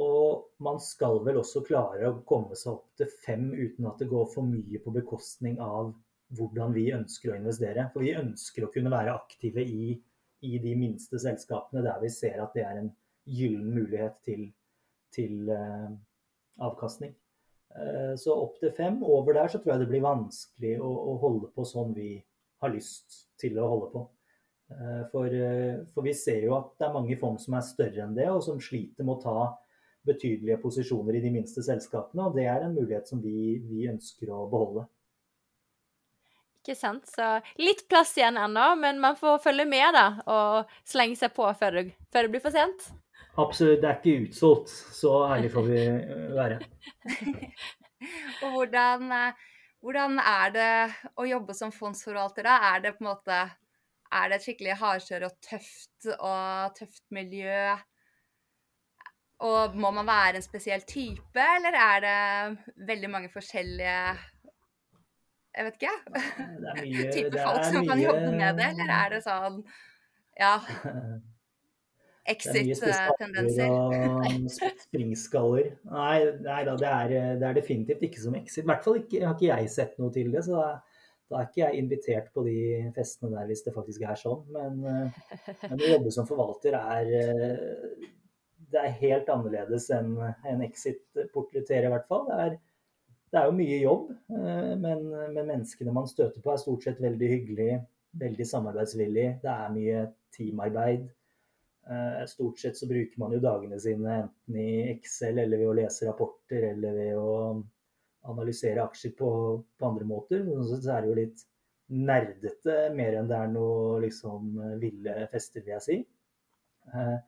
Og 0.00 0.46
man 0.62 0.78
skal 0.82 1.18
vel 1.26 1.40
også 1.40 1.64
klare 1.66 2.08
å 2.08 2.20
komme 2.26 2.56
seg 2.58 2.76
opp 2.76 2.86
til 2.98 3.10
fem 3.24 3.50
uten 3.52 3.88
at 3.90 3.98
det 4.00 4.08
går 4.10 4.28
for 4.30 4.46
mye 4.46 4.80
på 4.82 4.94
bekostning 4.94 5.58
av 5.62 5.90
hvordan 6.38 6.74
vi 6.76 6.92
ønsker 6.94 7.32
å 7.32 7.40
investere. 7.40 7.88
For 7.92 8.06
vi 8.06 8.14
ønsker 8.14 8.66
å 8.66 8.70
kunne 8.72 8.92
være 8.92 9.16
aktive 9.16 9.64
i, 9.66 9.96
i 10.46 10.60
de 10.62 10.76
minste 10.78 11.18
selskapene 11.20 11.82
der 11.84 11.98
vi 12.02 12.12
ser 12.14 12.38
at 12.44 12.54
det 12.54 12.64
er 12.66 12.84
en 12.84 12.92
gyllen 13.26 13.74
mulighet 13.74 14.20
til, 14.26 14.46
til 15.14 15.50
uh, 15.50 15.90
avkastning. 16.62 17.12
Uh, 17.74 18.14
så 18.18 18.38
opp 18.46 18.56
til 18.62 18.72
fem. 18.78 19.02
Over 19.02 19.40
der 19.40 19.50
så 19.50 19.58
tror 19.58 19.74
jeg 19.74 19.84
det 19.84 19.90
blir 19.90 20.06
vanskelig 20.06 20.76
å, 20.78 20.90
å 21.12 21.18
holde 21.26 21.50
på 21.54 21.66
sånn 21.66 21.92
vi 21.98 22.14
har 22.60 22.74
lyst 22.74 23.24
til 23.40 23.58
å 23.58 23.68
holde 23.70 23.90
på. 23.94 24.04
Uh, 24.70 25.02
for, 25.10 25.34
for, 25.94 26.06
vi 26.06 26.14
ser 26.14 26.44
jo 26.46 26.54
at 26.58 26.70
det 26.78 26.86
er 26.86 26.94
mange 26.94 27.16
fond 27.18 27.40
som 27.42 27.56
er 27.58 27.66
større 27.66 28.04
enn 28.04 28.14
det, 28.14 28.28
og 28.30 28.44
som 28.46 28.60
sliter 28.62 29.06
med 29.06 29.18
å 29.18 29.24
ta 29.24 29.38
betydelige 30.06 30.60
posisjoner 30.62 31.18
i 31.18 31.24
de 31.24 31.32
minste 31.34 31.64
selskapene. 31.64 32.28
Og 32.28 32.38
det 32.38 32.46
er 32.48 32.64
en 32.64 32.76
mulighet 32.76 33.10
som 33.10 33.20
vi, 33.24 33.58
vi 33.66 33.88
ønsker 33.90 34.32
å 34.32 34.46
beholde. 34.52 34.86
Ikke 36.60 36.76
sant. 36.76 37.06
Så 37.08 37.26
litt 37.60 37.86
plass 37.88 38.12
igjen 38.18 38.36
ennå, 38.36 38.74
men 38.80 39.00
man 39.00 39.16
får 39.16 39.40
følge 39.46 39.64
med 39.68 39.94
da, 39.96 40.06
og 40.28 40.74
slenge 40.88 41.16
seg 41.16 41.32
på 41.36 41.46
før 41.56 41.78
det, 41.78 41.84
før 42.12 42.26
det 42.26 42.34
blir 42.34 42.44
for 42.44 42.56
sent. 42.56 42.90
Absolutt. 43.40 43.80
Det 43.80 43.88
er 43.88 44.00
ikke 44.00 44.26
utsolgt. 44.26 44.74
Så 45.00 45.14
ærlig 45.30 45.52
får 45.54 45.68
vi 45.70 45.78
eh, 45.86 46.26
være. 46.36 46.58
og 48.44 48.58
hvordan, 48.58 49.06
eh, 49.16 49.46
hvordan, 49.80 50.18
er 50.20 50.54
det 50.54 50.72
å 51.16 51.26
jobbe 51.28 51.56
som 51.56 51.72
fondsforvalter, 51.72 52.46
da? 52.46 52.56
Er 52.74 52.84
det 52.84 52.96
på 52.96 53.04
en 53.04 53.10
måte 53.12 53.38
er 54.10 54.26
det 54.28 54.40
et 54.40 54.44
skikkelig 54.48 54.76
hardkjør 54.80 55.28
og 55.28 55.38
tøft 55.44 56.10
og 56.16 56.76
tøft 56.76 57.04
miljø? 57.14 57.76
Og 59.46 59.76
må 59.80 59.92
man 59.96 60.08
være 60.08 60.40
en 60.40 60.44
spesiell 60.44 60.84
type, 60.84 61.40
eller 61.56 61.78
er 61.80 62.04
det 62.04 62.84
veldig 62.90 63.10
mange 63.12 63.32
forskjellige 63.32 63.96
jeg 65.50 65.66
vet 65.66 65.80
ikke, 65.80 65.90
jeg. 65.90 67.12
type 67.16 67.40
folk 67.42 67.64
som 67.66 67.88
kan 67.88 67.98
jobbe 67.98 68.28
med 68.36 68.60
det, 68.60 68.68
eller 68.70 68.92
er 68.94 69.16
det 69.16 69.24
sånn 69.24 69.62
ja 70.38 70.54
Exit-tendenser? 72.28 73.72
og 73.72 74.50
springskaller. 74.86 75.72
Nei, 75.88 76.18
nei 76.44 76.60
da, 76.68 76.76
det 76.78 76.92
er, 76.92 77.16
det 77.40 77.48
er, 77.48 77.56
definitivt 77.56 78.06
ikke 78.06 78.22
som 78.22 78.36
exit. 78.38 78.64
I 78.64 78.70
hvert 78.70 78.86
fall 78.86 79.00
ikke, 79.00 79.24
har 79.24 79.36
ikke 79.36 79.50
jeg 79.50 79.74
sett 79.74 79.98
noe 80.02 80.12
til 80.14 80.32
det. 80.34 80.44
så 80.46 80.60
da, 80.60 80.70
da 81.30 81.40
er 81.40 81.50
ikke 81.50 81.64
jeg 81.64 81.82
invitert 81.84 82.30
på 82.34 82.44
de 82.46 82.60
festene 82.96 83.36
der 83.38 83.50
hvis 83.50 83.64
det 83.66 83.74
faktisk 83.74 84.06
er 84.06 84.20
sånn. 84.20 84.46
Men, 84.54 84.80
men 85.64 85.76
å 85.80 85.92
jobbe 85.96 86.14
som 86.14 86.28
forvalter 86.28 86.76
er 86.80 87.12
det 88.70 88.82
er 88.82 88.98
helt 89.00 89.30
annerledes 89.32 89.88
enn 89.94 90.12
en 90.20 90.64
Exit-portretterer, 90.64 91.88
i 91.88 91.94
hvert 91.94 92.10
fall. 92.10 92.26
Det 92.28 92.40
er, 92.44 92.58
det 93.30 93.40
er, 93.40 93.46
jo 93.48 93.56
mye 93.58 93.78
jobb, 93.80 94.10
eh, 94.36 94.72
men, 94.82 95.06
men, 95.10 95.40
menneskene 95.44 95.94
man 95.94 96.08
støter 96.10 96.42
på, 96.42 96.52
er 96.52 96.62
stort 96.62 96.86
sett 96.86 97.02
veldig 97.02 97.30
hyggelige, 97.34 97.80
veldig 98.20 98.46
samarbeidsvillige. 98.52 99.36
Det 99.42 99.52
er 99.54 99.74
mye 99.74 100.04
teamarbeid. 100.36 101.08
Eh, 101.88 102.26
stort 102.26 102.58
sett 102.60 102.76
så 102.76 102.86
bruker 102.86 103.20
man 103.20 103.32
jo 103.34 103.40
dagene 103.42 103.78
sine 103.80 104.16
enten 104.24 104.58
i 104.60 104.70
Excel 104.92 105.40
eller 105.42 105.58
ved 105.62 105.70
å 105.70 105.76
lese 105.80 106.08
rapporter 106.08 106.68
eller 106.74 106.96
ved 106.96 107.14
å 107.18 107.30
analysere 108.30 108.84
aksjer 108.84 109.14
på, 109.18 109.30
på 109.78 109.88
andre 109.88 110.06
måter. 110.06 110.44
Så 110.68 110.80
er 110.84 111.00
det 111.00 111.10
jo 111.10 111.18
litt 111.18 111.46
nerdete 111.90 112.76
mer 112.94 113.16
enn 113.18 113.28
det 113.30 113.38
er 113.38 113.50
noe 113.50 113.98
liksom 114.04 114.54
ville 114.82 115.26
fester, 115.32 115.64
vil 115.64 115.76
jeg 115.78 115.86
si. 115.86 115.98
Eh, 116.94 117.18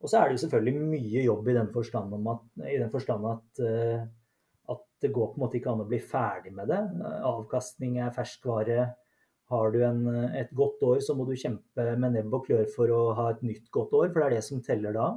og 0.00 0.08
så 0.08 0.18
er 0.18 0.28
det 0.28 0.38
jo 0.38 0.42
selvfølgelig 0.44 0.88
mye 0.90 1.24
jobb 1.26 1.48
i 1.50 1.56
den 1.56 1.70
forstand, 1.74 2.14
at, 2.32 2.44
i 2.68 2.78
den 2.80 2.92
forstand 2.92 3.28
at, 3.28 3.62
eh, 3.64 4.02
at, 4.72 4.86
det 5.00 5.12
går 5.16 5.30
på 5.30 5.38
en 5.38 5.44
måte 5.46 5.56
ikke 5.56 5.72
an 5.72 5.80
å 5.80 5.88
bli 5.88 6.00
ferdig 6.04 6.50
med 6.52 6.68
det. 6.68 6.80
Avkastning 7.24 7.94
er 8.04 8.12
ferskvare. 8.12 8.82
Har 9.50 9.72
du 9.74 9.80
en, 9.82 10.04
et 10.38 10.50
godt 10.54 10.82
år, 10.86 11.00
så 11.02 11.16
må 11.18 11.26
du 11.26 11.34
kjempe 11.38 11.86
med 11.98 12.14
nebb 12.14 12.34
og 12.38 12.46
klør 12.46 12.68
for 12.70 12.92
å 12.94 13.00
ha 13.18 13.30
et 13.32 13.42
nytt 13.42 13.70
godt 13.74 13.94
år, 13.98 14.08
for 14.10 14.22
det 14.22 14.28
er 14.28 14.36
det 14.38 14.46
som 14.46 14.62
teller 14.62 14.94
da. 14.94 15.10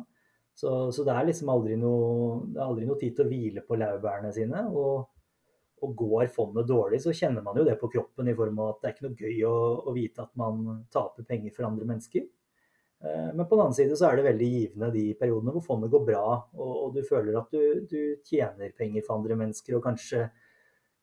Så, 0.58 0.70
så 0.94 1.06
det 1.06 1.14
er 1.14 1.28
liksom 1.30 1.50
aldri 1.54 1.78
noe, 1.82 2.44
aldri 2.62 2.86
noe 2.86 3.00
tid 3.02 3.16
til 3.18 3.26
å 3.26 3.30
hvile 3.30 3.64
på 3.66 3.78
laurbærene 3.78 4.34
sine. 4.34 4.68
Og, 4.74 5.08
og 5.84 5.96
går 6.00 6.30
fondet 6.34 6.70
dårlig, 6.70 7.02
så 7.04 7.14
kjenner 7.16 7.44
man 7.46 7.58
jo 7.60 7.66
det 7.68 7.76
på 7.82 7.90
kroppen 7.92 8.30
i 8.30 8.38
form 8.38 8.62
av 8.64 8.74
at 8.74 8.82
det 8.82 8.90
er 8.90 8.96
ikke 8.96 9.08
noe 9.08 9.20
gøy 9.20 9.44
å, 9.50 9.58
å 9.90 9.96
vite 9.96 10.24
at 10.24 10.32
man 10.40 10.86
taper 10.94 11.28
penger 11.28 11.56
for 11.56 11.68
andre 11.68 11.90
mennesker. 11.90 12.26
Eh, 13.04 13.30
men 13.36 13.48
på 13.48 13.58
den 13.58 13.66
annen 13.66 13.76
side 13.76 13.98
så 14.00 14.08
er 14.08 14.20
det 14.20 14.28
veldig 14.30 14.50
givende 14.54 14.92
de 14.94 15.06
periodene 15.20 15.56
hvor 15.56 15.66
fondet 15.66 15.92
går 15.92 16.06
bra, 16.08 16.24
og, 16.56 16.74
og 16.86 16.96
du 16.96 17.02
føler 17.08 17.36
at 17.40 17.52
du, 17.52 17.84
du, 17.90 18.00
tjener 18.28 18.72
penger 18.78 19.04
for 19.04 19.18
andre 19.18 19.38
mennesker, 19.44 19.78
og 19.78 19.84
kanskje, 19.90 20.28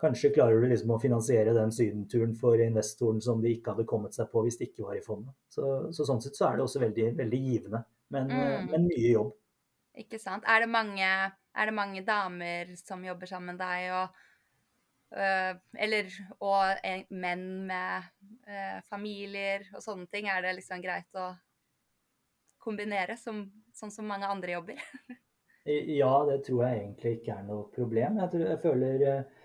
kanskje 0.00 0.32
klarer 0.34 0.62
du 0.62 0.70
liksom 0.70 0.94
å 0.94 1.00
finansiere 1.00 1.52
den 1.56 1.72
sydenturen 1.74 2.32
for 2.38 2.60
investoren 2.62 3.20
som 3.24 3.42
de 3.42 3.52
ikke 3.54 3.74
hadde 3.74 3.88
kommet 3.88 4.16
seg 4.16 4.30
på 4.32 4.44
hvis 4.46 4.56
de 4.60 4.70
ikke 4.70 4.86
var 4.86 4.96
i 4.96 5.04
fondet. 5.04 5.34
Så, 5.52 5.66
så 5.96 6.06
sånn 6.08 6.22
sett 6.24 6.38
så 6.38 6.48
er 6.48 6.58
det 6.58 6.64
også 6.64 6.82
veldig, 6.82 7.10
veldig 7.18 7.42
givende, 7.44 7.82
men, 8.14 8.32
eh, 8.32 8.56
mm. 8.56 8.72
men, 8.72 8.88
mye 8.88 9.12
jobb. 9.12 9.36
Ikke 10.00 10.20
sant. 10.22 10.46
Er 10.48 10.64
det, 10.64 10.70
mange, 10.72 11.06
er 11.52 11.70
det 11.70 11.76
mange 11.76 12.02
damer 12.06 12.74
som 12.80 13.04
jobber 13.04 13.28
sammen 13.28 13.56
med 13.56 13.60
deg? 13.60 13.90
og 13.98 14.26
øh, 15.18 15.54
eller 15.86 16.10
og 16.38 17.10
menn 17.10 17.46
med 17.68 18.10
øh, 18.48 18.78
familier 18.88 19.66
og 19.74 19.84
sånne 19.84 20.06
ting. 20.12 20.30
Er 20.30 20.46
det 20.46 20.56
liksom 20.60 20.82
greit 20.84 21.18
å 21.18 21.32
kombinere, 22.60 23.16
som, 23.18 23.44
sånn 23.76 23.92
som 23.92 24.08
mange 24.08 24.28
andre 24.30 24.56
jobber? 24.56 24.80
ja, 26.00 26.14
det 26.28 26.40
tror 26.46 26.64
jeg 26.66 26.80
egentlig 26.80 27.14
ikke 27.18 27.36
er 27.36 27.46
noe 27.48 27.68
problem. 27.74 28.20
Jeg, 28.22 28.32
tror, 28.32 28.46
jeg 28.48 28.62
føler 28.64 29.06
eh, 29.08 29.39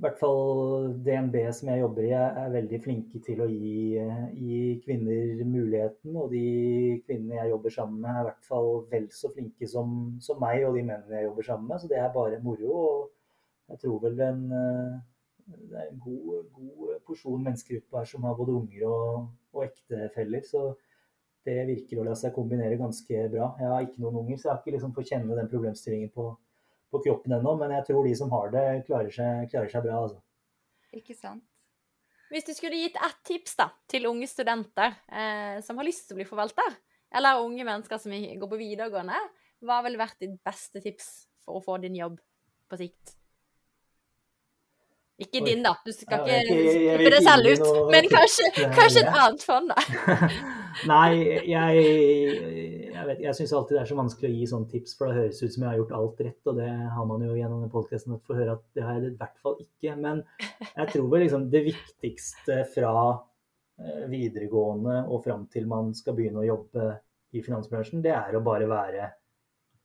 i 0.00 0.02
hvert 0.06 0.16
fall 0.16 0.94
DNB 1.04 1.34
som 1.52 1.68
jeg 1.68 1.82
jobber 1.82 2.06
i, 2.06 2.12
er 2.16 2.52
veldig 2.54 2.78
flinke 2.80 3.18
til 3.20 3.42
å 3.44 3.48
gi, 3.50 3.98
eh, 4.00 4.22
gi, 4.32 4.60
kvinner 4.80 5.42
muligheten. 5.44 6.14
Og 6.16 6.30
de 6.32 6.44
kvinnene 7.04 7.36
jeg 7.36 7.50
jobber 7.50 7.74
sammen 7.74 7.98
med, 8.00 8.08
er 8.08 8.22
i 8.22 8.28
hvert 8.30 8.48
fall 8.48 8.70
vel 8.94 9.10
så 9.12 9.28
flinke 9.34 9.68
som, 9.68 9.92
som, 10.24 10.40
meg 10.40 10.64
og 10.64 10.78
de 10.78 10.86
mennene 10.88 11.18
jeg 11.18 11.26
jobber 11.26 11.48
sammen 11.50 11.68
med. 11.68 11.82
Så 11.82 11.90
det 11.92 11.98
er 12.00 12.14
bare 12.14 12.40
moro. 12.40 12.78
Og 12.80 13.74
jeg 13.74 13.82
tror 13.82 14.00
vel 14.06 14.24
en, 14.24 14.40
eh, 14.62 15.52
det 15.68 15.82
er 15.82 15.90
en 15.90 16.00
god, 16.06 16.48
god 16.56 16.96
porsjon 17.04 17.44
mennesker 17.50 17.82
utpå 17.82 18.00
her 18.00 18.08
som 18.08 18.24
har 18.24 18.40
både 18.40 18.56
unger 18.56 18.88
og, 18.88 19.28
og 19.52 19.66
ektefeller. 19.68 20.48
Så 20.48 20.64
det 21.44 21.58
virker 21.74 22.00
å 22.00 22.08
la 22.08 22.16
seg 22.16 22.32
kombinere 22.32 22.80
ganske 22.80 23.26
bra. 23.36 23.52
Jeg 23.60 23.68
har 23.74 23.84
ikke 23.84 24.00
noen 24.06 24.22
unger, 24.24 24.40
så 24.40 24.48
jeg 24.48 24.54
har 24.54 24.64
ikke 24.64 24.78
liksom 24.78 24.96
fått 24.96 25.12
kjenne 25.12 25.36
den 25.36 25.52
problemstillingen 25.52 26.16
på, 26.16 26.30
på 26.90 27.02
kroppen 27.04 27.36
ennå. 27.38 27.54
Men 27.60 27.74
jeg 27.78 27.86
tror 27.88 28.06
de 28.06 28.14
som 28.18 28.32
har 28.34 28.52
det, 28.54 28.66
klarer 28.88 29.14
seg, 29.14 29.46
klarer 29.52 29.72
seg 29.72 29.86
bra. 29.86 30.02
Altså. 30.06 30.20
Ikke 31.00 31.16
sant. 31.16 31.44
Hvis 32.30 32.46
du 32.46 32.52
skulle 32.54 32.78
gitt 32.78 32.98
ett 33.02 33.22
tips 33.26 33.56
da, 33.58 33.66
til 33.90 34.06
unge 34.06 34.28
studenter 34.30 34.92
eh, 35.10 35.58
som 35.66 35.80
har 35.80 35.86
lyst 35.86 36.06
til 36.06 36.14
å 36.14 36.20
bli 36.20 36.28
forvalter, 36.28 36.76
eller 37.10 37.42
unge 37.42 37.66
mennesker 37.66 37.98
som 37.98 38.14
går 38.14 38.50
på 38.52 38.60
videregående, 38.60 39.18
hva 39.66 39.80
ville 39.82 39.98
vært 39.98 40.22
ditt 40.22 40.36
beste 40.46 40.82
tips 40.82 41.08
for 41.42 41.58
å 41.58 41.64
få 41.64 41.80
din 41.82 41.98
jobb 41.98 42.20
på 42.70 42.78
sikt? 42.78 43.16
Ikke 45.20 45.42
din, 45.44 45.60
da. 45.64 45.74
Du 45.84 45.92
skal 45.92 46.22
ikke 46.24 46.36
slippe 46.48 47.10
det 47.12 47.20
selv 47.26 47.50
ut. 47.50 47.66
Men 47.92 48.06
kanskje, 48.08 48.46
kanskje, 48.78 49.02
et 49.02 49.10
annet 49.10 49.42
fond, 49.44 49.68
da. 49.68 50.30
Nei, 50.92 51.10
jeg, 51.50 52.79
jeg, 53.00 53.08
vet, 53.08 53.22
jeg 53.24 53.36
syns 53.38 53.52
alltid 53.56 53.76
det 53.76 53.80
er 53.82 53.88
så 53.88 53.96
vanskelig 53.98 54.28
å 54.28 54.36
gi 54.36 54.46
sånne 54.50 54.70
tips, 54.70 54.94
for 54.98 55.08
det 55.08 55.16
høres 55.16 55.40
ut 55.40 55.54
som 55.54 55.64
jeg 55.64 55.70
har 55.70 55.78
gjort 55.80 55.96
alt 55.98 56.22
rett. 56.26 56.40
Og 56.50 56.58
det 56.60 56.68
har 56.96 57.08
man 57.08 57.24
jo 57.24 57.36
gjennom 57.38 57.72
podkasten 57.72 58.16
fått 58.16 58.38
høre 58.38 58.56
at 58.58 58.64
det 58.76 58.84
har 58.84 58.98
jeg 58.98 59.10
i 59.10 59.18
hvert 59.20 59.42
fall 59.44 59.58
ikke. 59.64 59.96
Men 60.04 60.22
jeg 60.68 60.92
tror 60.92 61.10
vel 61.12 61.24
liksom 61.24 61.46
det 61.52 61.62
viktigste 61.70 62.58
fra 62.74 62.94
eh, 63.08 64.04
videregående 64.12 64.98
og 65.08 65.24
fram 65.24 65.46
til 65.52 65.68
man 65.70 65.94
skal 65.96 66.18
begynne 66.18 66.44
å 66.44 66.48
jobbe 66.50 66.90
i 67.30 67.42
finansbransjen, 67.46 68.02
det 68.02 68.10
er 68.10 68.34
å 68.34 68.42
bare 68.42 68.66
være 68.66 69.04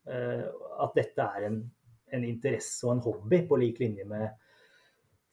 uh, 0.10 0.46
At 0.82 0.96
dette 0.98 1.28
er 1.38 1.44
en, 1.46 1.60
en 2.18 2.24
interesse 2.26 2.88
og 2.88 2.96
en 2.96 3.04
hobby 3.06 3.44
på 3.46 3.60
lik 3.62 3.78
linje 3.84 4.08
med 4.10 4.32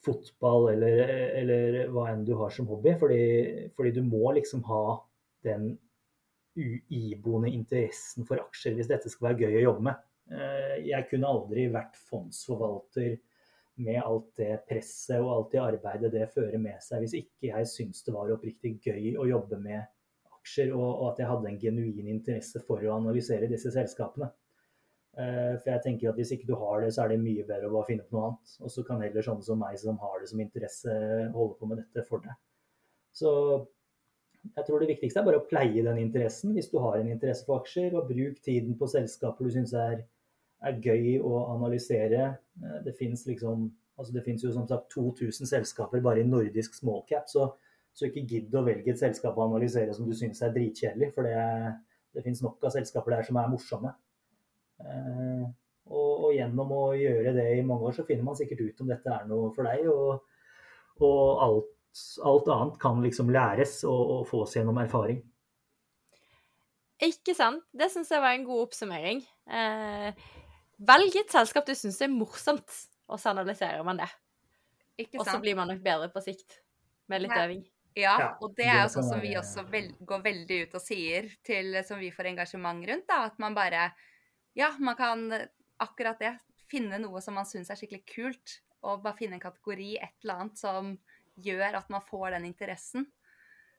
fotball 0.05 0.73
eller, 0.75 1.01
eller, 1.39 1.79
hva 1.95 2.11
enn 2.11 2.27
du 2.27 2.35
har 2.37 2.53
som 2.53 2.69
hobby. 2.69 2.93
Fordi, 3.01 3.23
fordi 3.77 3.95
du 3.97 4.03
må 4.05 4.35
liksom 4.37 4.65
ha 4.69 4.85
den 5.47 5.71
iboende 6.57 7.51
interessen 7.53 8.27
for 8.29 8.41
aksjer 8.43 8.77
hvis 8.77 8.91
dette 8.91 9.11
skal 9.13 9.31
være 9.31 9.47
gøy 9.47 9.61
å 9.61 9.67
jobbe 9.71 9.87
med. 9.89 10.09
Eh, 10.33 10.75
jeg 10.89 11.09
kunne 11.11 11.31
aldri 11.31 11.69
vært 11.73 11.97
fondsforvalter 12.11 13.17
med 13.83 13.99
alt 14.03 14.29
det 14.37 14.53
presset 14.69 15.23
og 15.23 15.33
alt 15.33 15.55
det 15.55 15.63
arbeidet 15.63 16.13
det 16.13 16.29
fører 16.35 16.61
med 16.61 16.77
seg, 16.85 17.03
hvis 17.03 17.17
ikke 17.23 17.49
jeg 17.49 17.71
syntes 17.71 18.05
det 18.05 18.15
var 18.15 18.31
oppriktig 18.35 18.77
gøy 18.85 19.17
å 19.17 19.27
jobbe 19.31 19.59
med 19.63 19.81
aksjer, 20.43 20.73
og, 20.77 21.09
at 21.13 21.23
jeg 21.23 21.31
hadde 21.31 21.51
en 21.51 21.59
genuin 21.63 22.13
interesse 22.13 22.63
for 22.67 22.83
å 22.85 22.97
analysere 22.99 23.51
disse 23.51 23.73
selskapene. 23.75 24.29
Eh, 25.13 25.59
for 25.61 25.69
jeg 25.75 25.85
tenker 25.85 26.09
at 26.09 26.17
Hvis 26.17 26.33
ikke 26.33 26.49
du 26.49 26.55
har 26.57 26.81
det, 26.81 26.93
så 26.95 27.05
er 27.05 27.13
det 27.13 27.21
mye 27.21 27.45
bedre 27.49 27.69
å 27.69 27.75
bare 27.75 27.89
finne 27.91 28.05
opp 28.05 28.15
noe 28.15 28.25
annet. 28.31 28.55
Og 28.65 28.73
så 28.73 28.85
kan 28.87 29.03
heller 29.05 29.25
sånne 29.25 29.45
som 29.45 29.61
meg 29.61 29.77
som 29.81 30.01
har 30.01 30.21
det 30.21 30.31
som 30.31 30.41
interesse, 30.41 30.97
holde 31.35 31.59
på 31.59 31.69
med 31.69 31.83
dette 31.83 32.05
for 32.09 32.25
deg. 32.25 32.37
Så 33.13 33.33
jeg 34.43 34.65
tror 34.67 34.83
det 34.83 34.91
viktigste 34.91 35.21
er 35.21 35.27
bare 35.27 35.39
å 35.39 35.47
pleie 35.47 35.85
den 35.87 36.01
interessen 36.03 36.55
hvis 36.57 36.71
du 36.73 36.79
har 36.83 36.99
en 36.99 37.11
interesse 37.13 37.47
for 37.47 37.63
aksjer. 37.63 37.95
Og 37.95 38.09
bruk 38.11 38.41
tiden 38.45 38.75
på 38.79 38.89
selskaper 38.91 39.47
du 39.47 39.55
syns 39.55 39.75
er, 39.79 40.03
er, 40.67 40.81
gøy 40.83 41.21
å 41.23 41.45
analysere. 41.55 42.33
Eh, 42.59 42.79
det 42.87 42.97
fins 42.99 43.25
liksom, 43.29 43.69
altså 43.97 44.25
jo 44.33 44.53
som 44.55 44.67
sagt 44.69 44.91
2000 44.95 45.51
selskaper 45.51 46.03
bare 46.05 46.25
i 46.25 46.29
nordisk 46.29 46.75
smallcap. 46.75 47.31
Så, 47.31 47.49
så 47.95 48.09
ikke 48.09 48.27
gidd 48.27 48.55
å 48.55 48.65
velge 48.67 48.93
et 48.93 49.01
selskap 49.01 49.39
å 49.39 49.47
analysere 49.47 49.95
som 49.95 50.09
du 50.09 50.15
syns 50.17 50.43
er 50.43 50.55
dritkjedelig. 50.57 51.13
For 51.15 51.29
det, 51.29 51.77
det 52.17 52.27
fins 52.27 52.43
nok 52.43 52.63
av 52.67 52.75
selskaper 52.75 53.17
der 53.17 53.29
som 53.29 53.39
er 53.39 53.53
morsomme. 53.53 53.95
Eh, 54.83 55.47
og, 55.93 56.11
og, 56.11 56.31
gjennom 56.35 56.71
å 56.75 56.83
gjøre 56.97 57.35
det 57.37 57.47
i 57.57 57.65
mange 57.67 57.89
år, 57.89 57.95
så 57.95 58.07
finner 58.09 58.27
man 58.27 58.37
sikkert 58.39 58.63
ut 58.65 58.83
om 58.83 58.91
dette 58.91 59.13
er 59.13 59.25
noe 59.31 59.53
for 59.55 59.71
deg. 59.71 59.87
Og, 59.91 60.27
og 61.03 61.47
alt, 61.47 61.73
alt, 62.25 62.49
annet 62.49 62.79
kan 62.81 63.03
liksom 63.05 63.31
læres 63.33 63.81
og, 63.89 64.01
og 64.17 64.25
fås 64.31 64.57
gjennom 64.57 64.81
erfaring. 64.83 65.21
Ikke 67.03 67.35
sant. 67.35 67.65
Det 67.75 67.91
syns 67.91 68.13
jeg 68.15 68.23
var 68.23 68.37
en 68.37 68.47
god 68.47 68.65
oppsummering. 68.69 69.23
Eh, 69.51 70.25
velg 70.93 71.19
et 71.19 71.35
selskap 71.35 71.67
du 71.67 71.75
syns 71.75 71.99
er 72.05 72.13
morsomt, 72.13 72.79
og 73.11 73.19
så 73.19 73.33
analyserer 73.33 73.83
man 73.87 73.99
det. 74.01 74.09
Og 75.19 75.27
så 75.27 75.39
blir 75.43 75.59
man 75.59 75.73
nok 75.73 75.83
bedre 75.83 76.11
på 76.13 76.23
sikt 76.23 76.61
med 77.11 77.25
litt 77.25 77.35
øving. 77.35 77.65
Ja, 77.99 78.15
og 78.41 78.55
det 78.57 78.69
er 78.71 78.87
jo 78.87 78.93
sånn 78.95 79.09
som 79.11 79.21
vi 79.21 79.35
også 79.37 79.67
vel, 79.69 79.91
går 80.09 80.23
veldig 80.25 80.61
ut 80.65 80.77
og 80.79 80.85
sier 80.85 81.27
til 81.45 81.75
som 81.85 82.01
vi 82.01 82.13
får 82.15 82.31
engasjement 82.31 82.87
rundt. 82.89 83.09
da, 83.11 83.27
At 83.29 83.37
man 83.43 83.57
bare 83.57 83.91
ja, 84.57 84.71
man 84.79 84.97
kan 84.97 85.27
akkurat 85.83 86.21
det. 86.21 86.37
Finne 86.71 87.01
noe 87.03 87.21
som 87.21 87.37
man 87.37 87.49
syns 87.49 87.69
er 87.73 87.77
skikkelig 87.77 88.05
kult, 88.09 88.55
og 88.83 89.03
bare 89.05 89.19
finne 89.19 89.37
en 89.37 89.43
kategori, 89.43 89.97
et 90.01 90.15
eller 90.25 90.45
annet, 90.45 90.61
som 90.61 90.95
gjør 91.41 91.79
at 91.81 91.91
man 91.93 92.05
får 92.05 92.37
den 92.37 92.49
interessen. 92.51 93.07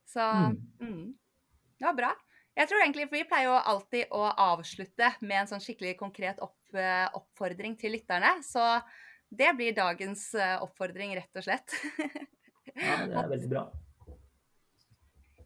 Så 0.10 0.22
mm. 0.22 0.58
Mm. 0.82 1.14
det 1.80 1.86
var 1.86 1.98
bra. 1.98 2.12
Jeg 2.54 2.70
tror 2.70 2.84
egentlig, 2.84 3.08
for 3.10 3.18
Vi 3.18 3.28
pleier 3.30 3.50
jo 3.50 3.56
alltid 3.58 4.12
å 4.14 4.26
avslutte 4.30 5.10
med 5.22 5.40
en 5.40 5.50
sånn 5.54 5.64
skikkelig 5.64 5.96
konkret 5.98 6.42
opp, 6.44 6.60
eh, 6.78 7.08
oppfordring 7.18 7.78
til 7.80 7.96
lytterne. 7.96 8.36
Så 8.46 8.62
det 9.34 9.56
blir 9.58 9.74
dagens 9.74 10.28
eh, 10.38 10.60
oppfordring, 10.62 11.16
rett 11.18 11.42
og 11.42 11.48
slett. 11.48 11.74
ja, 12.78 13.00
det 13.10 13.18
er 13.18 13.32
veldig 13.32 13.50
bra. 13.56 13.66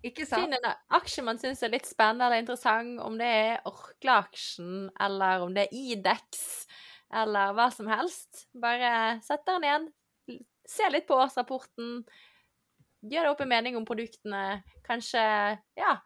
Ikke 0.05 0.27
sant? 0.27 0.43
Finn 0.43 0.57
en 0.57 0.67
aksje 0.99 1.23
man 1.25 1.39
syns 1.41 1.63
er 1.63 1.71
litt 1.73 1.87
spennende 1.87 2.27
eller 2.27 2.43
interessant, 2.43 2.99
om 3.03 3.15
det 3.19 3.27
er 3.27 3.63
Orkla-aksjen, 3.67 4.89
eller 5.07 5.45
om 5.45 5.55
det 5.55 5.67
er 5.67 5.79
Idex, 5.95 6.43
eller 7.15 7.55
hva 7.57 7.69
som 7.73 7.89
helst. 7.91 8.45
Bare 8.55 9.17
sett 9.25 9.47
dere 9.47 9.63
ned, 9.63 9.89
se 10.67 10.89
litt 10.91 11.07
på 11.07 11.17
årsrapporten, 11.17 12.01
gjør 13.07 13.27
deg 13.27 13.31
opp 13.31 13.41
en 13.45 13.51
mening 13.51 13.79
om 13.79 13.87
produktene. 13.87 14.61
Kanskje, 14.87 15.23
ja 15.79 15.97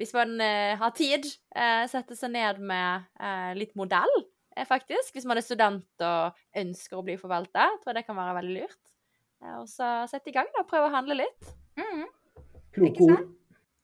hvis 0.00 0.14
man 0.16 0.38
eh, 0.40 0.78
har 0.80 0.92
tid, 0.96 1.26
eh, 1.52 1.82
sette 1.90 2.16
seg 2.16 2.32
ned 2.32 2.60
med 2.64 3.08
eh, 3.20 3.50
litt 3.58 3.74
modell, 3.76 4.22
faktisk. 4.68 5.12
Hvis 5.12 5.26
man 5.28 5.36
er 5.36 5.44
student 5.44 6.04
og 6.04 6.38
ønsker 6.56 6.98
å 6.98 7.04
bli 7.04 7.14
forvalta. 7.20 7.68
Tror 7.80 7.92
jeg 7.92 8.00
det 8.00 8.06
kan 8.08 8.16
være 8.18 8.34
veldig 8.40 8.54
lurt. 8.58 8.80
Og 9.60 9.68
så 9.70 9.90
sette 10.10 10.32
i 10.32 10.34
gang, 10.34 10.48
da. 10.56 10.64
Prøve 10.68 10.88
å 10.88 10.92
handle 10.92 11.16
litt. 11.20 11.52
Mm. 11.80 12.02
Kloke 12.74 13.06
ord. 13.06 13.28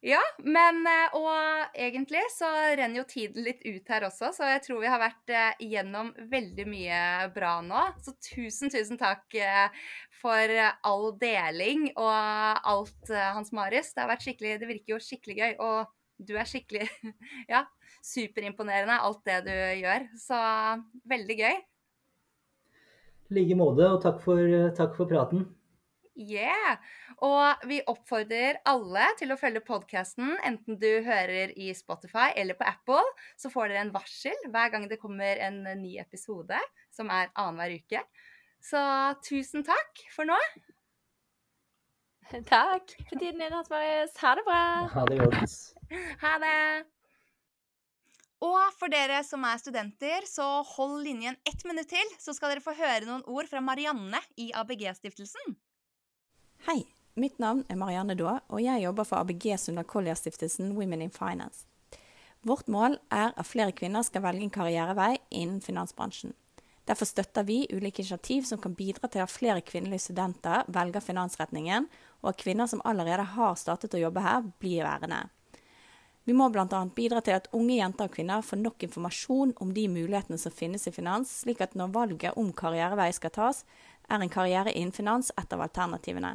Ja, 0.05 0.21
men 0.45 0.83
eh, 0.87 1.15
og 1.17 1.73
egentlig 1.73 2.21
så 2.35 2.49
renner 2.77 3.01
jo 3.01 3.07
tiden 3.09 3.47
litt 3.47 3.63
ut 3.65 3.89
her 3.89 4.05
også, 4.07 4.29
så 4.37 4.51
jeg 4.51 4.63
tror 4.67 4.83
vi 4.83 4.91
har 4.93 5.01
vært 5.01 5.33
gjennom 5.33 5.65
igjennom 5.67 6.11
veldig 6.31 6.67
mye 6.69 7.01
bra 7.35 7.55
nå. 7.65 7.81
Så 8.05 8.13
tusen, 8.21 8.71
tusen 8.73 9.01
takk 9.01 9.35
eh, 9.41 9.89
for 10.21 10.53
all 10.87 11.09
deling 11.21 11.89
og 11.95 12.13
alt, 12.13 13.09
Hans 13.09 13.53
Marius. 13.57 13.95
Det 13.95 14.05
har 14.05 14.13
vært 14.13 14.27
skikkelig 14.27 14.61
Det 14.61 14.71
virker 14.71 14.95
jo 14.97 15.03
skikkelig 15.03 15.39
gøy. 15.41 15.57
Og 15.65 16.27
du 16.29 16.37
er 16.37 16.49
skikkelig 16.49 16.87
Ja, 17.53 17.65
superimponerende 18.05 19.01
alt 19.01 19.25
det 19.29 19.43
du 19.49 19.55
gjør. 19.55 20.09
Så 20.21 20.39
veldig 21.09 21.41
gøy. 21.41 21.61
I 23.27 23.41
like 23.41 23.59
måte, 23.59 23.89
og 23.91 24.03
takk 24.05 24.21
for, 24.23 24.59
takk 24.77 24.93
for 24.95 25.09
praten. 25.11 25.49
Yeah! 26.17 26.79
Og 27.25 27.67
vi 27.69 27.83
oppfordrer 27.89 28.63
alle 28.69 29.07
til 29.21 29.33
å 29.33 29.39
følge 29.41 29.61
podkasten, 29.65 30.33
enten 30.49 30.79
du 30.81 30.89
hører 31.05 31.53
i 31.53 31.69
Spotify 31.77 32.31
eller 32.37 32.57
på 32.57 32.65
Apple. 32.69 33.05
Så 33.37 33.53
får 33.53 33.71
dere 33.71 33.85
en 33.85 33.93
varsel 33.95 34.49
hver 34.49 34.73
gang 34.73 34.89
det 34.89 35.01
kommer 35.03 35.37
en 35.45 35.61
ny 35.83 35.99
episode, 36.01 36.61
som 36.95 37.13
er 37.13 37.29
annenhver 37.35 37.77
uke. 37.77 38.03
Så 38.65 38.81
tusen 39.27 39.67
takk 39.67 40.07
for 40.15 40.29
nå. 40.29 40.39
Takk 42.51 42.91
for 43.07 43.21
tiden 43.21 43.39
din, 43.39 43.53
Hans 43.55 43.71
Marius. 43.71 44.17
Ha 44.19 44.35
det 44.35 44.43
bra. 44.49 44.63
Ha 44.97 45.07
det 45.07 45.19
godt. 45.23 45.59
Ha 46.25 46.33
det. 46.43 46.87
Og 48.43 48.73
for 48.77 48.93
dere 48.93 49.23
som 49.25 49.45
er 49.49 49.61
studenter, 49.63 50.27
så 50.29 50.65
hold 50.75 50.99
linjen 51.07 51.39
ett 51.49 51.63
minutt 51.69 51.89
til, 51.89 52.11
så 52.21 52.35
skal 52.37 52.53
dere 52.53 52.65
få 52.65 52.75
høre 52.77 53.07
noen 53.07 53.23
ord 53.31 53.49
fra 53.49 53.63
Marianne 53.65 54.21
i 54.43 54.51
ABG-stiftelsen. 54.53 55.57
Hei, 56.67 56.81
mitt 57.15 57.37
navn 57.39 57.61
er 57.71 57.77
Marianne 57.79 58.17
Daa, 58.19 58.41
og 58.51 58.59
jeg 58.59 58.83
jobber 58.83 59.07
for 59.07 59.23
ABG 59.23 59.53
Sunda 59.63 59.85
Collier-stiftelsen 59.87 60.73
Women 60.75 61.05
in 61.05 61.13
Finance. 61.15 61.61
Vårt 62.43 62.67
mål 62.67 62.97
er 63.15 63.31
at 63.39 63.47
flere 63.47 63.71
kvinner 63.71 64.03
skal 64.03 64.25
velge 64.25 64.43
en 64.43 64.51
karrierevei 64.51 65.13
innen 65.31 65.61
finansbransjen. 65.63 66.33
Derfor 66.91 67.07
støtter 67.07 67.47
vi 67.47 67.61
ulike 67.71 68.03
initiativ 68.03 68.49
som 68.49 68.59
kan 68.59 68.75
bidra 68.75 69.07
til 69.07 69.23
at 69.23 69.31
flere 69.31 69.63
kvinnelige 69.63 70.09
studenter 70.09 70.67
velger 70.75 71.05
finansretningen, 71.07 71.87
og 72.25 72.33
at 72.33 72.41
kvinner 72.43 72.67
som 72.67 72.83
allerede 72.83 73.29
har 73.37 73.55
startet 73.63 73.95
å 73.95 74.03
jobbe 74.03 74.27
her, 74.27 74.43
blir 74.59 74.83
værende. 74.89 75.21
Vi 76.27 76.35
må 76.35 76.49
bl.a. 76.51 76.67
bidra 76.97 77.23
til 77.23 77.39
at 77.39 77.47
unge 77.55 77.77
jenter 77.77 78.11
og 78.11 78.19
kvinner 78.19 78.43
får 78.43 78.59
nok 78.65 78.89
informasjon 78.89 79.55
om 79.63 79.71
de 79.71 79.87
mulighetene 79.87 80.43
som 80.43 80.51
finnes 80.51 80.91
i 80.91 80.95
finans, 80.99 81.31
slik 81.45 81.63
at 81.63 81.79
når 81.79 81.95
valget 81.95 82.43
om 82.43 82.51
karrierevei 82.51 83.13
skal 83.15 83.35
tas, 83.39 83.63
er 84.11 84.19
en 84.19 84.35
karriere 84.35 84.75
innen 84.75 84.91
finans 84.91 85.31
et 85.39 85.55
av 85.55 85.63
alternativene. 85.63 86.35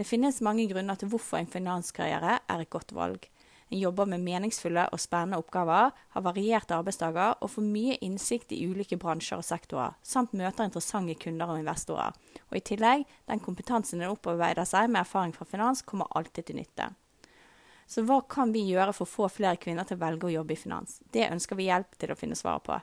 Det 0.00 0.06
finnes 0.08 0.38
mange 0.40 0.64
grunner 0.64 0.96
til 0.96 1.10
hvorfor 1.12 1.36
en 1.36 1.50
finanskarriere 1.52 2.38
er 2.48 2.60
et 2.62 2.70
godt 2.72 2.94
valg. 2.96 3.26
En 3.68 3.76
jobber 3.82 4.06
med 4.08 4.22
meningsfulle 4.24 4.86
og 4.88 5.00
spennende 5.02 5.36
oppgaver, 5.36 5.90
har 5.92 6.22
varierte 6.24 6.72
arbeidsdager 6.72 7.34
og 7.36 7.50
får 7.52 7.66
mye 7.66 7.98
innsikt 8.06 8.54
i 8.56 8.62
ulike 8.64 8.96
bransjer 8.96 9.42
og 9.42 9.44
sektorer, 9.44 9.98
samt 10.00 10.32
møter 10.32 10.64
interessante 10.64 11.18
kunder 11.20 11.52
og 11.52 11.60
investorer. 11.60 12.16
Og 12.48 12.56
i 12.56 12.62
tillegg, 12.70 13.04
den 13.28 13.42
kompetansen 13.44 14.00
en 14.00 14.14
opparbeider 14.14 14.64
seg 14.70 14.88
med 14.88 15.02
erfaring 15.02 15.36
fra 15.36 15.44
finans, 15.50 15.84
kommer 15.84 16.08
alltid 16.16 16.48
til 16.48 16.58
nytte. 16.62 16.88
Så 17.84 18.06
hva 18.08 18.22
kan 18.24 18.56
vi 18.56 18.64
gjøre 18.70 18.96
for 18.96 19.04
å 19.04 19.12
få 19.18 19.28
flere 19.36 19.60
kvinner 19.60 19.84
til 19.84 20.00
å 20.00 20.04
velge 20.06 20.30
å 20.30 20.32
jobbe 20.38 20.56
i 20.56 20.62
finans? 20.62 20.96
Det 21.12 21.28
ønsker 21.28 21.60
vi 21.60 21.68
hjelp 21.68 22.00
til 22.00 22.14
å 22.14 22.16
finne 22.16 22.40
svaret 22.40 22.64
på. 22.70 22.80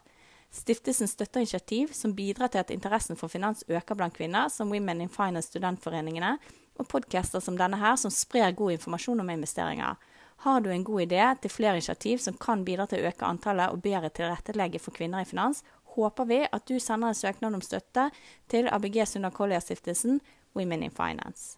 Stiftelsen 0.54 1.10
støtter 1.10 1.42
initiativ 1.42 1.98
som 1.98 2.14
bidrar 2.16 2.54
til 2.54 2.62
at 2.62 2.78
interessen 2.78 3.18
for 3.18 3.34
finans 3.34 3.66
øker 3.68 3.98
blant 3.98 4.16
kvinner, 4.16 4.54
som 4.54 4.70
Women 4.70 5.02
in 5.02 5.12
Finance 5.12 5.50
studentforeningene, 5.50 6.38
og 6.80 6.88
podcaster 6.92 7.44
som 7.44 7.58
denne 7.60 7.80
her, 7.82 7.96
som 8.00 8.14
sprer 8.14 8.56
god 8.58 8.78
informasjon 8.78 9.24
om 9.24 9.30
investeringer. 9.34 9.98
Har 10.46 10.62
du 10.62 10.70
en 10.70 10.84
god 10.86 11.02
idé 11.08 11.24
til 11.42 11.52
flere 11.52 11.80
initiativ 11.80 12.22
som 12.22 12.38
kan 12.38 12.66
bidra 12.66 12.86
til 12.86 13.02
å 13.02 13.10
øke 13.10 13.26
antallet 13.26 13.74
og 13.74 13.82
bedre 13.82 14.10
tilrettelegge 14.14 14.80
for 14.80 14.94
kvinner 14.94 15.26
i 15.26 15.30
finans, 15.30 15.64
håper 15.98 16.30
vi 16.30 16.44
at 16.46 16.68
du 16.70 16.78
sender 16.80 17.10
en 17.10 17.18
søknad 17.18 17.58
om 17.58 17.64
støtte 17.66 18.10
til 18.52 18.70
ABG 18.70 19.02
Sunda 19.08 19.34
Collier-stiftelsen 19.34 20.22
Women 20.58 20.84
in 20.84 20.94
Finance. 20.94 21.58